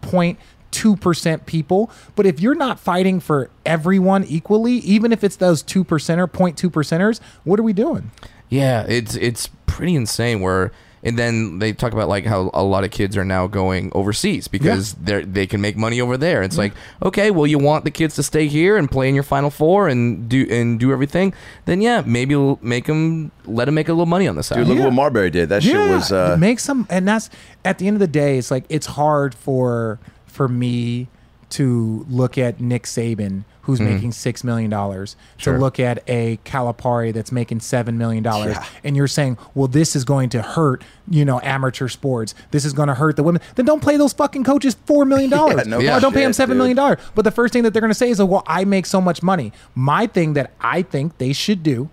[0.00, 0.38] point
[0.72, 5.78] 2% people, but if you're not fighting for everyone equally, even if it's those 2%
[6.18, 8.10] or 0.2 percenters, what are we doing?
[8.48, 10.40] Yeah, it's it's pretty insane.
[10.40, 13.90] Where and then they talk about like how a lot of kids are now going
[13.94, 16.42] overseas because they're they can make money over there.
[16.42, 16.72] It's like
[17.02, 19.88] okay, well you want the kids to stay here and play in your Final Four
[19.88, 21.32] and do and do everything.
[21.64, 24.56] Then yeah, maybe make them let them make a little money on the side.
[24.58, 24.82] Dude, look Yeah.
[24.82, 25.48] at what Marbury did.
[25.48, 26.12] That shit was.
[26.12, 27.30] Uh, make some, and that's
[27.64, 28.36] at the end of the day.
[28.38, 31.08] It's like it's hard for for me
[31.50, 33.86] to look at Nick Saban, who's hmm.
[33.86, 35.54] making six million dollars, Sure.
[35.54, 38.64] to look at a Calipari that's making seven million dollars, Yeah.
[38.84, 42.34] and you're saying, well, this is going to hurt, you know, amateur sports.
[42.50, 43.42] This is going to hurt the women.
[43.54, 45.58] Then don't pay those fucking coaches four million dollars.
[45.58, 45.96] Yeah, no Yeah.
[45.96, 46.58] Or don't pay them seven dude.
[46.58, 46.98] million dollars.
[47.14, 49.22] But the first thing that they're going to say is, well, I make so much
[49.22, 49.52] money.
[49.74, 51.90] My thing that I think they should do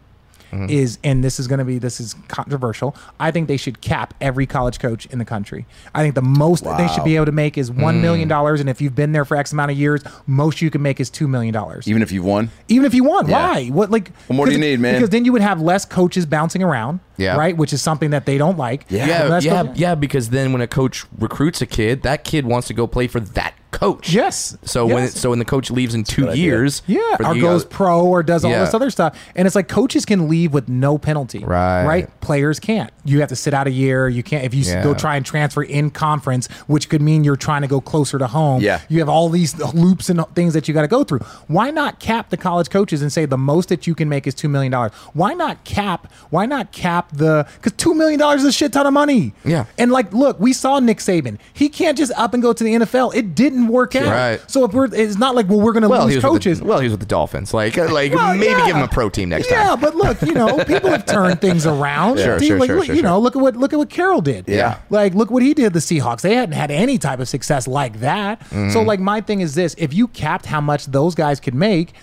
[0.52, 0.70] Mm-hmm.
[0.70, 2.96] is, and this is going to be, this is controversial.
[3.20, 5.66] I think they should cap every college coach in the country.
[5.94, 8.60] I think the most that they should be able to make is one million dollars,
[8.62, 11.10] and if you've been there for X amount of years, most you can make is
[11.10, 11.88] two million dollars.
[11.88, 13.52] even if you've won, Even if you won, Yeah.
[13.54, 13.68] why?
[13.68, 14.12] What like?
[14.28, 14.96] What more do you need, man?
[14.96, 17.36] Because then you would have less coaches bouncing around, Yeah.
[17.36, 17.56] right?
[17.58, 18.86] Which is something that they don't like.
[18.90, 19.06] Yeah.
[19.08, 19.96] yeah, yeah, yeah.
[19.96, 23.20] Because then when a coach recruits a kid, that kid wants to go play for
[23.20, 24.12] that coach.
[24.14, 24.58] Yes.
[24.64, 26.44] So when it, so when the coach leaves in two good idea.
[26.44, 28.66] years, Yeah, for or goes guys- pro or does all Yeah.
[28.66, 29.18] this other stuff.
[29.36, 31.44] And it's like coaches can leave with no penalty.
[31.44, 31.86] Right.
[31.86, 32.20] Right?
[32.22, 32.92] Players can't.
[33.06, 34.08] You have to sit out a year.
[34.10, 34.84] You can't if you Yeah.
[34.84, 38.28] go try and transfer in conference, which could mean you're trying to go closer to
[38.28, 38.62] home.
[38.62, 38.80] Yeah.
[38.90, 41.20] You have all these loops and things that you got to go through.
[41.48, 44.34] Why not cap the college coaches and say the most that you can make is
[44.34, 44.92] two million dollars?
[45.14, 46.12] Why not cap?
[46.30, 49.34] Why not cap the because two million dollars is a shit ton of money.
[49.46, 49.66] Yeah.
[49.78, 51.38] And like, look, we saw Nick Saban.
[51.54, 53.12] He can't just up and go to the NFL.
[53.16, 54.06] It didn't work out.
[54.08, 54.52] Right.
[54.52, 56.62] So if we're, it's not like well, we're going to well, lose with the- coaches.
[56.62, 57.54] well, he was with the Dolphins.
[57.54, 58.66] Like, like Well, maybe yeah.
[58.68, 59.60] give him a pro team next year.
[59.60, 59.80] yeah, time.
[59.82, 62.18] but look, you know, people have turned things around.
[62.18, 64.22] Sure, sure, like, sure, look, sure, You know, look at what look at what Carroll
[64.22, 64.46] did.
[64.48, 64.80] Yeah.
[64.90, 65.74] like look what he did.
[65.74, 66.22] The Seahawks.
[66.22, 68.40] They hadn't had any type of success like that.
[68.42, 68.70] Mm-hmm.
[68.72, 71.94] So like my thing is this: if you capped how much those guys could make.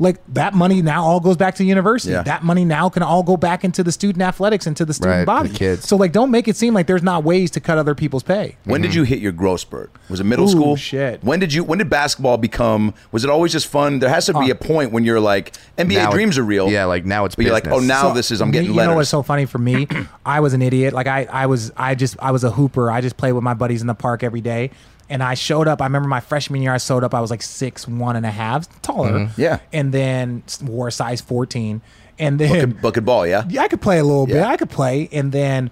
[0.00, 2.12] Like that money now all goes back to the university.
[2.12, 2.22] Yeah.
[2.22, 5.18] That money now can all go back into the student athletics and to the student
[5.18, 5.50] Right, body.
[5.50, 5.86] the kids.
[5.86, 8.56] So like, don't make it seem like there's not ways to cut other people's pay.
[8.64, 8.98] When did mm-hmm.
[9.00, 9.92] you hit your growth spurt?
[10.08, 10.76] Was it middle Ooh, school?
[10.76, 11.22] shit.
[11.22, 11.64] When did you?
[11.64, 12.94] When did basketball become?
[13.12, 13.98] Was it always just fun?
[13.98, 16.70] There has to be uh, a point when you're like NBA Now dreams are real.
[16.70, 18.74] yeah, like, now it's But you're like, oh, now So, this is I'm getting You
[18.74, 18.90] letters.
[18.90, 19.86] know what's so funny for me?
[20.24, 20.94] I was an idiot.
[20.94, 22.90] Like I, I was, I just, I was a hooper.
[22.90, 24.70] I just played with my buddies in the park every day.
[25.10, 25.82] And I showed up.
[25.82, 26.72] I remember my freshman year.
[26.72, 27.12] I showed up.
[27.14, 29.12] I was like six one and a half, taller.
[29.12, 29.40] Mm-hmm.
[29.40, 29.58] Yeah.
[29.72, 31.82] And then wore size fourteen.
[32.18, 33.44] And then Bucket, bucket ball, yeah.
[33.48, 34.42] yeah, I could play a little bit.
[34.42, 35.70] I could play, and then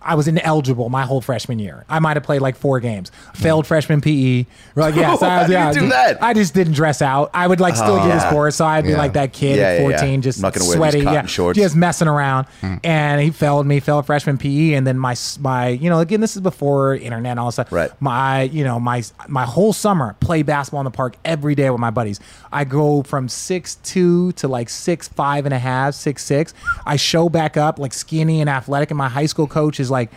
[0.00, 1.84] I was ineligible my whole freshman year.
[1.88, 3.12] I might have played like four games.
[3.34, 4.46] Failed freshman PE.
[4.74, 6.22] Like, yeah, so I was, do yeah, do that?
[6.22, 7.30] I just didn't dress out.
[7.34, 8.30] I would like still do the yeah.
[8.30, 8.98] sport, so I'd be Yeah.
[8.98, 9.98] like that kid Yeah, at yeah, yeah.
[9.98, 11.58] 14, just I'm not gonna wear these sweaty, yeah, shorts.
[11.58, 12.46] just messing around.
[12.62, 12.76] Hmm.
[12.82, 16.34] And he failed me, failed freshman PE, and then my my you know again this
[16.34, 17.70] is before internet and all that stuff.
[17.72, 17.90] Right.
[18.00, 21.80] My you know my my whole summer play basketball in the park every day with
[21.80, 22.20] my buddies.
[22.50, 26.54] I go from six two to like six five and a half, six six.
[26.86, 30.10] I show back up like skinny and athletic, and my high school coach is like.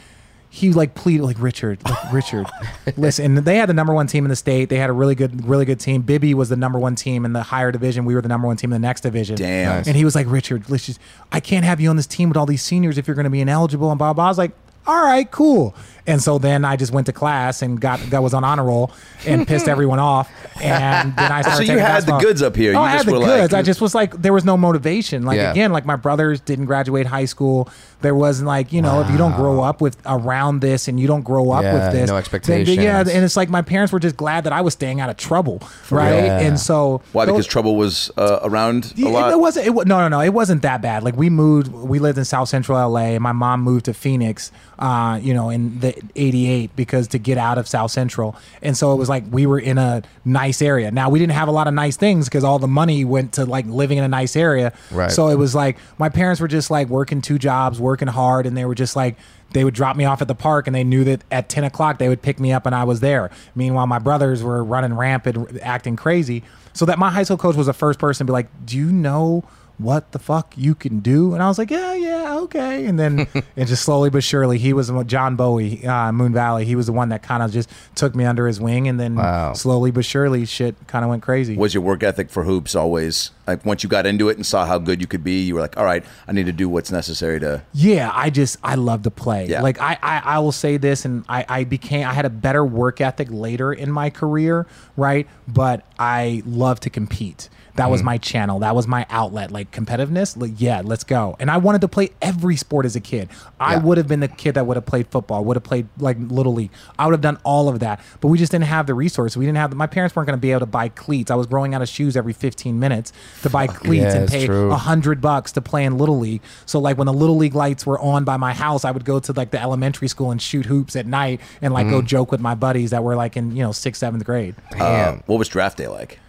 [0.53, 2.45] He like pleaded like Richard, like Richard.
[2.97, 4.67] Listen, they had the number one team in the state.
[4.67, 6.01] They had a really good, really good team.
[6.01, 8.03] Bibby was the number one team in the higher division.
[8.03, 9.37] We were the number one team in the next division.
[9.37, 9.77] Damn.
[9.77, 9.87] Nice.
[9.87, 10.99] And he was like, Richard, let's just,
[11.31, 13.29] I can't have you on this team with all these seniors if you're going to
[13.29, 14.25] be ineligible and blah, blah.
[14.25, 14.51] I was like,
[14.87, 15.73] all right, cool.
[16.07, 18.91] And so then I just went to class and got that was on honor roll
[19.27, 20.29] and pissed everyone off.
[20.61, 21.57] And then I started.
[21.57, 22.21] So you taking had the basketball.
[22.21, 22.71] goods up here.
[22.71, 23.53] Oh, You I just had the were like- goods.
[23.53, 25.23] I just was like, there was no motivation.
[25.23, 25.51] Like Yeah.
[25.51, 27.69] again, like my brothers didn't graduate high school.
[28.01, 31.05] There wasn't like you know if you don't grow up with around this and you
[31.07, 32.77] don't grow up Yeah, with this, no then- expectations.
[32.77, 35.17] yeah, and it's like my parents were just glad that I was staying out of
[35.17, 36.25] trouble, right?
[36.25, 36.39] Yeah.
[36.39, 37.25] And so Why?
[37.25, 39.31] those- Because trouble was uh, around a yeah, lot.
[39.31, 39.67] It wasn't.
[39.67, 40.19] It, no, no, no.
[40.21, 41.03] It wasn't that bad.
[41.03, 41.71] Like we moved.
[41.71, 43.19] We lived in South Central LA.
[43.19, 44.51] My mom moved to Phoenix.
[44.79, 48.93] Uh, you know, in the '88 because to get out of South Central, and so
[48.93, 50.91] it was like we were in a nice area.
[50.91, 53.45] Now we didn't have a lot of nice things because all the money went to
[53.45, 54.73] like living in a nice area.
[54.91, 55.11] Right.
[55.11, 58.55] So it was like my parents were just like working two jobs, working hard, and
[58.57, 59.17] they were just like
[59.53, 61.97] they would drop me off at the park and they knew that at 10 o'clock
[61.97, 63.29] they would pick me up and I was there.
[63.55, 66.43] Meanwhile, my brothers were running rampant, acting crazy.
[66.73, 68.91] So that my high school coach was the first person to be like, Do you
[68.91, 69.43] know
[69.83, 71.33] what the fuck you can do?
[71.33, 72.85] And I was like, Yeah, yeah, okay.
[72.85, 76.65] And then and just slowly but surely, he was John Bowie, uh, Moon Valley.
[76.65, 78.87] He was the one that kind of just took me under his wing.
[78.87, 79.53] And then Wow.
[79.53, 81.55] slowly but surely, shit kind of went crazy.
[81.57, 84.65] was your work ethic for hoops always like once you got into it and saw
[84.65, 86.91] how good you could be, you were like, all right, I need to do what's
[86.91, 87.63] necessary to.
[87.73, 89.47] Yeah, I just I love to play.
[89.47, 89.61] Yeah.
[89.61, 92.63] Like I, I I will say this, and I I became I had a better
[92.65, 95.27] work ethic later in my career, right?
[95.47, 97.49] But I love to compete.
[97.75, 97.91] That Mm-hmm.
[97.91, 98.59] was my channel.
[98.59, 99.51] That was my outlet.
[99.51, 100.35] Like competitiveness.
[100.39, 101.35] Like yeah, let's go.
[101.39, 103.29] And I wanted to play every sport as a kid.
[103.59, 103.79] I Yeah.
[103.79, 105.43] would have been the kid that would have played football.
[105.45, 106.71] Would have played like little league.
[106.99, 107.99] I would have done all of that.
[108.19, 109.37] But we just didn't have the resources.
[109.37, 109.73] We didn't have.
[109.73, 111.31] My parents weren't going to be able to buy cleats.
[111.31, 113.13] I was growing out of shoes every 15 minutes
[113.43, 116.41] to buy cleats Yeah, and pay a hundred bucks to play in little league.
[116.65, 119.19] So like when the little league lights were on by my house, I would go
[119.19, 121.91] to like the elementary school and shoot hoops at night and like Mm.
[121.91, 124.55] go joke with my buddies that were like in you know sixth seventh grade.
[124.73, 125.23] Uh, Damn.
[125.25, 126.19] what was draft day like?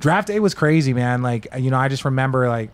[0.00, 1.22] Draft day was crazy, man.
[1.22, 2.70] Like you know, I just remember like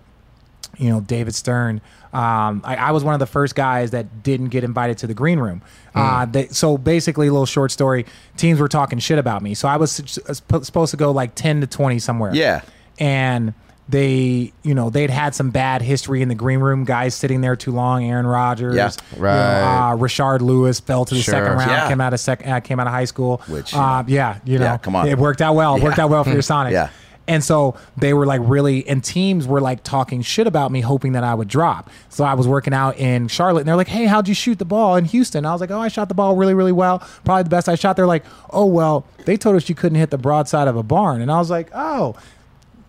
[0.79, 1.81] you know David Stern.
[2.13, 5.15] Um, I, I was one of the first guys that didn't get invited to the
[5.15, 5.63] green room.
[5.95, 8.05] Uh, they, so basically, a little short story.
[8.37, 9.55] Teams were talking shit about me.
[9.55, 12.35] So I was supposed to go like ten to twenty somewhere.
[12.35, 12.63] Yeah.
[12.99, 13.55] and
[13.89, 16.85] they, you know, they'd had some bad history in the green room.
[16.85, 18.05] Guys sitting there too long.
[18.05, 18.91] Aaron Rodgers, Yeah.
[19.13, 19.91] you know, Right.
[19.93, 21.33] uh, Rashard Lewis fell to the Sure.
[21.35, 21.71] second round.
[21.71, 21.89] Yeah.
[21.89, 23.43] Came out of sec- uh, came out of high school.
[23.49, 25.09] Which, uh, yeah, you know, Yeah, come on.
[25.09, 25.75] it worked out well.
[25.77, 26.71] It Worked out well for your Sonics.
[26.73, 26.89] Yeah.
[27.29, 31.13] And so they were like really, and teams were like talking shit about me, hoping
[31.13, 31.89] that I would drop.
[32.09, 34.65] So I was working out in Charlotte, and they're like, "Hey, how'd you shoot the
[34.65, 36.99] ball in Houston?" I was like, "Oh, I shot the ball really, really well.
[37.25, 40.11] Probably the best I shot." They're like, "Oh, well, they told us you couldn't hit
[40.11, 42.17] the broadside of a barn," and I was like, "Oh."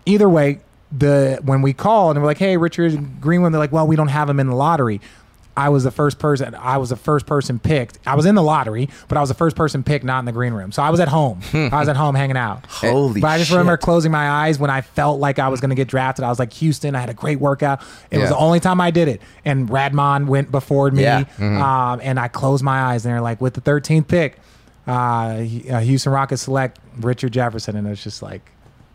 [0.06, 0.60] Either way,
[0.96, 4.08] the when we called and we're like, "Hey, Richard Greenwood," they're like, "Well, we don't
[4.08, 5.00] have him in the lottery."
[5.56, 6.54] I was the first person.
[6.56, 7.98] I was the first person picked.
[8.06, 10.32] I was in the lottery, but I was the first person picked, not in the
[10.32, 10.72] green room.
[10.72, 11.40] So I was at home.
[11.52, 12.66] I was at home hanging out.
[12.68, 13.56] Holy But I just shit.
[13.58, 16.24] remember closing my eyes when I felt like I was going to get drafted.
[16.24, 16.96] I was like Houston.
[16.96, 17.82] I had a great workout.
[18.10, 19.22] It was the only time I did it.
[19.44, 21.02] And Radmon went before me.
[21.02, 21.24] Yeah.
[21.38, 24.38] Um, and I closed my eyes and they're like, with the 13th pick,
[24.88, 27.76] uh, uh, Houston Rockets select Richard Jefferson.
[27.76, 28.42] And it was just like,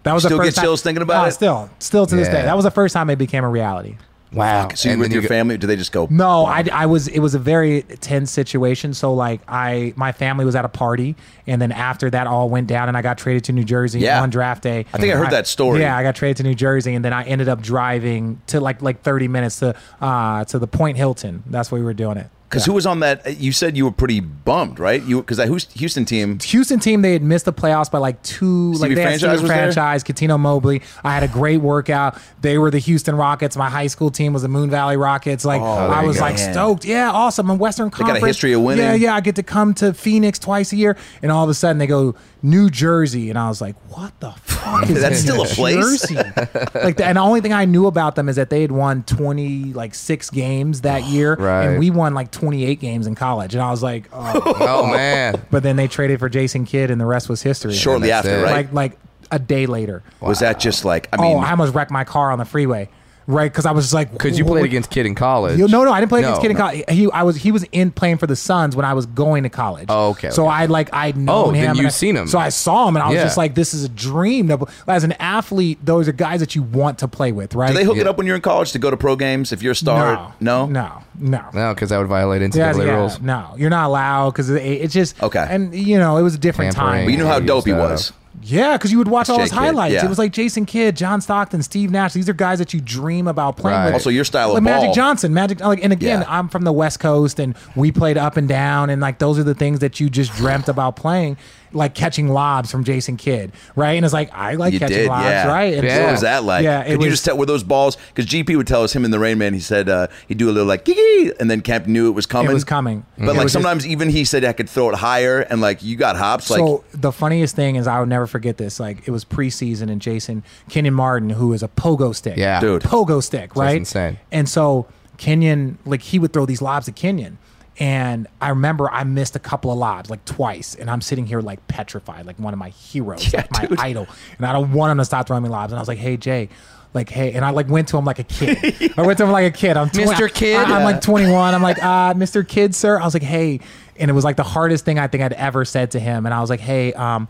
[0.04, 1.32] that was Still the first time- Still get chills thinking about Uh, it?
[1.32, 2.42] Still, still to this day.
[2.44, 3.96] That was the first time it became a reality.
[4.32, 4.70] Wow.
[4.76, 5.58] So you And with your go- family?
[5.58, 6.08] Do they just go?
[6.12, 7.08] No, I, I was.
[7.08, 8.94] It was a very tense situation.
[8.94, 11.16] So like, I my family was at a party,
[11.48, 14.22] and then after that all went down, and I got traded to New Jersey Yeah.
[14.22, 14.86] on draft day.
[14.94, 15.80] I think I heard that story.
[15.82, 18.82] Yeah, I got traded to New Jersey, and then I ended up driving to like
[18.82, 21.44] like thirty minutes to uh to the Pointe Hilton.
[21.48, 22.28] That's where we were doing it.
[22.50, 23.28] Because who was on that?
[23.28, 25.04] Uh, you said you were pretty bummed, right?
[25.04, 26.40] You because that Houston- Houston team.
[26.40, 29.38] Houston team they had missed the playoffs by like two like Stevie they had Franchise
[29.40, 29.58] Stevie there?
[29.72, 33.86] franchise Cuttino Mobley I had a great workout they were the Houston Rockets my high
[33.88, 36.54] school team was the Moon Valley Rockets like oh, I was like Man.
[36.54, 38.84] stoked yeah awesome I'm Western got a Conference history of winning.
[38.84, 41.54] yeah yeah I get to come to Phoenix twice a year and all of a
[41.54, 45.28] sudden they go New Jersey and I was like what the fuck is That's in
[45.28, 45.76] still a New place?
[45.76, 46.16] Jersey?
[46.16, 49.04] like the, and the only thing I knew about them is that they had won
[49.04, 51.66] 20 like six games that year Right.
[51.66, 55.42] and we won like 28 games in college and I was like oh Oh man.
[55.52, 57.74] but then they traded for Jason Kidd, and the rest was history.
[57.74, 58.44] Shortly after, it.
[58.44, 58.52] right?
[58.72, 59.00] like like
[59.32, 60.02] a day later.
[60.22, 61.08] Was that just like?
[61.14, 62.90] I oh, mean, oh, I almost wrecked my car on the freeway,
[63.30, 63.52] right?
[63.52, 65.58] Because I was just like, Because you what- played against Kidd in college.
[65.60, 66.84] You, no, no, I didn't play No, against Kidd in college.
[66.90, 69.50] He, I was, he was in playing for the Suns when I was going to
[69.50, 69.86] college.
[69.90, 70.54] Oh, okay, So okay.
[70.56, 71.54] I like, I'd known Oh, him.
[71.54, 72.28] then and you've I- seen him.
[72.28, 74.48] So I saw him, and I was just like, this is a dream.
[74.48, 77.68] to- As an athlete, those are guys that you want to play with, right?
[77.70, 79.62] do they hook it up when you're in college to go to pro games if
[79.62, 80.34] you're a star?
[80.40, 81.46] no, no, no.
[81.54, 83.22] No, because that would violate Yeah, NCAA yeah, rules.
[83.22, 85.46] no, you're not allowed because it, it's just Okay.
[85.50, 86.98] And you know, it was a different Tampering.
[87.00, 87.06] time.
[87.06, 88.14] But you knew how dope he used that was.
[88.42, 89.94] Yeah, because you would watch all Jay his Kidd, highlights.
[89.96, 90.06] yeah.
[90.06, 92.14] It was like Jason Kidd, John Stockton, Steve Nash.
[92.14, 93.86] These are guys that you dream about playing Right.
[93.86, 93.94] with.
[93.96, 94.94] Also, your style of like Magic ball.
[94.94, 95.62] Johnson, Magic.
[95.62, 96.26] Uh, like, and again, Yeah.
[96.40, 99.44] I'm from the West Coast, and we played up and down, and like those are
[99.44, 101.38] the things that you just dreamt about playing,
[101.72, 103.94] like catching lobs from Jason Kidd, right?
[103.94, 105.48] And it's like I like You catching did, lobs, yeah.
[105.48, 105.74] right?
[105.76, 106.04] And Yeah.
[106.06, 106.64] What was that like?
[106.64, 107.98] Yeah, it Could you just tell were those balls?
[108.14, 109.54] Because GP would tell us him in the Reign Man.
[109.54, 112.26] He said uh, he'd do a little like gee, and then Kemp knew it was
[112.26, 112.52] coming.
[112.52, 113.06] It was coming.
[113.18, 115.62] But It like was just- sometimes even he said I could throw it higher, and
[115.62, 116.50] like you got hops.
[116.50, 118.80] Like the funniest thing is I would never forget this.
[118.80, 122.38] Like it was preseason and Jason Kenyon Martin, who is a pogo stick.
[122.38, 122.60] Yeah.
[122.60, 122.82] Dude.
[122.82, 123.78] Pogo stick, right?
[123.78, 124.18] insane.
[124.32, 124.88] And so
[125.18, 127.38] Kenyon, like he would throw these lobs at Kenyon.
[127.80, 131.40] And I remember I missed a couple of lobs, like twice, and I'm sitting here
[131.40, 133.80] like petrified, like one of my heroes, Yeah, like my dude.
[133.80, 134.08] idol.
[134.38, 135.72] And I don't want him to stop throwing me lobs.
[135.72, 136.50] And I was like, hey Jay,
[136.94, 138.92] like hey, and I like went to him like a kid.
[138.98, 139.78] I went to him like a kid.
[139.78, 140.34] I'm 20 Mr.
[140.34, 140.58] Kidd?
[140.58, 141.56] I, am like 21.
[141.56, 142.46] I'm like, uh, Mr.
[142.46, 143.00] Kidd, sir.
[143.00, 143.62] I was like, hey,
[143.98, 146.26] and it was like the hardest thing I think I'd ever said to him.
[146.26, 147.30] And I was like, hey, um,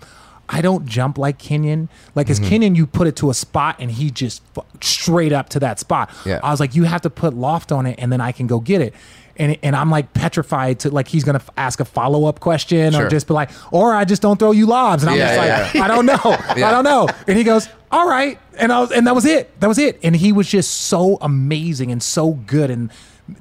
[0.52, 1.90] I don't jump like Kenyon.
[2.16, 2.44] Like, Mm-hmm.
[2.44, 5.60] as Kenyon, you put it to a spot and he just fu- straight up to
[5.60, 6.10] that spot.
[6.26, 6.40] Yeah.
[6.42, 8.60] I was like, you have to put loft on it and then I can go
[8.60, 8.96] get it.
[9.40, 12.92] And, and I'm like petrified to like he's gonna f- ask a follow up question
[12.92, 13.06] Sure.
[13.06, 15.02] or just be like, or I just don't throw you lobs.
[15.02, 16.20] And I'm Yeah, just yeah, like, I don't know.
[16.66, 17.08] I don't know.
[17.26, 18.38] And he goes, all right.
[18.58, 19.58] And I was, and that was it.
[19.62, 19.98] That was it.
[20.04, 22.70] And he was just so amazing and so good.
[22.70, 22.92] And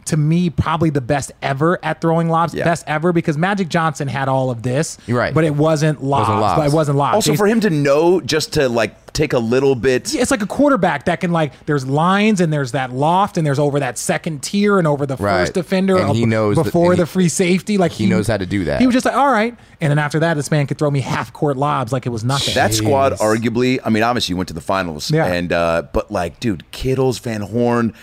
[0.06, 2.64] to me, probably the best ever at throwing lobs, Yeah.
[2.64, 5.34] best ever because Magic Johnson had all of this, You're right.
[5.34, 6.28] But it wasn't lobs.
[6.28, 6.58] lobs.
[6.58, 7.14] But it wasn't lobs.
[7.14, 10.14] also Jason- for him to know just to like take a little bit.
[10.14, 13.58] it's like a quarterback that can like there's lines and there's that loft and there's
[13.58, 15.40] over that second tier and over the Right.
[15.40, 18.06] first defender And he ab- knows that- before and the he- free safety like he
[18.06, 18.80] knows how to do that.
[18.80, 21.00] he was just like all right and then after that this man could throw me
[21.00, 24.48] half court lobs like it was nothing That squad, arguably, I mean, obviously, you went
[24.48, 25.26] to the finals, Yeah.
[25.26, 27.94] and uh, but like, dude, Kittles, Van Horn.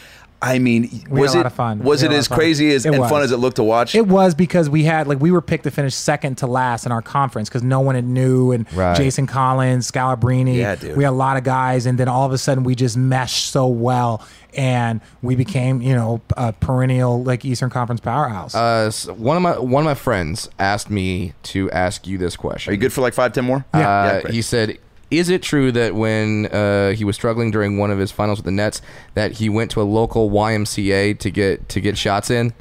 [0.45, 1.79] I mean, We was it fun.
[1.79, 3.09] was We it had a lot as crazy as It and was.
[3.09, 3.95] fun as it looked to watch?
[3.95, 6.91] It was because we had like we were picked to finish second to last in
[6.91, 8.95] our conference because no one had knew and Right.
[8.95, 10.55] Jason Collins, Scalabrine.
[10.55, 10.95] Yeah, dude.
[10.97, 13.47] We had a lot of guys, and then all of a sudden we just meshed
[13.51, 14.21] so well,
[14.55, 18.53] and we became you know a perennial like Eastern Conference powerhouse.
[18.55, 22.35] Uh, s- one of my one of my friends asked me to ask you this
[22.35, 22.71] question.
[22.71, 23.65] Are you good for like five, ten more?
[23.73, 24.77] Uh, yeah he said,
[25.11, 28.45] "Is it true that when uh, he was struggling during one of his finals with
[28.45, 28.81] the Nets,
[29.13, 32.53] that he went to a local YMCA to get to get shots in?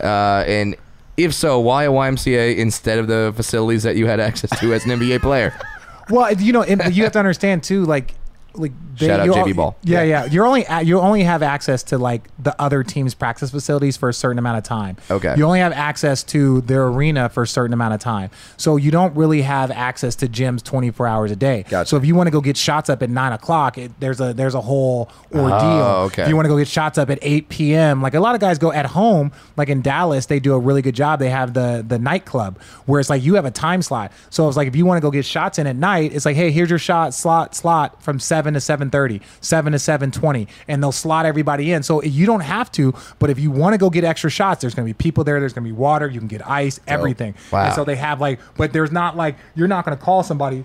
[0.00, 0.76] Uh, and
[1.16, 4.84] if so, why a YMCA instead of the facilities that you had access to as
[4.84, 5.58] an NBA player?"
[6.10, 8.12] Well, you know, you have to understand too, like,
[8.54, 9.76] like they, Shout out you JB all- Ball.
[9.82, 10.24] Yeah, yeah.
[10.26, 14.14] You're only you only have access to like the other team's practice facilities for a
[14.14, 14.96] certain amount of time.
[15.10, 15.34] Okay.
[15.36, 18.30] You only have access to their arena for a certain amount of time.
[18.56, 21.64] So you don't really have access to gyms 24 hours a day.
[21.68, 21.88] Gotcha.
[21.88, 24.32] So if you want to go get shots up at nine o'clock, it, there's a
[24.32, 25.50] there's a whole ordeal.
[25.54, 26.22] Oh, okay.
[26.22, 28.40] If you want to go get shots up at 8 p.m., like a lot of
[28.40, 31.18] guys go at home, like in Dallas, they do a really good job.
[31.18, 34.12] They have the the nightclub where it's like you have a time slot.
[34.30, 36.36] So it's like if you want to go get shots in at night, it's like,
[36.36, 40.10] hey, here's your shot slot slot from 7 seven to seven thirty, seven to seven
[40.10, 41.82] twenty, and they'll slot everybody in.
[41.82, 44.74] So you don't have to, but if you want to go get extra shots, there's
[44.74, 45.40] going to be people there.
[45.40, 46.08] There's going to be water.
[46.08, 47.34] You can get ice, everything.
[47.50, 47.66] Wow.
[47.66, 50.64] And so they have like, but there's not like you're not going to call somebody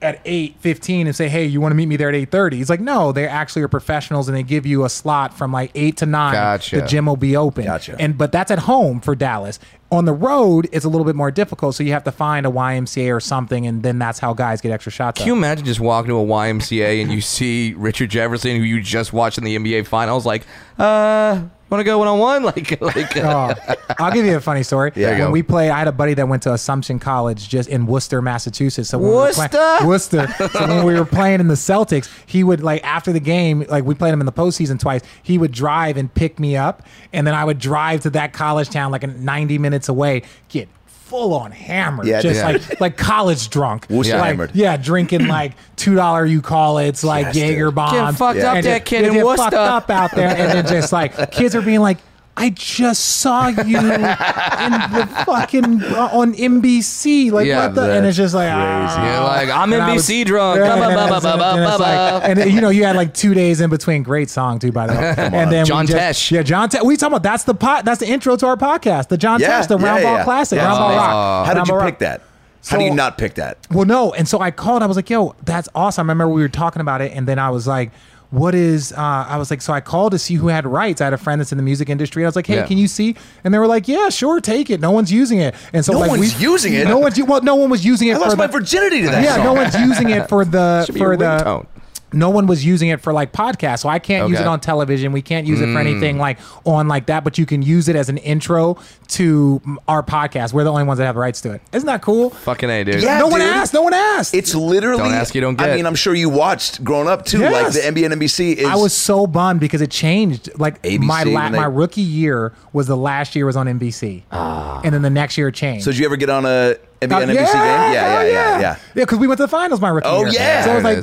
[0.00, 2.80] at 8.15 and say hey you want to meet me there at 8.30 he's like
[2.80, 6.06] no they actually are professionals and they give you a slot from like 8 to
[6.06, 6.80] 9 Gotcha.
[6.80, 7.96] the gym will be open Gotcha.
[7.98, 9.58] and but that's at home for dallas
[9.90, 12.50] on the road it's a little bit more difficult so you have to find a
[12.50, 15.38] ymca or something and then that's how guys get extra shots Can you up.
[15.38, 19.38] imagine just walking to a YMCA and you see Richard Jefferson, who you just watched
[19.38, 20.46] in the NBA Finals, like,
[20.78, 22.42] uh, want to go one on one?
[22.42, 24.92] Like, like, uh, Oh, I'll give you a funny story.
[24.96, 25.30] Yeah, when go.
[25.30, 28.88] we played, I had a buddy that went to Assumption College just in Worcester, Massachusetts.
[28.88, 29.48] So when we Worcester?
[29.48, 30.26] playing- Worcester.
[30.52, 33.84] So when we were playing in the Celtics, he would like after the game, like
[33.84, 35.02] we played him in the postseason twice.
[35.22, 38.70] He would drive and pick me up, and then I would drive to that college
[38.70, 40.68] town, like 90 minutes away, get
[41.08, 42.46] full on hammered, Yeah, just yeah.
[42.46, 44.50] like like college drunk, Worcester like, hammered.
[44.54, 47.48] yeah, drinking like two dollar you call it's like Yes, dude.
[47.50, 49.42] Jaeger bombs, Get fucked up and there, kid, and, in get Worcester.
[49.44, 51.98] fucked up out there, and then just like kids are being like.
[52.38, 57.30] I just saw you in the fucking uh, on NBC.
[57.32, 57.92] Like Yeah, what the?
[57.92, 59.04] And it's just like ah.
[59.14, 60.58] You're like, I'm And NBC was- drunk.
[60.60, 62.38] Yeah, Ba, ba, and it's- ba, ba, and like-.
[62.38, 64.02] And you know, you had like two days in between.
[64.02, 65.14] Great song too, by the way.
[65.18, 66.30] and then John just- Tesh.
[66.30, 66.84] Yeah, John Tesh.
[66.84, 67.84] We talking about that's the pot.
[67.84, 69.08] That's the intro to our podcast.
[69.08, 70.24] The John Yeah, Tesh, the Round Ball.
[70.24, 70.96] Classic, Round Ball.
[70.96, 71.46] Rock.
[71.46, 72.22] How did you pick that?
[72.66, 73.56] How do you not pick that?
[73.70, 74.12] Well, no.
[74.12, 74.82] And so I called.
[74.82, 77.38] I was like, "Yo, that's awesome." I remember we were talking about it, and then
[77.38, 77.90] I was like,
[78.30, 78.96] "What is?" Uh,
[79.28, 81.00] I was like, so I called to see who had rights.
[81.00, 82.24] I had a friend that's in the music industry.
[82.24, 82.66] I was like, "Hey, Yeah.
[82.66, 84.80] can you see?" And they were like, "Yeah, sure, take it.
[84.80, 86.86] No one's using it." And so No like, one's we, using it?
[86.88, 87.20] No one's.
[87.22, 88.12] Well, no one was using it.
[88.12, 89.44] I for lost the, my virginity to that Yeah, song.
[89.44, 91.24] no one's using it for the for the.
[91.24, 91.66] ringtone.
[92.12, 95.12] No one was using it for like podcasts, so I can't use it on television.
[95.12, 95.74] We can't use it Mm.
[95.74, 97.22] for anything like on like that.
[97.24, 98.78] But you can use it as an intro
[99.08, 100.52] to mm, our podcast.
[100.52, 101.60] We're the only ones that have rights to it.
[101.72, 102.30] Isn't that cool?
[102.30, 103.02] Fucking A, dude.
[103.02, 103.18] Yeah.
[103.18, 103.74] no one asked.
[103.74, 104.34] No one asked.
[104.34, 105.02] It's literally.
[105.02, 105.70] Don't ask, you don't get.
[105.70, 107.40] I mean, I'm sure you watched growing up too.
[107.40, 107.52] Yes.
[107.52, 108.64] Like the NBA and NBC is.
[108.66, 110.50] I was so bummed because it changed.
[110.58, 114.22] Like ABC my la- they- my rookie year was the last year was on NBC,
[114.30, 115.84] and then the next year it changed.
[115.84, 117.36] So did you ever get on a at the uh, yeah, game?
[117.36, 118.60] Yeah, yeah, yeah, yeah.
[118.60, 120.28] Yeah, because yeah, we went to the finals my rookie oh, year.
[120.28, 120.64] Oh, yeah.
[120.64, 120.96] So I was like,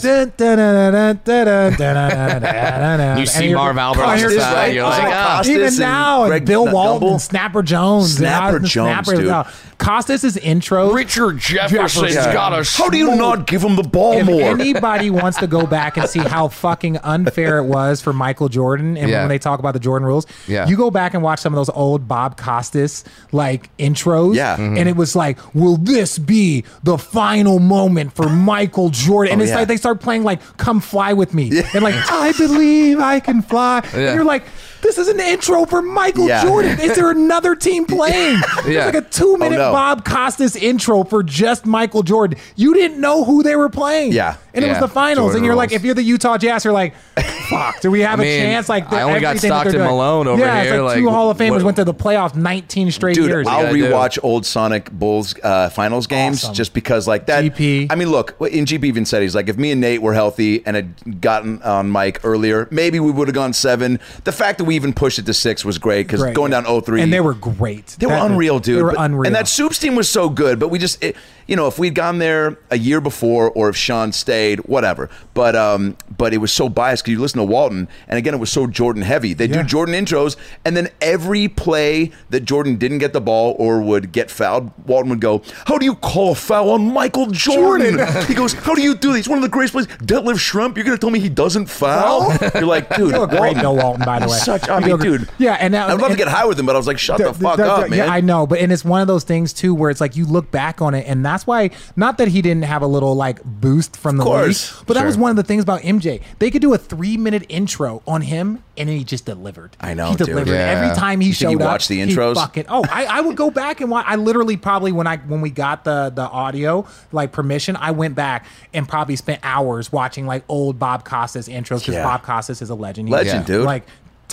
[3.20, 4.76] you see Marv Albert on your side.
[4.76, 8.18] You're like, even now, Bill Walton, Snapper Jones.
[8.18, 9.46] Snapper Jones, dude.
[9.78, 10.92] Costas' intro.
[10.94, 12.34] Richard Jefferson's Jefferson.
[12.34, 12.64] got a.
[12.78, 14.42] How do you not give him the ball if more?
[14.42, 18.98] anybody wants to go back and see how fucking unfair it was for Michael Jordan,
[18.98, 19.20] and Yeah.
[19.22, 20.68] when they talk about the Jordan rules, Yeah.
[20.68, 24.56] you go back and watch some of those old Bob Costas like intros, Yeah.
[24.58, 24.80] Mhm.
[24.80, 29.44] and it was like, "Will this be the final moment for Michael Jordan?" And Oh,
[29.44, 29.58] it's yeah.
[29.60, 33.42] like they start playing like "Come Fly with Me," and like "I believe I can
[33.42, 34.00] fly," Yeah.
[34.08, 34.44] and you're like.
[34.86, 36.44] This is an intro for Michael Yeah.
[36.44, 36.80] Jordan.
[36.80, 38.40] Is there another team playing?
[38.60, 39.72] It's like a two-minute Oh, no.
[39.72, 42.38] Bob Costas intro for just Michael Jordan.
[42.56, 44.12] You didn't know who they were playing.
[44.12, 44.38] Yeah.
[44.56, 46.74] And it was the finals, Jordan and you're like, if you're the Utah Jazz, you're
[46.74, 46.96] like,
[47.50, 48.70] fuck, do we have I a mean, chance?
[48.70, 49.86] Like, I only got they're Stockton doing.
[49.86, 52.36] Malone over yeah, it's here, like, two Hall of Famers what- went to the playoffs
[52.36, 53.46] 19 straight Dude, years.
[53.48, 53.86] I'll gotta do.
[53.86, 56.54] rewatch old Sonic Bulls uh, finals games Awesome.
[56.56, 57.44] just because, like that.
[57.44, 57.88] GP.
[57.92, 60.66] I mean, look, in GP even said he's like, if me and Nate were healthy
[60.66, 64.00] and had gotten on Mike earlier, maybe we would have gone seven.
[64.24, 66.36] The fact that we even pushed it to six was great because Great.
[66.36, 67.02] going down 0-3.
[67.04, 67.88] and they were great.
[68.00, 68.78] They were unreal, dude.
[68.80, 69.28] They were But- unreal.
[69.28, 71.16] And that Soups team was so good, but we just, it,
[71.48, 75.10] you know, if we'd gone there a year before, or if Shawn stayed, whatever.
[75.34, 78.40] But um, but it was so biased because you listen to Walton, and again, it
[78.40, 79.34] was so Jordan heavy.
[79.34, 79.62] They Yeah.
[79.62, 84.12] do Jordan intros, and then every play that Jordan didn't get the ball or would
[84.12, 88.34] get fouled, Walton would go, "How do you call a foul on Michael Jordan?" he
[88.34, 89.18] goes, "How do you do this?
[89.26, 89.88] He's one of the greatest players.
[90.04, 90.76] Deadlift Shrimp.
[90.78, 93.62] You're gonna tell me he doesn't foul?" You're like, dude, you great, Walton.
[93.62, 94.38] Bill Walton, by the way.
[94.38, 95.30] Such, I mean, dude.
[95.38, 97.18] Yeah, and that, I'd love to get high with him, but I was like, shut
[97.18, 98.00] the, fuck the- up, the- man.
[98.00, 100.26] Yeah, I know, but and it's one of those things too where it's like you
[100.26, 103.44] look back on it, and that's why not that he didn't have a little like
[103.44, 104.76] boost from the course.
[104.78, 106.22] league, but that was one of the things about MJ.
[106.40, 109.76] They could do a three minute intro on him, and he just delivered.
[109.82, 110.82] I know, he delivered Yeah.
[110.82, 111.66] every time he You think showed you up.
[111.72, 112.36] watched the he intros?
[112.36, 114.06] fucking, oh, I, I would go back and watch.
[114.08, 118.16] I literally probably when I when we got the the audio like permission, I went
[118.16, 122.04] back and probably spent hours watching like old Bob Costas intros because Yeah.
[122.04, 123.10] Bob Costas is a legend.
[123.10, 123.56] He's Legend, Yeah.
[123.58, 123.66] dude.
[123.66, 123.86] Like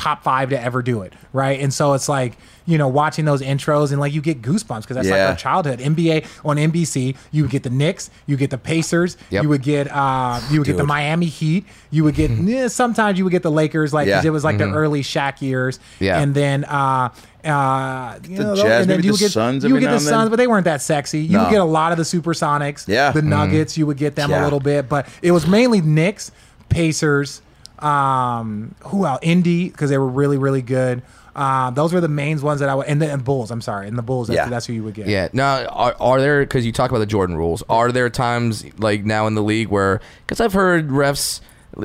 [0.03, 1.61] top five to ever do it, right?
[1.61, 2.33] And so it's like
[2.65, 5.79] you know watching those intros and like you get goosebumps because that's like our childhood.
[5.81, 9.43] NBA on NBC, you would get the Knicks, you get the Pacers, Yep.
[9.43, 13.19] you would get uh, you would get the Miami Heat, you would get yeah, sometimes
[13.19, 14.23] you would get the Lakers, like Yeah.
[14.25, 16.21] it was like the early Shaq years, Yeah.
[16.21, 16.65] and then.
[16.65, 17.11] uh
[17.45, 19.99] uh, you The know, Jazz, and then you the get Suns you would get the.
[19.99, 21.23] Suns, but they weren't that sexy.
[21.23, 21.43] You No.
[21.43, 23.11] would get a lot of the Supersonics, Yeah.
[23.11, 23.25] the Mhm.
[23.25, 23.77] Nuggets.
[23.77, 24.43] You would get them Yeah.
[24.43, 26.31] a little bit, but it was mainly Knicks,
[26.69, 27.43] Pacers,
[27.83, 29.19] um, who else?
[29.23, 31.03] Indy because they were really really good.
[31.35, 33.51] Uh, those were the main ones that I would, and the and Bulls.
[33.51, 34.29] I'm sorry, and the Bulls.
[34.29, 34.49] That's, Yeah.
[34.49, 35.09] that's who you would get.
[35.09, 35.29] Yeah.
[35.33, 37.63] Now, are, are there because you talk about the Jordan rules?
[37.71, 41.41] Are there times like now in the league where because I've heard refs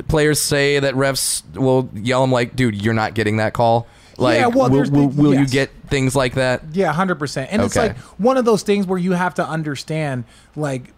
[0.06, 3.86] players say that refs will yell them like, "Dude, you're not getting that call."
[4.18, 6.62] Like, Yeah, well, will, will, will you get things like that?
[6.72, 7.50] Yeah, hundred percent.
[7.52, 10.24] And it's like one of those things where you have to understand,
[10.56, 10.92] like,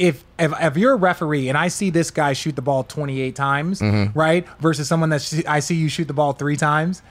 [0.00, 3.36] if if, if you're a referee and I see this guy shoot the ball 28
[3.36, 4.18] times, Mm-hmm.
[4.18, 7.02] right, versus someone that sh- I see you shoot the ball three times.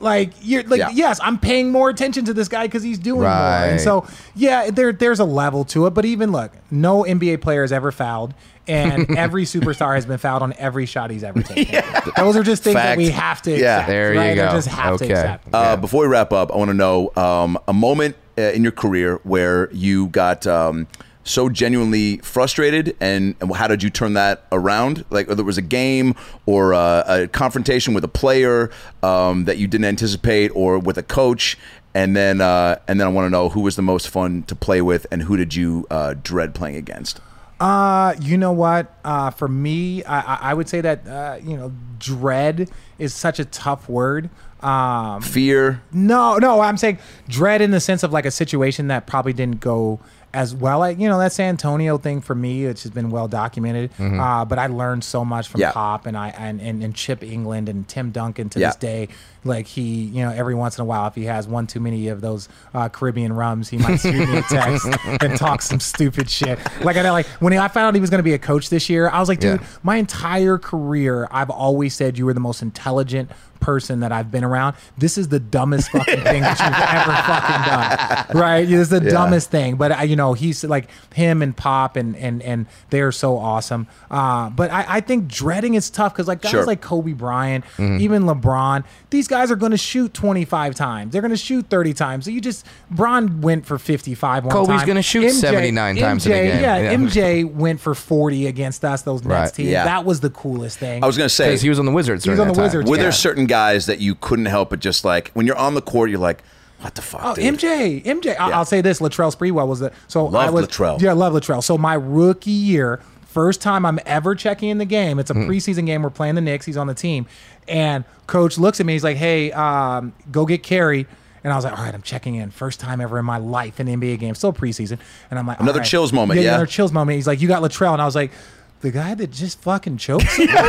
[0.00, 0.88] Like you're like Yeah.
[0.94, 4.70] yes, I'm paying more attention to this guy because he's doing more, and so yeah,
[4.70, 5.90] there there's a level to it.
[5.90, 8.32] But even look, no NBA player has ever fouled,
[8.66, 11.84] and every superstar has been fouled on every shot he's ever taken.
[12.16, 13.50] Those are just things that we have to.
[13.50, 13.80] Yeah.
[13.80, 14.46] accept, There you go.
[14.46, 15.08] They just have Okay.
[15.08, 15.48] to accept.
[15.52, 18.72] Uh, Before we wrap up, I want to know um, a moment uh, in your
[18.72, 20.86] career where you got um,
[21.24, 25.04] so genuinely frustrated, and, and how did you turn that around?
[25.10, 26.14] Like, whether it was a game
[26.46, 28.70] or uh, a confrontation with a player
[29.02, 31.58] um, that you didn't anticipate, or with a coach,
[31.94, 34.54] and then uh, and then I want to know who was the most fun to
[34.54, 37.20] play with, and who did you uh, dread playing against?
[37.60, 38.96] Uh, you know what?
[39.04, 43.38] Uh, for me, I, I- I would say that uh, you know, dread is such
[43.38, 44.30] a tough word.
[44.62, 45.80] Um, Fear.
[45.92, 46.98] no, no, I'm saying
[47.28, 50.00] dread in the sense of like a situation that probably didn't go
[50.32, 50.78] as well.
[50.78, 53.90] Like you know, that San Antonio thing for me, which has been well documented.
[53.98, 55.72] Uh, but I learned so much from Yeah.
[55.72, 58.68] Pop and I and, and, and Chip Engelland and Tim Duncan to Yeah.
[58.68, 59.08] this day.
[59.42, 62.08] Like he, you know, every once in a while, if he has one too many
[62.08, 64.86] of those uh, Caribbean rums, he might shoot me a text
[65.22, 66.58] and talk some stupid shit.
[66.82, 68.68] Like I know, like when I found out he was going to be a coach
[68.68, 69.66] this year, I was like, dude, Yeah.
[69.82, 73.30] my entire career, I've always said you were the most intelligent
[73.60, 74.76] person that I've been around.
[74.98, 78.70] This is the dumbest fucking thing that you've ever fucking done, right?
[78.70, 79.76] It's the dumbest thing.
[79.76, 83.86] But uh, you know, he's like him and Pop, and and and they're so awesome.
[84.10, 86.64] Uh, but I, I think dreading is tough because like guys Sure.
[86.64, 91.12] like Kobe Bryant, even LeBron, these guys are going to shoot 25 times.
[91.12, 92.24] They're going to shoot 30 times.
[92.24, 96.32] So you just Bron went for 55 one Kobe's gonna shoot MJ 79 times in
[96.32, 96.60] a MJ game.
[96.62, 96.94] Yeah, Yeah.
[96.94, 99.02] MJ went for 40 against us.
[99.02, 99.54] Those Nets Right.
[99.54, 99.68] team.
[99.68, 99.84] Yeah.
[99.84, 101.02] That was the coolest thing.
[101.04, 102.24] I was going to say, Because he was on the Wizards.
[102.24, 102.64] He was during on the time.
[102.64, 103.02] Wizards, were yeah.
[103.02, 106.08] there certain guys that you couldn't help but just like when you're on the court,
[106.10, 106.42] you're like,
[106.80, 107.20] what the fuck?
[107.22, 107.44] Oh, dude?
[107.58, 108.28] MJ, MJ.
[108.40, 108.56] I- Yeah.
[108.58, 111.00] I'll say this: Latrell Sprewell was the so I Love was Latrell.
[111.02, 111.62] yeah, love Latrell.
[111.62, 115.18] So my rookie year, first time I'm ever checking in the game.
[115.18, 115.50] It's a Mm-hmm.
[115.50, 116.02] preseason game.
[116.02, 116.64] We're playing the Knicks.
[116.64, 117.26] He's on the team,
[117.68, 118.94] and coach looks at me.
[118.94, 121.06] He's like, "Hey, um, go get Carrie."
[121.42, 122.50] And I was like, all right, I'm checking in.
[122.50, 124.98] First time ever in my life in an NBA game, still preseason.
[125.30, 125.88] And I'm like, Another right.
[125.88, 126.48] chills moment, yeah?
[126.50, 127.16] Another chills moment.
[127.16, 127.94] He's like, you got Latrell.
[127.94, 128.30] And I was like,
[128.80, 130.52] the guy that just fucking choked somebody?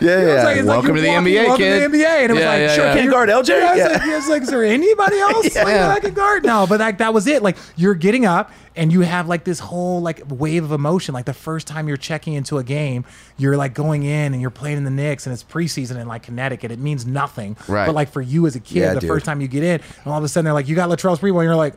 [0.00, 0.42] Yeah, yeah.
[0.44, 1.64] like- like Welcome you're to the walking- NBA, welcome.
[1.64, 2.94] To the NBA, and it was Yeah, like, yeah, sure, yeah.
[2.94, 3.48] can you- guard LJ?
[3.50, 3.88] Yeah, it's Yeah.
[3.88, 6.44] like, it's like, is there anybody else like, that I can guard?
[6.44, 7.42] No, but like that was it.
[7.42, 11.14] Like you're getting up and you have like this whole like wave of emotion.
[11.14, 13.04] Like the first time you're checking into a game,
[13.36, 16.24] you're like going in and you're playing in the Knicks, and it's preseason in like
[16.24, 16.70] Connecticut.
[16.72, 17.56] It means nothing.
[17.68, 17.86] Right.
[17.86, 19.08] But like for you as a kid, Yeah, the dude.
[19.08, 21.16] first time you get in, and all of a sudden they're like, you got Latrell
[21.16, 21.74] Sprewell, and you're like.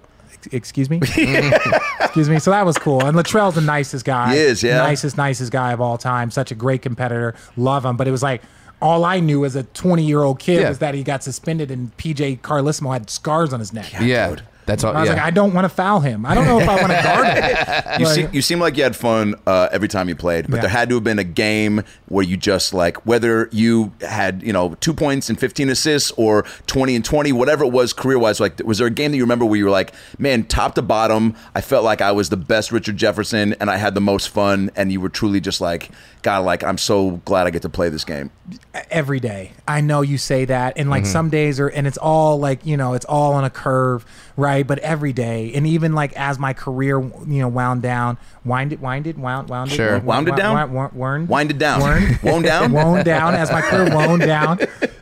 [0.47, 0.97] "Ex- Excuse me,
[1.99, 2.39] excuse me.
[2.39, 4.33] So that was cool, and Latrell's the nicest guy.
[4.33, 4.77] He is, yeah.
[4.77, 6.31] nicest, nicest guy of all time.
[6.31, 7.35] Such a great competitor.
[7.57, 7.97] Love him.
[7.97, 8.41] But it was like
[8.81, 10.69] all I knew as a 20 year old kid Yeah.
[10.69, 13.93] was that he got suspended and PJ Carlesimo had scars on his neck.
[14.01, 14.43] Yeah, dude.
[14.65, 14.95] That's all.
[14.95, 15.15] I was yeah.
[15.15, 16.25] like, I don't want to foul him.
[16.25, 17.55] I don't know if I want to guard him.
[17.99, 20.57] You Like- seem, you seem like you had fun uh, every time you played, but
[20.57, 20.61] Yeah.
[20.61, 24.51] there had to have been a game where you just like whether you had you
[24.53, 28.39] know two points and fifteen assists or twenty and twenty, whatever it was career wise.
[28.39, 30.81] Like, was there a game that you remember where you were like, man, top to
[30.81, 34.29] bottom, I felt like I was the best Richard Jefferson and I had the most
[34.29, 35.89] fun, and you were truly just like,
[36.21, 38.31] God, like I'm so glad I get to play this game.
[38.91, 39.53] every day.
[39.67, 40.91] I know you say that, and Mm-hmm.
[40.91, 44.05] like some days are, and it's all like you know, it's all on a curve,
[44.37, 44.54] right?
[44.63, 49.17] But every day, and even like as my career, you know, wound down, winded, winded,
[49.17, 49.99] wound, wound, Sure.
[49.99, 50.71] Wounded down?
[50.73, 51.81] wound, Winded down.
[51.81, 52.71] wound, Wound down?
[52.71, 53.35] wound down.
[53.35, 54.59] As my career wound down,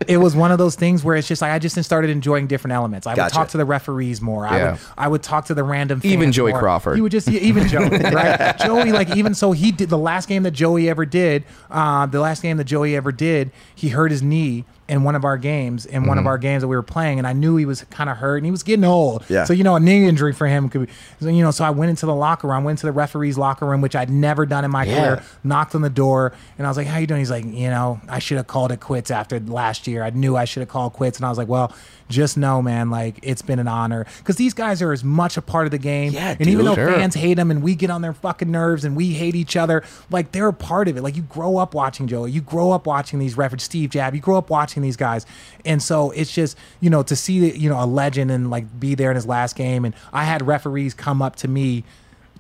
[0.08, 2.74] it was one of those things where it's just like I just started enjoying different
[2.74, 3.08] elements.
[3.08, 4.46] I would talk to the referees more.
[4.48, 4.72] I Yeah.
[4.72, 6.60] would, I would talk to the random, Even Joey more.
[6.60, 6.98] Crawford.
[6.98, 8.58] You would just even Joey, right?
[8.60, 11.44] Joey, like even so, he did the last game that Joey ever did.
[11.70, 15.26] Uh, the last game that Joey ever did, he hurt his knee in one of
[15.26, 15.86] our games.
[15.86, 16.10] In Mm-hmm.
[16.10, 18.18] one of our games that we were playing, and I knew he was kind of
[18.18, 19.26] hurt and he was getting old.
[19.30, 19.44] Yeah.
[19.46, 20.94] So you know, a knee injury for him could be.
[21.20, 22.58] So, you know, so I went into the locker room.
[22.58, 25.24] I went to the referee's locker room, which I'd never done in my career.
[25.44, 28.00] Knocked on the door, and I was like, "How you doing?" He's like, "You know,
[28.08, 30.04] I should have called it quits after last year.
[30.04, 31.74] I knew I should have called quits." And I was like, "Well."
[32.10, 34.06] Just know, man, like it's been an honor.
[34.20, 36.76] Because these guys are as much a part of the game, Yeah, and even though
[36.76, 36.92] Sure.
[36.94, 39.84] fans hate them and we get on their fucking nerves and we hate each other,
[40.12, 41.02] like they're a part of it.
[41.02, 44.22] Like you grow up watching Joey, you grow up watching these referees, Steve Javie, you
[44.22, 45.26] grow up watching these guys,
[45.66, 48.96] and so it's just you know to see you know a legend and like be
[48.96, 51.84] there in his last game, and I had referees come up to me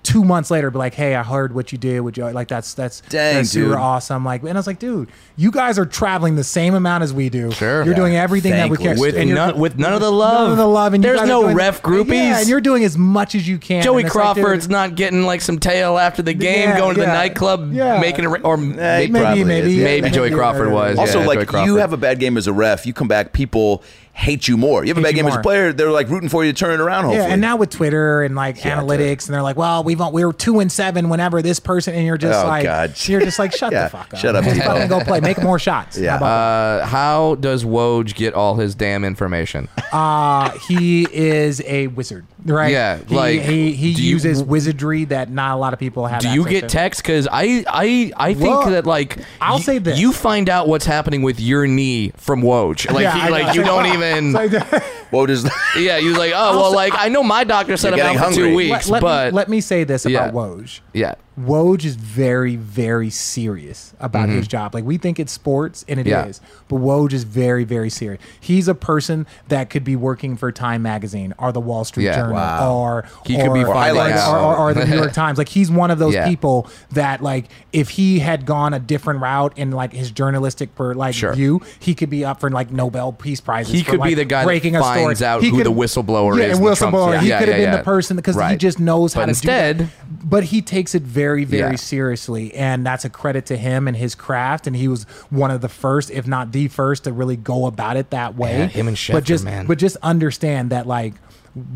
[0.03, 2.33] two months later be like, "Hey, I heard what you did with Joey.
[2.33, 3.75] Like that's that's Dang, that's super dude.
[3.77, 7.13] awesome." Like, and I was like, "Dude, you guys are traveling the same amount as
[7.13, 7.51] we do.
[7.51, 7.83] Sure.
[7.83, 7.95] you're Yeah.
[7.95, 10.41] doing everything that we can with and none, with none of the love.
[10.43, 12.13] None of the love, and there's guys no doing- ref groupies.
[12.13, 13.81] Yeah, and you're doing as much as you can.
[13.81, 16.95] Joey and it's like, Crawford's not getting like some tail after the game, Yeah, going
[16.95, 17.99] to the nightclub, Yeah.
[17.99, 19.83] making it, or he maybe, probably maybe, yeah.
[19.83, 20.89] maybe Joey Yeah, Crawford yeah, yeah.
[20.89, 20.99] was.
[20.99, 23.83] Also, yeah, like you have a bad game as a ref, you come back, people
[24.15, 24.83] hate you more.
[24.85, 26.57] You have a bad you game as a player, they're like rooting for you to
[26.57, 27.05] turn it around.
[27.05, 29.99] Hopefully, Yeah, and now with Twitter and like Yeah, analytics, and they're like, "Well, we've
[30.11, 32.93] we were two and seven whenever this person," and you're just Oh, like, God.
[33.07, 34.65] you're just like, "Shut Yeah, the fuck up, shut up, Just Tebow.
[34.65, 36.11] fucking go play, make more shots." Yeah.
[36.11, 39.67] How about Uh, how does Woj get all his damn information?
[39.91, 42.71] Uh, he is a wizard, right?
[42.71, 46.05] Yeah, he, like, he he do you- uses wizardry that not a lot of people
[46.07, 46.21] have.
[46.21, 46.67] Do you get to.
[46.67, 47.01] texts?
[47.01, 49.99] Because I, I, I think Well, that like I'll y- say this.
[49.99, 52.89] you find out what's happening with your knee from Woj.
[52.93, 54.35] Like, Yeah, he, like you don't even.
[54.35, 55.29] It's like- what
[55.77, 58.29] yeah, you like, oh well, say- like I know my doctor said You're I'm out
[58.29, 60.25] for two weeks, let, let but me, let me say this Yeah.
[60.29, 60.79] about Woj.
[60.93, 64.75] yeah, Woj is very, very serious about his job.
[64.75, 66.45] Like we think it's sports, and it is, Mm-hmm.
[66.45, 66.59] Yeah.
[66.67, 68.21] but Woj is very, very serious.
[68.39, 72.15] He's a person that could be working for Time Magazine or the Wall Street Yeah.
[72.17, 72.75] Journal Wow.
[72.75, 75.37] or He could be or, or, or, or the New York Times.
[75.39, 76.27] Like he's one of those Yeah.
[76.27, 80.93] people that like if he had gone a different route in like his journalistic per
[80.93, 81.33] like Sure.
[81.33, 83.73] view, he could be up for like Nobel Peace prizes.
[83.73, 85.29] He for, could be the guy that breaking a finds story.
[85.29, 87.19] out He who could- the whistleblower yeah, is whistleblower.
[87.19, 89.83] He could have been the person because he just knows But how to instead- do
[89.85, 89.89] that
[90.25, 91.75] but he takes it very very Yeah.
[91.75, 95.61] seriously and that's a credit to him and his craft and he was one of
[95.61, 98.87] the first if not the first to really go about it that way Yeah, him
[98.87, 99.65] and but just man.
[99.65, 101.13] but just understand that like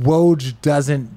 [0.01, 1.09] Woj doesn't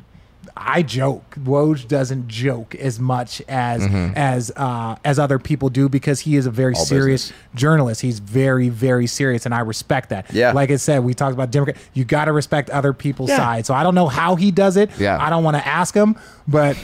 [0.57, 1.37] I joke.
[1.43, 4.13] Woj doesn't joke as much as Mm-hmm.
[4.17, 7.47] as uh, as other people do because he is a very All serious business.
[7.55, 8.01] journalist.
[8.03, 10.27] He's very very serious, and I respect that.
[10.35, 10.53] Yeah.
[10.53, 11.77] like I said, we talked about Democrat.
[11.95, 13.37] You got to respect other people's Yeah.
[13.39, 13.67] side.
[13.67, 14.91] So I don't know how he does it.
[14.99, 15.17] Yeah.
[15.25, 16.17] I don't want to ask him,
[16.49, 16.77] but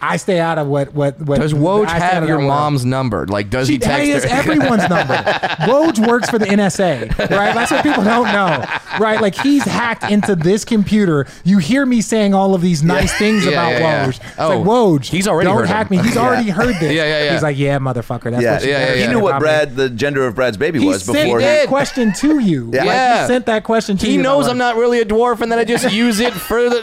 [0.00, 1.40] I stay out of what what what.
[1.40, 2.48] does Woj I have your that world.
[2.48, 3.26] mom's number?
[3.26, 4.30] Like, does She, he text he has her?
[4.30, 5.14] everyone's number.
[5.14, 7.54] Woj works for the NSA, right?
[7.54, 8.64] That's what people don't know,
[9.00, 9.20] right?
[9.20, 11.26] Like he's hacked into this computer.
[11.44, 14.06] You hear me saying all of these nice things Yeah, about yeah, yeah.
[14.06, 14.08] Woj.
[14.20, 15.98] It's Oh, like Woj, he's already don't heard hack him.
[15.98, 16.02] me.
[16.04, 16.92] He's already heard this.
[16.94, 17.32] Yeah, yeah, yeah.
[17.32, 18.30] He's like, yeah, motherfucker.
[18.30, 19.38] That's yeah, what you yeah, better yeah, He knew what.
[19.40, 21.40] Brad, the gender of Brad's baby He was sent before.
[21.40, 21.68] that did.
[21.68, 22.70] question to you.
[22.72, 22.84] Yeah.
[22.84, 24.22] Like, he sent that question to He you.
[24.22, 26.82] knows I'm not really a dwarf, and then I just use it for the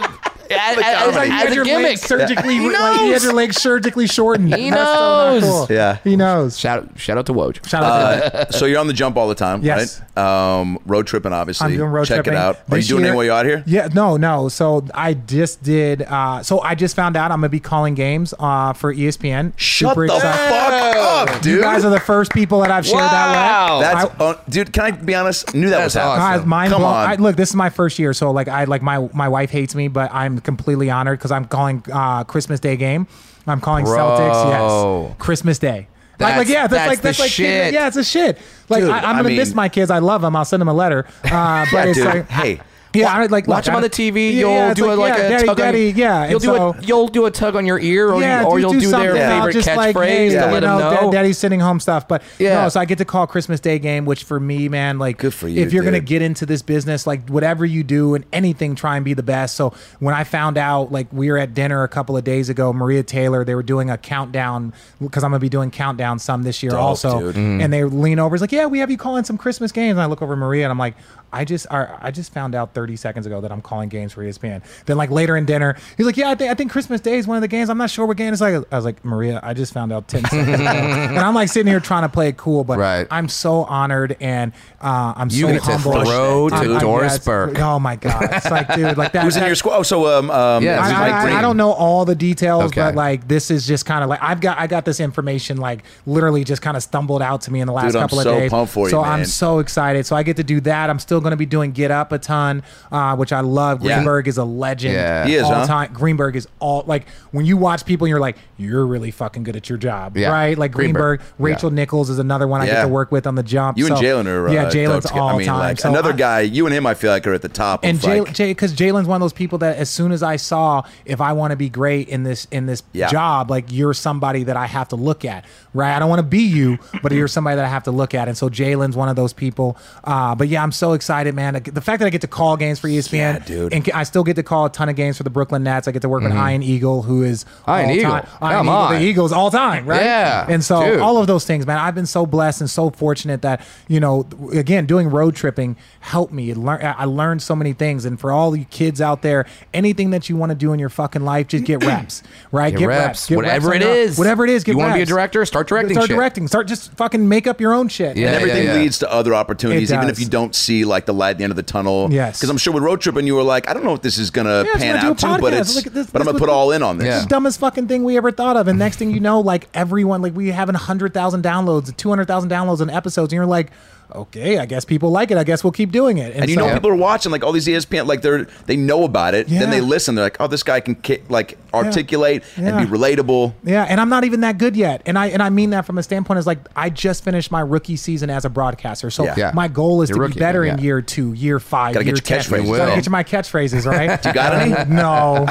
[0.52, 1.16] as, as.
[1.16, 1.98] Like, you as a gimmick.
[1.98, 3.24] surgically, He like, you had knows.
[3.24, 4.54] your legs surgically shortened.
[4.54, 5.44] He That's so not knows.
[5.44, 5.68] cool.
[5.76, 5.98] Yeah.
[6.04, 6.58] he knows.
[6.60, 7.66] Shout shout out to Woj.
[7.68, 8.48] Shout out to.
[8.48, 10.02] Uh, so you're on the jump all the time, Yes.
[10.16, 10.18] right?
[10.60, 11.66] Um, road tripping, obviously.
[11.72, 12.34] I'm doing road Check tripping.
[12.34, 12.60] it out.
[12.70, 13.64] Are you doing year- it while you're out here?
[13.66, 14.50] Yeah, no, no.
[14.50, 16.02] So I just did.
[16.04, 19.54] Uh, so I just found out I'm gonna be calling games uh, for ESPN.
[19.58, 20.50] Shut Super the excited.
[20.50, 21.56] fuck up, dude.
[21.56, 23.80] You guys are the first people that I've shared Wow.
[23.82, 24.72] that That's, I- uh, dude.
[24.74, 25.54] Can I be honest?
[25.54, 26.22] Knew that was happening.
[26.26, 26.42] awesome.
[26.42, 26.48] with.
[26.48, 26.94] Mind Come blown.
[26.94, 27.10] on.
[27.10, 29.76] I, look, this is my first year, so like I like my my wife hates
[29.76, 33.07] me, but I'm completely honored because I'm calling uh, Christmas Day game.
[33.48, 33.95] I'm calling Bro.
[33.98, 35.10] Celtics.
[35.10, 35.88] Yes, Christmas Day.
[36.20, 37.74] like, like That's- yeah, that's, that's like the that's like shit.
[37.74, 38.38] Yeah, it's a shit.
[38.70, 39.91] Like Dude, I, I'm gonna miss mean- my kids.
[39.91, 40.36] I love them.
[40.36, 41.06] I'll send them a letter.
[41.26, 42.06] Uh, but Yeah, it's dude.
[42.07, 42.62] like hey,
[42.96, 44.34] Yeah, I like Watch look, him on the TV.
[44.34, 45.98] Yeah, You'll yeah, it's do a, like yeah, a daddy, tug daddy, on.
[45.98, 46.24] yeah.
[46.26, 48.48] You'll and do so, a you'll do a tug on your ear, or yeah, you,
[48.48, 49.22] or do- you'll do do, their something.
[49.22, 51.02] I'll favorite just catchphrase like, hey, to you let them know, know.
[51.02, 52.08] Dad- Daddy's sitting home stuff.
[52.08, 52.64] But Yeah.
[52.64, 55.34] no, so I get to call Christmas Day game, which for me, man, like Good
[55.34, 58.76] for you, If you're gonna get into this business, like whatever you do and anything,
[58.76, 59.56] try and be the best.
[59.56, 62.74] So when I found out, like we were at dinner a couple of days ago,
[62.74, 66.62] Maria Taylor, they were doing a countdown because I'm gonna be doing countdown some this
[66.64, 67.20] year Dope, also.
[67.20, 67.36] dude.
[67.36, 67.62] Mm-hmm.
[67.62, 69.92] And they lean over, it's like, yeah, we have you calling some Christmas games.
[69.92, 70.96] And I look over Maria and I'm like,
[71.36, 74.24] I just are, I just found out 30 seconds ago that I'm calling games for
[74.24, 74.64] ESPN.
[74.86, 77.28] Then like later in dinner, he's like, yeah, I think I think Christmas Day is
[77.28, 77.70] one of the games.
[77.70, 78.53] I'm not sure what game it's like.
[78.72, 80.64] I was like, Maria, I just found out 10 seconds ago.
[80.66, 83.07] And I'm like sitting here trying to play it cool, but Right.
[83.12, 86.07] I'm so honored and uh, I'm You so get to humbled.
[86.07, 87.60] throw to I'm- I'm- Doris yeah, Burke.
[87.60, 89.24] Oh my god, it's like dude, like that.
[89.24, 89.78] who's in your squad?
[89.78, 92.66] Oh, so um, um, Yeah, who's who's I, I- I don't know all the details,
[92.66, 92.82] Okay.
[92.82, 95.84] but like this is just kind of like I've got I got this information like
[96.06, 98.34] literally just kind of stumbled out to me in the last Dude, I'm couple so
[98.34, 98.52] of days.
[98.52, 99.12] pumped for you, so man.
[99.12, 100.06] I'm so excited.
[100.06, 100.90] So I get to do that.
[100.90, 103.84] I'm still going to be doing Get Up a ton, uh, which I love.
[103.84, 103.95] Yeah.
[103.95, 104.93] Greenberg is a legend.
[104.93, 105.26] Yeah.
[105.27, 105.65] He is, all huh?
[105.68, 105.93] time.
[105.93, 109.56] Greenberg is all like when you watch people and you're like you're really fucking good
[109.57, 110.30] at your job, Yeah.
[110.31, 110.57] right?
[110.57, 111.19] Like Greenberg.
[111.19, 112.73] Greenberg, Rachel Nichols is another one I Yeah.
[112.76, 113.77] get to work with on the jump.
[113.77, 114.47] You and So- Jalen are.
[114.47, 115.60] Uh, yeah, Jalen's all I mean, time.
[115.60, 116.39] like So another I- guy.
[116.41, 117.81] You and him, I feel like are at the top.
[117.84, 120.23] and of Jay, like, Jay, because Jalen's one of those people that as soon as
[120.23, 123.07] I saw, if I want to be great in this in this Yeah.
[123.07, 125.43] job, like you're somebody that I have to look at,
[125.73, 125.93] right?
[125.95, 128.27] I don't want to be you, but you're somebody that I have to look at,
[128.27, 129.76] and so Jalen's one of those people.
[130.03, 131.61] Uh, but yeah, I'm so excited, man.
[131.64, 133.14] The fact that I get to call games games for ESPN.
[133.14, 133.73] Yeah, dude.
[133.73, 135.88] And I still get to call a ton of games for the Brooklyn Nets.
[135.88, 137.69] I get to work with Ian Eagle, who is Mm-hmm.
[137.69, 138.11] Ian all Eagle.
[138.11, 140.02] time- Ian Come Eagle, the Eagles all time, right?
[140.02, 140.99] Yeah, And so dude.
[140.99, 141.77] all of those things, man.
[141.77, 146.34] I've been so blessed and so fortunate that you know, again, doing road tripping helped
[146.34, 146.56] me.
[146.56, 148.03] Learn, I learned so many things.
[148.06, 149.45] And for all you kids out there,
[149.76, 152.76] anything that you want to do in your fucking life, just get reps, right?
[152.76, 153.27] Get reps.
[153.27, 154.18] Get Whatever reps it on is.
[154.18, 154.64] whatever it is.
[154.64, 155.45] Get You wanna be a director?
[155.45, 156.15] Start directing Start shit.
[156.18, 156.48] directing.
[156.48, 158.18] Start just fucking make up your own shit.
[158.18, 158.73] Yeah, and everything yeah.
[158.73, 161.52] leads to other opportunities, even if you don't see like the light at the end
[161.52, 162.08] of the tunnel.
[162.12, 162.38] Yes.
[162.38, 164.30] Because I'm sure with road tripping, you were like, I don't know if this is
[164.32, 165.60] gonna Yeah, I just pan wanna out do a to, but podcast.
[165.60, 167.08] it's, Look at this- but I'm this gonna put all in on this.
[167.08, 167.20] Yeah.
[167.20, 168.70] the dumbest fucking thing we ever thought of.
[168.70, 172.28] And next thing you know, like everyone, like we having hundred thousand downloads, two hundred
[172.28, 173.72] thousand downloads on episodes, and you're like,
[174.14, 175.38] okay, I guess people like it.
[175.38, 176.36] I guess we'll keep doing it.
[176.36, 179.03] And you so- know, people are watching like all these ESPN, like they're they know
[179.03, 179.48] about it.
[179.49, 179.60] Yeah.
[179.60, 180.15] Then they listen.
[180.15, 182.84] They're like, oh, this guy can ki- like articulate and Yeah.
[182.84, 183.53] be relatable.
[183.64, 185.02] Yeah, and I'm not even that good yet.
[185.06, 187.61] And I and I mean that from a standpoint is like I just finished my
[187.61, 189.10] rookie season as a broadcaster.
[189.11, 189.34] So Yeah.
[189.38, 189.52] Yeah.
[189.53, 192.10] my goal is You're to rookie, be better in year two, year five, Gotta get
[192.11, 192.40] year your 10.
[192.40, 194.23] catchphrases You Gotta get you my catchphrases, right?
[194.26, 194.90] You got any?
[194.94, 195.45] no.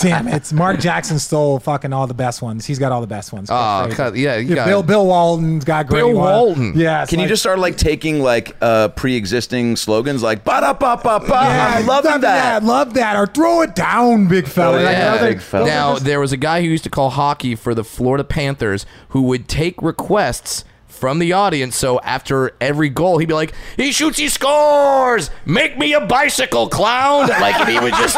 [0.00, 0.52] Damn it.
[0.52, 2.66] Mark Jackson stole fucking all the best ones.
[2.66, 3.48] He's got all the best ones.
[3.50, 3.54] Oh,
[3.90, 4.16] Catchphrases.
[4.18, 4.86] yeah, you got Bill it.
[4.86, 6.12] Bill Walton's got great Bill.
[6.14, 6.72] Walton.
[6.76, 7.06] Yeah.
[7.06, 11.20] Can you just start like taking like uh pre-existing slogans like ba da ba ba
[11.26, 11.34] ba?
[11.36, 12.64] I'm loving that.
[12.64, 13.16] Love that.
[13.16, 14.80] Or throw it down, big fella.
[14.80, 15.64] Oh, Like, yeah, those are- big fella.
[15.64, 17.84] those are Now just- there was a guy who used to call hockey for the
[17.84, 20.64] Florida Panthers who would take requests
[20.96, 21.76] from the audience.
[21.76, 25.30] So after every goal, he'd be like, "He shoots, he scores.
[25.44, 28.16] Make me a bicycle, clown!" Like he would just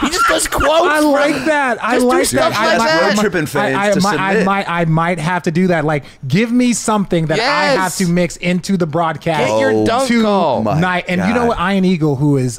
[0.00, 0.88] he just does quotes.
[0.90, 1.82] I from- like that.
[1.84, 2.50] I like that.
[2.50, 2.80] like I, might- that.
[2.80, 4.46] I Road might- tripping fans I, I, to might, I submit.
[4.46, 5.84] might, I might have to do that.
[5.84, 9.48] Like, give me something that I have to mix into the broadcast.
[9.48, 10.58] Get your dunk call.
[10.58, 11.04] Oh my Night.
[11.08, 11.58] And you know what?
[11.58, 12.58] Ian Eagle, who is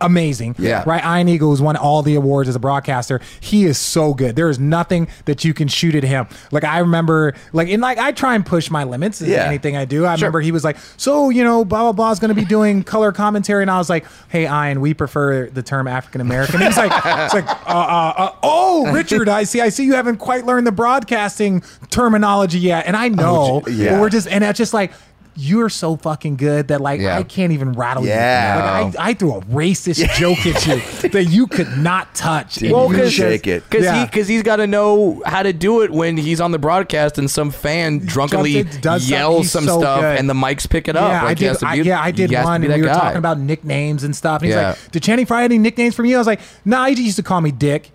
[0.00, 0.54] amazing.
[0.58, 0.84] Yeah.
[0.86, 1.02] Right.
[1.18, 3.20] Ian Eagle has won all the awards as a broadcaster.
[3.40, 4.36] He is so good.
[4.36, 6.26] There is nothing that you can shoot at him.
[6.52, 9.44] Like I remember, like in like I try and push my limits in Yeah.
[9.44, 10.04] anything I do.
[10.04, 12.44] I remember he was like, so you know, blah blah blah is going to be
[12.46, 16.60] doing color commentary, and I was like, hey, Ian, we prefer the term African American.
[16.60, 20.16] He's like, it's like, uh, uh, uh, oh, Richard, I see, I see, you haven't
[20.18, 24.00] quite learned the broadcasting terminology yet, and I know, j- yeah.
[24.00, 24.92] we're just, and it's just like.
[25.40, 27.16] You're so fucking good that like Yeah.
[27.16, 28.78] I can't even rattle Yeah.
[28.80, 28.84] you.
[28.86, 32.60] Like, I, I threw a racist joke at you that you could not touch.
[32.60, 33.62] and Well, you 'cause- shake it.
[33.70, 34.00] Because Yeah.
[34.00, 37.18] he because he's got to know how to do it when he's on the broadcast
[37.18, 39.16] and some fan drunkenly Jumps does something.
[39.18, 40.18] yells He's some so stuff good.
[40.18, 41.08] and the mics pick it up.
[41.10, 41.46] Yeah, Like, I he did.
[41.48, 42.82] has to I, be- yeah, I did he has to one, be and that we
[42.82, 42.98] were guy.
[42.98, 44.42] talking about nicknames and stuff.
[44.42, 44.70] And he's Yeah.
[44.70, 47.04] like, "Did Channing Frye have any nicknames for me?" I was like, "Nah, he just
[47.04, 47.90] used to call me Dick."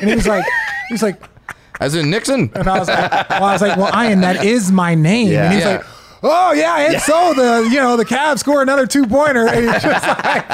[0.00, 0.44] And he was like,
[0.88, 1.20] "He was like,"
[1.78, 2.50] as in Nixon.
[2.54, 5.44] and I was like, "Well, I was like, well, Ian, that is my name." Yeah.
[5.44, 5.70] And he's Yeah.
[5.76, 5.84] like.
[6.22, 9.82] Oh yeah, and so the you know the Cavs score another two pointer, and it's
[9.84, 10.50] just like,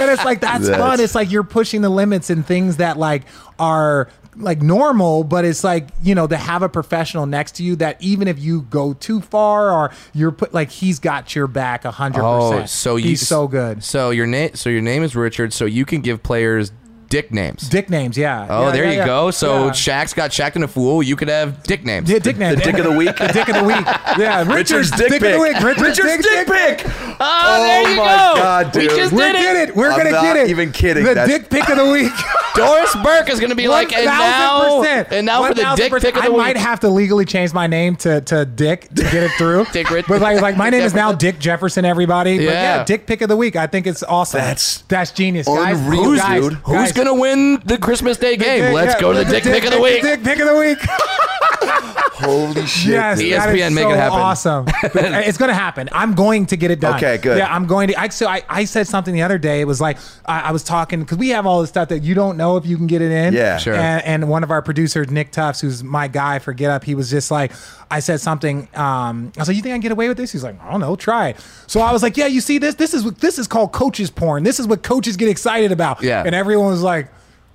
[0.00, 1.00] and it's like that's, That's- fun.
[1.00, 3.22] It's like you're pushing the limits in things that like
[3.58, 7.76] are like normal, but it's like you know to have a professional next to you
[7.76, 11.84] that even if you go too far or you're put like he's got your back
[11.84, 12.70] a hundred Oh, percent.
[12.70, 13.84] so you he's so good.
[13.84, 15.52] So your name so your name is Richard.
[15.52, 16.72] So you can give players
[17.14, 17.68] dick names.
[17.68, 18.46] Dick names, yeah.
[18.50, 19.06] Oh, Yeah, there yeah, you yeah.
[19.06, 19.30] go.
[19.30, 19.70] So Yeah.
[19.70, 21.00] Shaq's got Shaqtin' a Fool.
[21.00, 22.10] You could have dick names.
[22.10, 22.56] Yeah, dick name.
[22.56, 23.16] The dick of the week.
[23.16, 23.86] The dick of the week.
[24.18, 25.34] Yeah, Richard's dick, dick pic.
[25.34, 25.60] of the week.
[25.62, 26.82] Richard's, Richard's dick, pic.
[27.20, 28.32] Ah, oh, there you my go.
[28.42, 28.90] God, We dude.
[28.98, 29.68] just We did did it.
[29.68, 29.76] it.
[29.76, 30.50] We're I'm gonna not get it.
[30.50, 31.04] even kidding.
[31.04, 32.10] The That's- dick pick of the week.
[32.56, 35.10] Doris Burke is going to be like, and now, 1000%.
[35.10, 36.00] and now for the dick 1000%.
[36.02, 36.40] pick of the week.
[36.40, 36.54] I week.
[36.54, 39.66] might have to legally change my name to, to Dick to get it through.
[39.72, 41.84] Dick Rich- But like, like my name is now Dick Jefferson.
[41.84, 42.36] Everybody.
[42.38, 42.52] But Yeah.
[42.78, 43.56] yeah, Dick pick of the week.
[43.56, 44.38] I think it's awesome.
[44.40, 45.80] That's that's genius, guys.
[45.80, 46.52] unreal, guys, dude.
[46.64, 46.92] Who's guys.
[47.04, 48.72] Going to win the Christmas Day game?
[48.72, 50.02] Let's go to the dick pick of the week.
[50.02, 50.78] Dick pick of the week.
[52.14, 52.92] Holy shit.
[52.92, 53.32] Yes, dude.
[53.32, 54.18] that ESPN, is make so it happen.
[54.18, 54.66] Awesome.
[54.84, 55.88] it's going to happen.
[55.92, 56.96] I'm going to get it done.
[56.96, 57.38] Okay, good.
[57.38, 58.00] Yeah, I'm going to.
[58.00, 59.60] I, so I, I said something the other day.
[59.60, 62.14] It was like I, I was talking because we have all this stuff that you
[62.14, 63.34] don't know if you can get it in.
[63.34, 63.58] Yeah.
[63.58, 63.74] Sure.
[63.74, 66.94] And, and one of our producers, Nick Tufts, who's my guy for Get Up, he
[66.94, 67.52] was just like,
[67.90, 68.68] I said something.
[68.74, 70.70] Um, I was like, "You think I can get away with this?" He's like, "I
[70.70, 70.96] don't know.
[70.96, 71.36] Try it."
[71.66, 72.74] So I was like, "Yeah, you see this?
[72.74, 74.42] This is what this is called coaches porn.
[74.42, 76.22] This is what coaches get excited about." Yeah.
[76.24, 77.08] And everyone was like.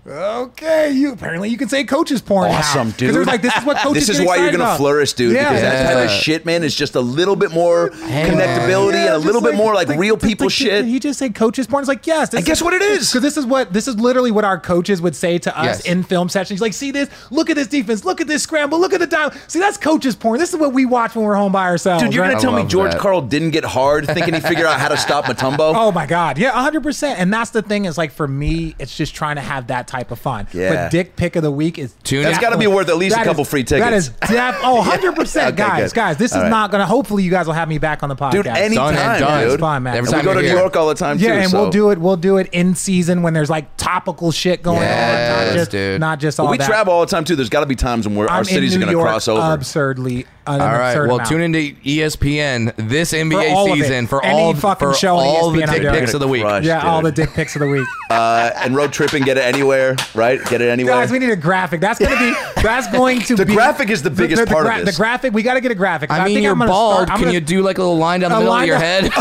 [0.07, 2.49] Okay, you apparently you can say coaches porn.
[2.49, 3.13] now." Dude.
[3.13, 4.07] it was like this is what coaches.
[4.07, 4.77] This is why you're gonna about.
[4.77, 5.34] flourish, dude.
[5.35, 9.05] Yeah, because that type of shit, man, is just a little bit more connectability Yeah,
[9.05, 10.85] and a just little bit more like, real just people like, shit.
[10.85, 11.81] Did he just say coaches porn?
[11.84, 12.34] It's like yes.
[12.34, 13.09] And guess what it is?
[13.09, 15.85] Because this is what this is literally what our coaches would say to us Yes.
[15.85, 16.49] in film sessions.
[16.51, 17.09] He's like, see this?
[17.30, 18.03] Look at this defense.
[18.05, 18.80] Look at this scramble.
[18.80, 19.31] Look at the dial.
[19.47, 20.39] See, that's coaches porn.
[20.39, 22.03] This is what we watch when we're home by ourselves.
[22.03, 22.31] Dude, you're right?
[22.31, 23.01] gonna tell me George that.
[23.01, 25.73] Karl didn't get hard thinking he figured out how to stop Mutombo?
[25.80, 26.38] Oh my God.
[26.38, 27.15] Yeah, 100%.
[27.17, 30.11] And that's the thing is like for me, it's just trying to have that type
[30.11, 30.48] of fun.
[30.53, 30.70] Yeah.
[30.86, 32.41] But dick pick of the week is Tune That's in.
[32.41, 34.07] gotta be worth at least a couple is- free That tickets.
[34.07, 35.95] is def- oh 100 percent, Okay, guys, good.
[35.99, 36.18] guys.
[36.18, 36.49] This All is right.
[36.49, 36.86] not gonna.
[36.86, 39.44] Hopefully, you guys will have me back on the podcast, Dude, anytime, Done and done.
[39.44, 39.52] dude.
[39.53, 39.95] It's fun, man.
[39.98, 40.60] Every And we go to you're New.
[40.60, 41.26] York all the time too.
[41.26, 41.61] Yeah, and so.
[41.61, 41.98] we'll do it.
[41.98, 45.72] We'll do it in season when there's like topical shit going on, Yes, not just,
[45.72, 45.99] dude.
[45.99, 46.68] not just all But we that.
[46.68, 47.36] travel all the time too.
[47.36, 49.41] There's got to be times when we're, our cities are going to York cross over.
[49.53, 50.26] absurdly.
[50.48, 50.95] An All right.
[50.95, 51.30] Well, amount.
[51.30, 53.84] tune into ESPN this NBA all of it.
[53.84, 55.94] season for Any all fucking for show all the ESPN I'm dick doing.
[55.95, 56.41] picks of the week.
[56.41, 56.64] Crush.
[56.66, 57.86] Yeah, all the dick pics of the week.
[58.10, 59.78] uh, and Road Trippin', get it anywhere,
[60.15, 60.39] right?
[60.49, 60.93] Get it anywhere.
[60.95, 61.81] Guys, we need a graphic.
[61.81, 62.34] That's gonna be.
[62.61, 63.43] That's going to be.
[63.43, 63.53] The be.
[63.53, 64.95] graphic is the biggest part of this.
[64.95, 65.34] The graphic.
[65.34, 66.11] We got to get a graphic.
[66.11, 66.93] I mean, think you're I'm gonna bald.
[66.95, 68.77] start- I'm Can gonna- you do like a little line down the middle of your
[68.80, 69.11] down- head?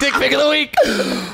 [0.00, 0.74] dick pick of the week.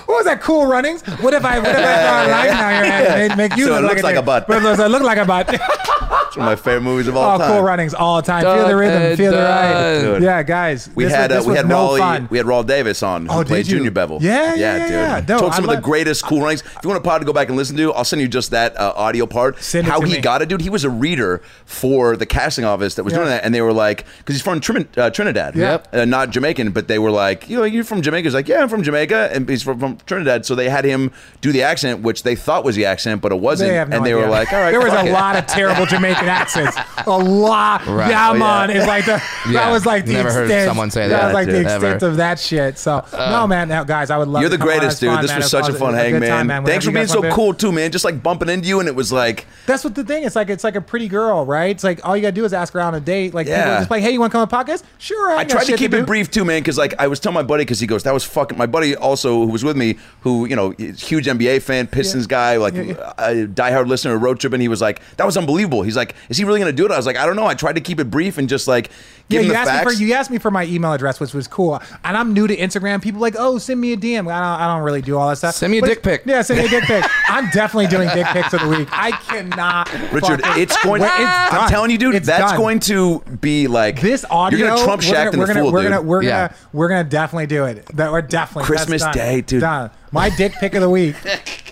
[0.06, 0.40] What was that?
[0.40, 1.02] Cool runnings.
[1.20, 1.58] What if I?
[1.58, 3.86] What if I draw a line down your head and make you So look it
[3.86, 4.22] looks like dick?
[4.22, 4.46] a butt.
[4.46, 5.48] But it looks, it look like a butt.
[6.34, 7.48] It's one of my favorite movies of all oh, time.
[7.52, 8.42] cool runnings all the time.
[8.42, 9.02] Feel the rhythm.
[9.02, 10.00] and Feel the ride.
[10.00, 10.22] Dude.
[10.24, 10.90] Yeah, guys.
[10.96, 12.28] We this had was, uh, we had no Raleigh fun.
[12.28, 13.66] we had Raul Davis on who Oh, did played?
[13.66, 14.18] Junior Bevil.
[14.20, 14.90] Yeah, yeah, dude.
[14.90, 15.20] yeah.
[15.20, 15.40] Dope.
[15.40, 16.62] Told some I of the greatest cool runnings.
[16.62, 18.50] If you want a pod to go back and listen to, I'll send you just
[18.50, 19.62] that uh, audio part.
[19.62, 20.20] Send it How to he me.
[20.20, 20.60] got it, dude.
[20.60, 23.18] He was a reader for the casting office that was Yeah.
[23.20, 25.88] doing that, and they were like, because he's from Trin- uh, Trinidad, Yep.
[25.94, 28.24] uh, not Jamaican, but they were like, you know, you're from Jamaica.
[28.26, 30.44] He's like, yeah, I'm from Jamaica, and he's from, from Trinidad.
[30.46, 33.38] So they had him do the accent, which they thought was the accent, but it
[33.38, 34.24] wasn't, They have no and they idea.
[34.24, 36.76] were like, all right, there was a lot of terrible Jamaican accents.
[37.06, 37.84] A lot.
[37.86, 38.06] Right.
[38.06, 38.38] Oh, yeah, Oh, yeah.
[38.38, 38.70] man.
[38.70, 39.52] It's like the Yeah.
[39.52, 40.68] that was like the Never heard extent.
[40.68, 42.06] someone say That that, was like the extent Ever.
[42.06, 42.78] of that shit.
[42.78, 44.40] So uh, no, man, now, guys, I would love.
[44.42, 45.10] You're the greatest, dude.
[45.10, 45.38] fun, this man.
[45.38, 46.48] was It such a fun was hang, good man.
[46.48, 47.90] time, Thanks for being so want cool too, man.
[47.92, 50.24] Just like bumping into you, and it was like, That's what the thing.
[50.24, 51.70] It's like it's like a pretty girl, right?
[51.70, 53.34] It's like all you gotta do is ask her on a date.
[53.34, 53.78] Like Yeah.
[53.80, 54.82] just like, hey, you want to come on a podcast?
[54.98, 55.30] Sure.
[55.32, 55.98] I, I tried to keep do.
[55.98, 58.14] it brief too, man, because like I was telling my buddy, because he goes, "That
[58.14, 61.86] was fucking." My buddy also, who was with me, who you know, huge NBA fan,
[61.86, 63.12] Pistons guy, like Yeah, yeah.
[63.18, 66.13] a diehard listener, of road trip, and he was like, "That was unbelievable." He's like,
[66.28, 67.74] "Is he really going to do it?" I was like, "I don't know." I tried
[67.74, 68.90] to keep it brief and just like
[69.28, 69.96] Yeah, give him you the asked me facts.
[69.96, 71.80] for you asked me for my email address, which was cool.
[72.04, 73.00] And I'm new to Instagram.
[73.02, 74.20] People like, oh, send me a DM.
[74.20, 75.54] I don't, I don't really do all that stuff.
[75.54, 76.22] Send me a But dick pic.
[76.26, 77.04] Yeah, send me a dick pic.
[77.28, 78.88] I'm definitely doing dick pics of the week.
[78.92, 79.90] I cannot.
[80.12, 81.02] Richard, it's going.
[81.02, 81.70] Wait, it's I'm done.
[81.70, 82.56] telling you, dude, It's that's done.
[82.60, 84.58] going to be like This audio.
[84.58, 85.90] You're gonna Trump we're gonna, in we're the gonna, fool, we're dude.
[85.90, 86.48] gonna we're Yeah.
[86.48, 87.86] gonna we're gonna definitely do it.
[87.94, 89.14] That we're definitely that's Christmas done.
[89.14, 89.60] Day, dude.
[89.60, 89.90] Done.
[90.12, 91.16] My dick pic of the week.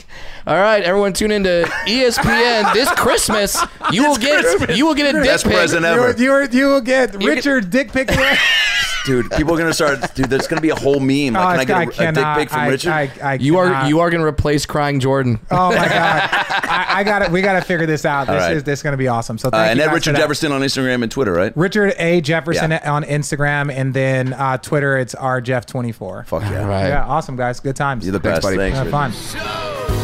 [0.44, 3.56] All right, everyone, tune into ESPN this Christmas.
[3.92, 5.52] You will get you will get a dick Best pic.
[5.54, 6.20] present You, ever.
[6.20, 8.10] you, you will get get- Richard dick pic.
[8.10, 8.38] of the week.
[9.06, 9.30] dude.
[9.30, 10.14] People are gonna start.
[10.16, 11.36] Dude, there's gonna be a whole meme.
[11.36, 12.90] Oh, Like, can I it's- get a, a dick cannot- pic from I- Richard?
[12.90, 13.88] I, I You are cannot.
[13.88, 15.38] you are gonna replace crying Jordan.
[15.50, 16.28] Oh my god!
[16.72, 17.30] I, I got it.
[17.30, 18.26] We got to figure this out.
[18.26, 18.56] This right.
[18.56, 19.36] is this is going to be awesome.
[19.38, 20.18] So uh, thank and you at guys Richard for that.
[20.22, 21.56] Jefferson on Instagram and Twitter, right?
[21.56, 22.90] Richard A Jefferson Yeah.
[22.92, 26.26] on Instagram, and then uh, Twitter it's rjeff24.
[26.26, 26.62] Fuck yeah.
[26.62, 26.88] All right.
[26.88, 27.60] Yeah, awesome guys.
[27.60, 28.04] Good times.
[28.06, 28.42] You're the Thanks, best.
[28.42, 28.56] buddy.
[28.56, 28.90] Thanks, Yeah, Richard.
[28.90, 29.10] fun.
[29.10, 30.01] That's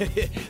[0.00, 0.49] えっ?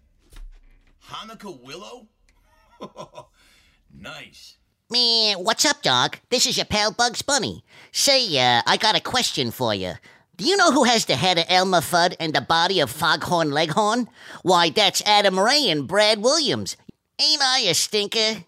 [1.09, 2.07] Hanukkah willow?
[3.93, 4.57] nice.
[4.89, 6.17] Man, what's up, dog?
[6.29, 7.63] This is your pal Bugs Bunny.
[7.91, 9.93] Say, uh, I got a question for you.
[10.37, 13.51] Do you know who has the head of Elmer Fudd and the body of Foghorn
[13.51, 14.09] Leghorn?
[14.43, 16.77] Why, that's Adam Ray and Brad Williams.
[17.19, 18.43] Ain't I a stinker?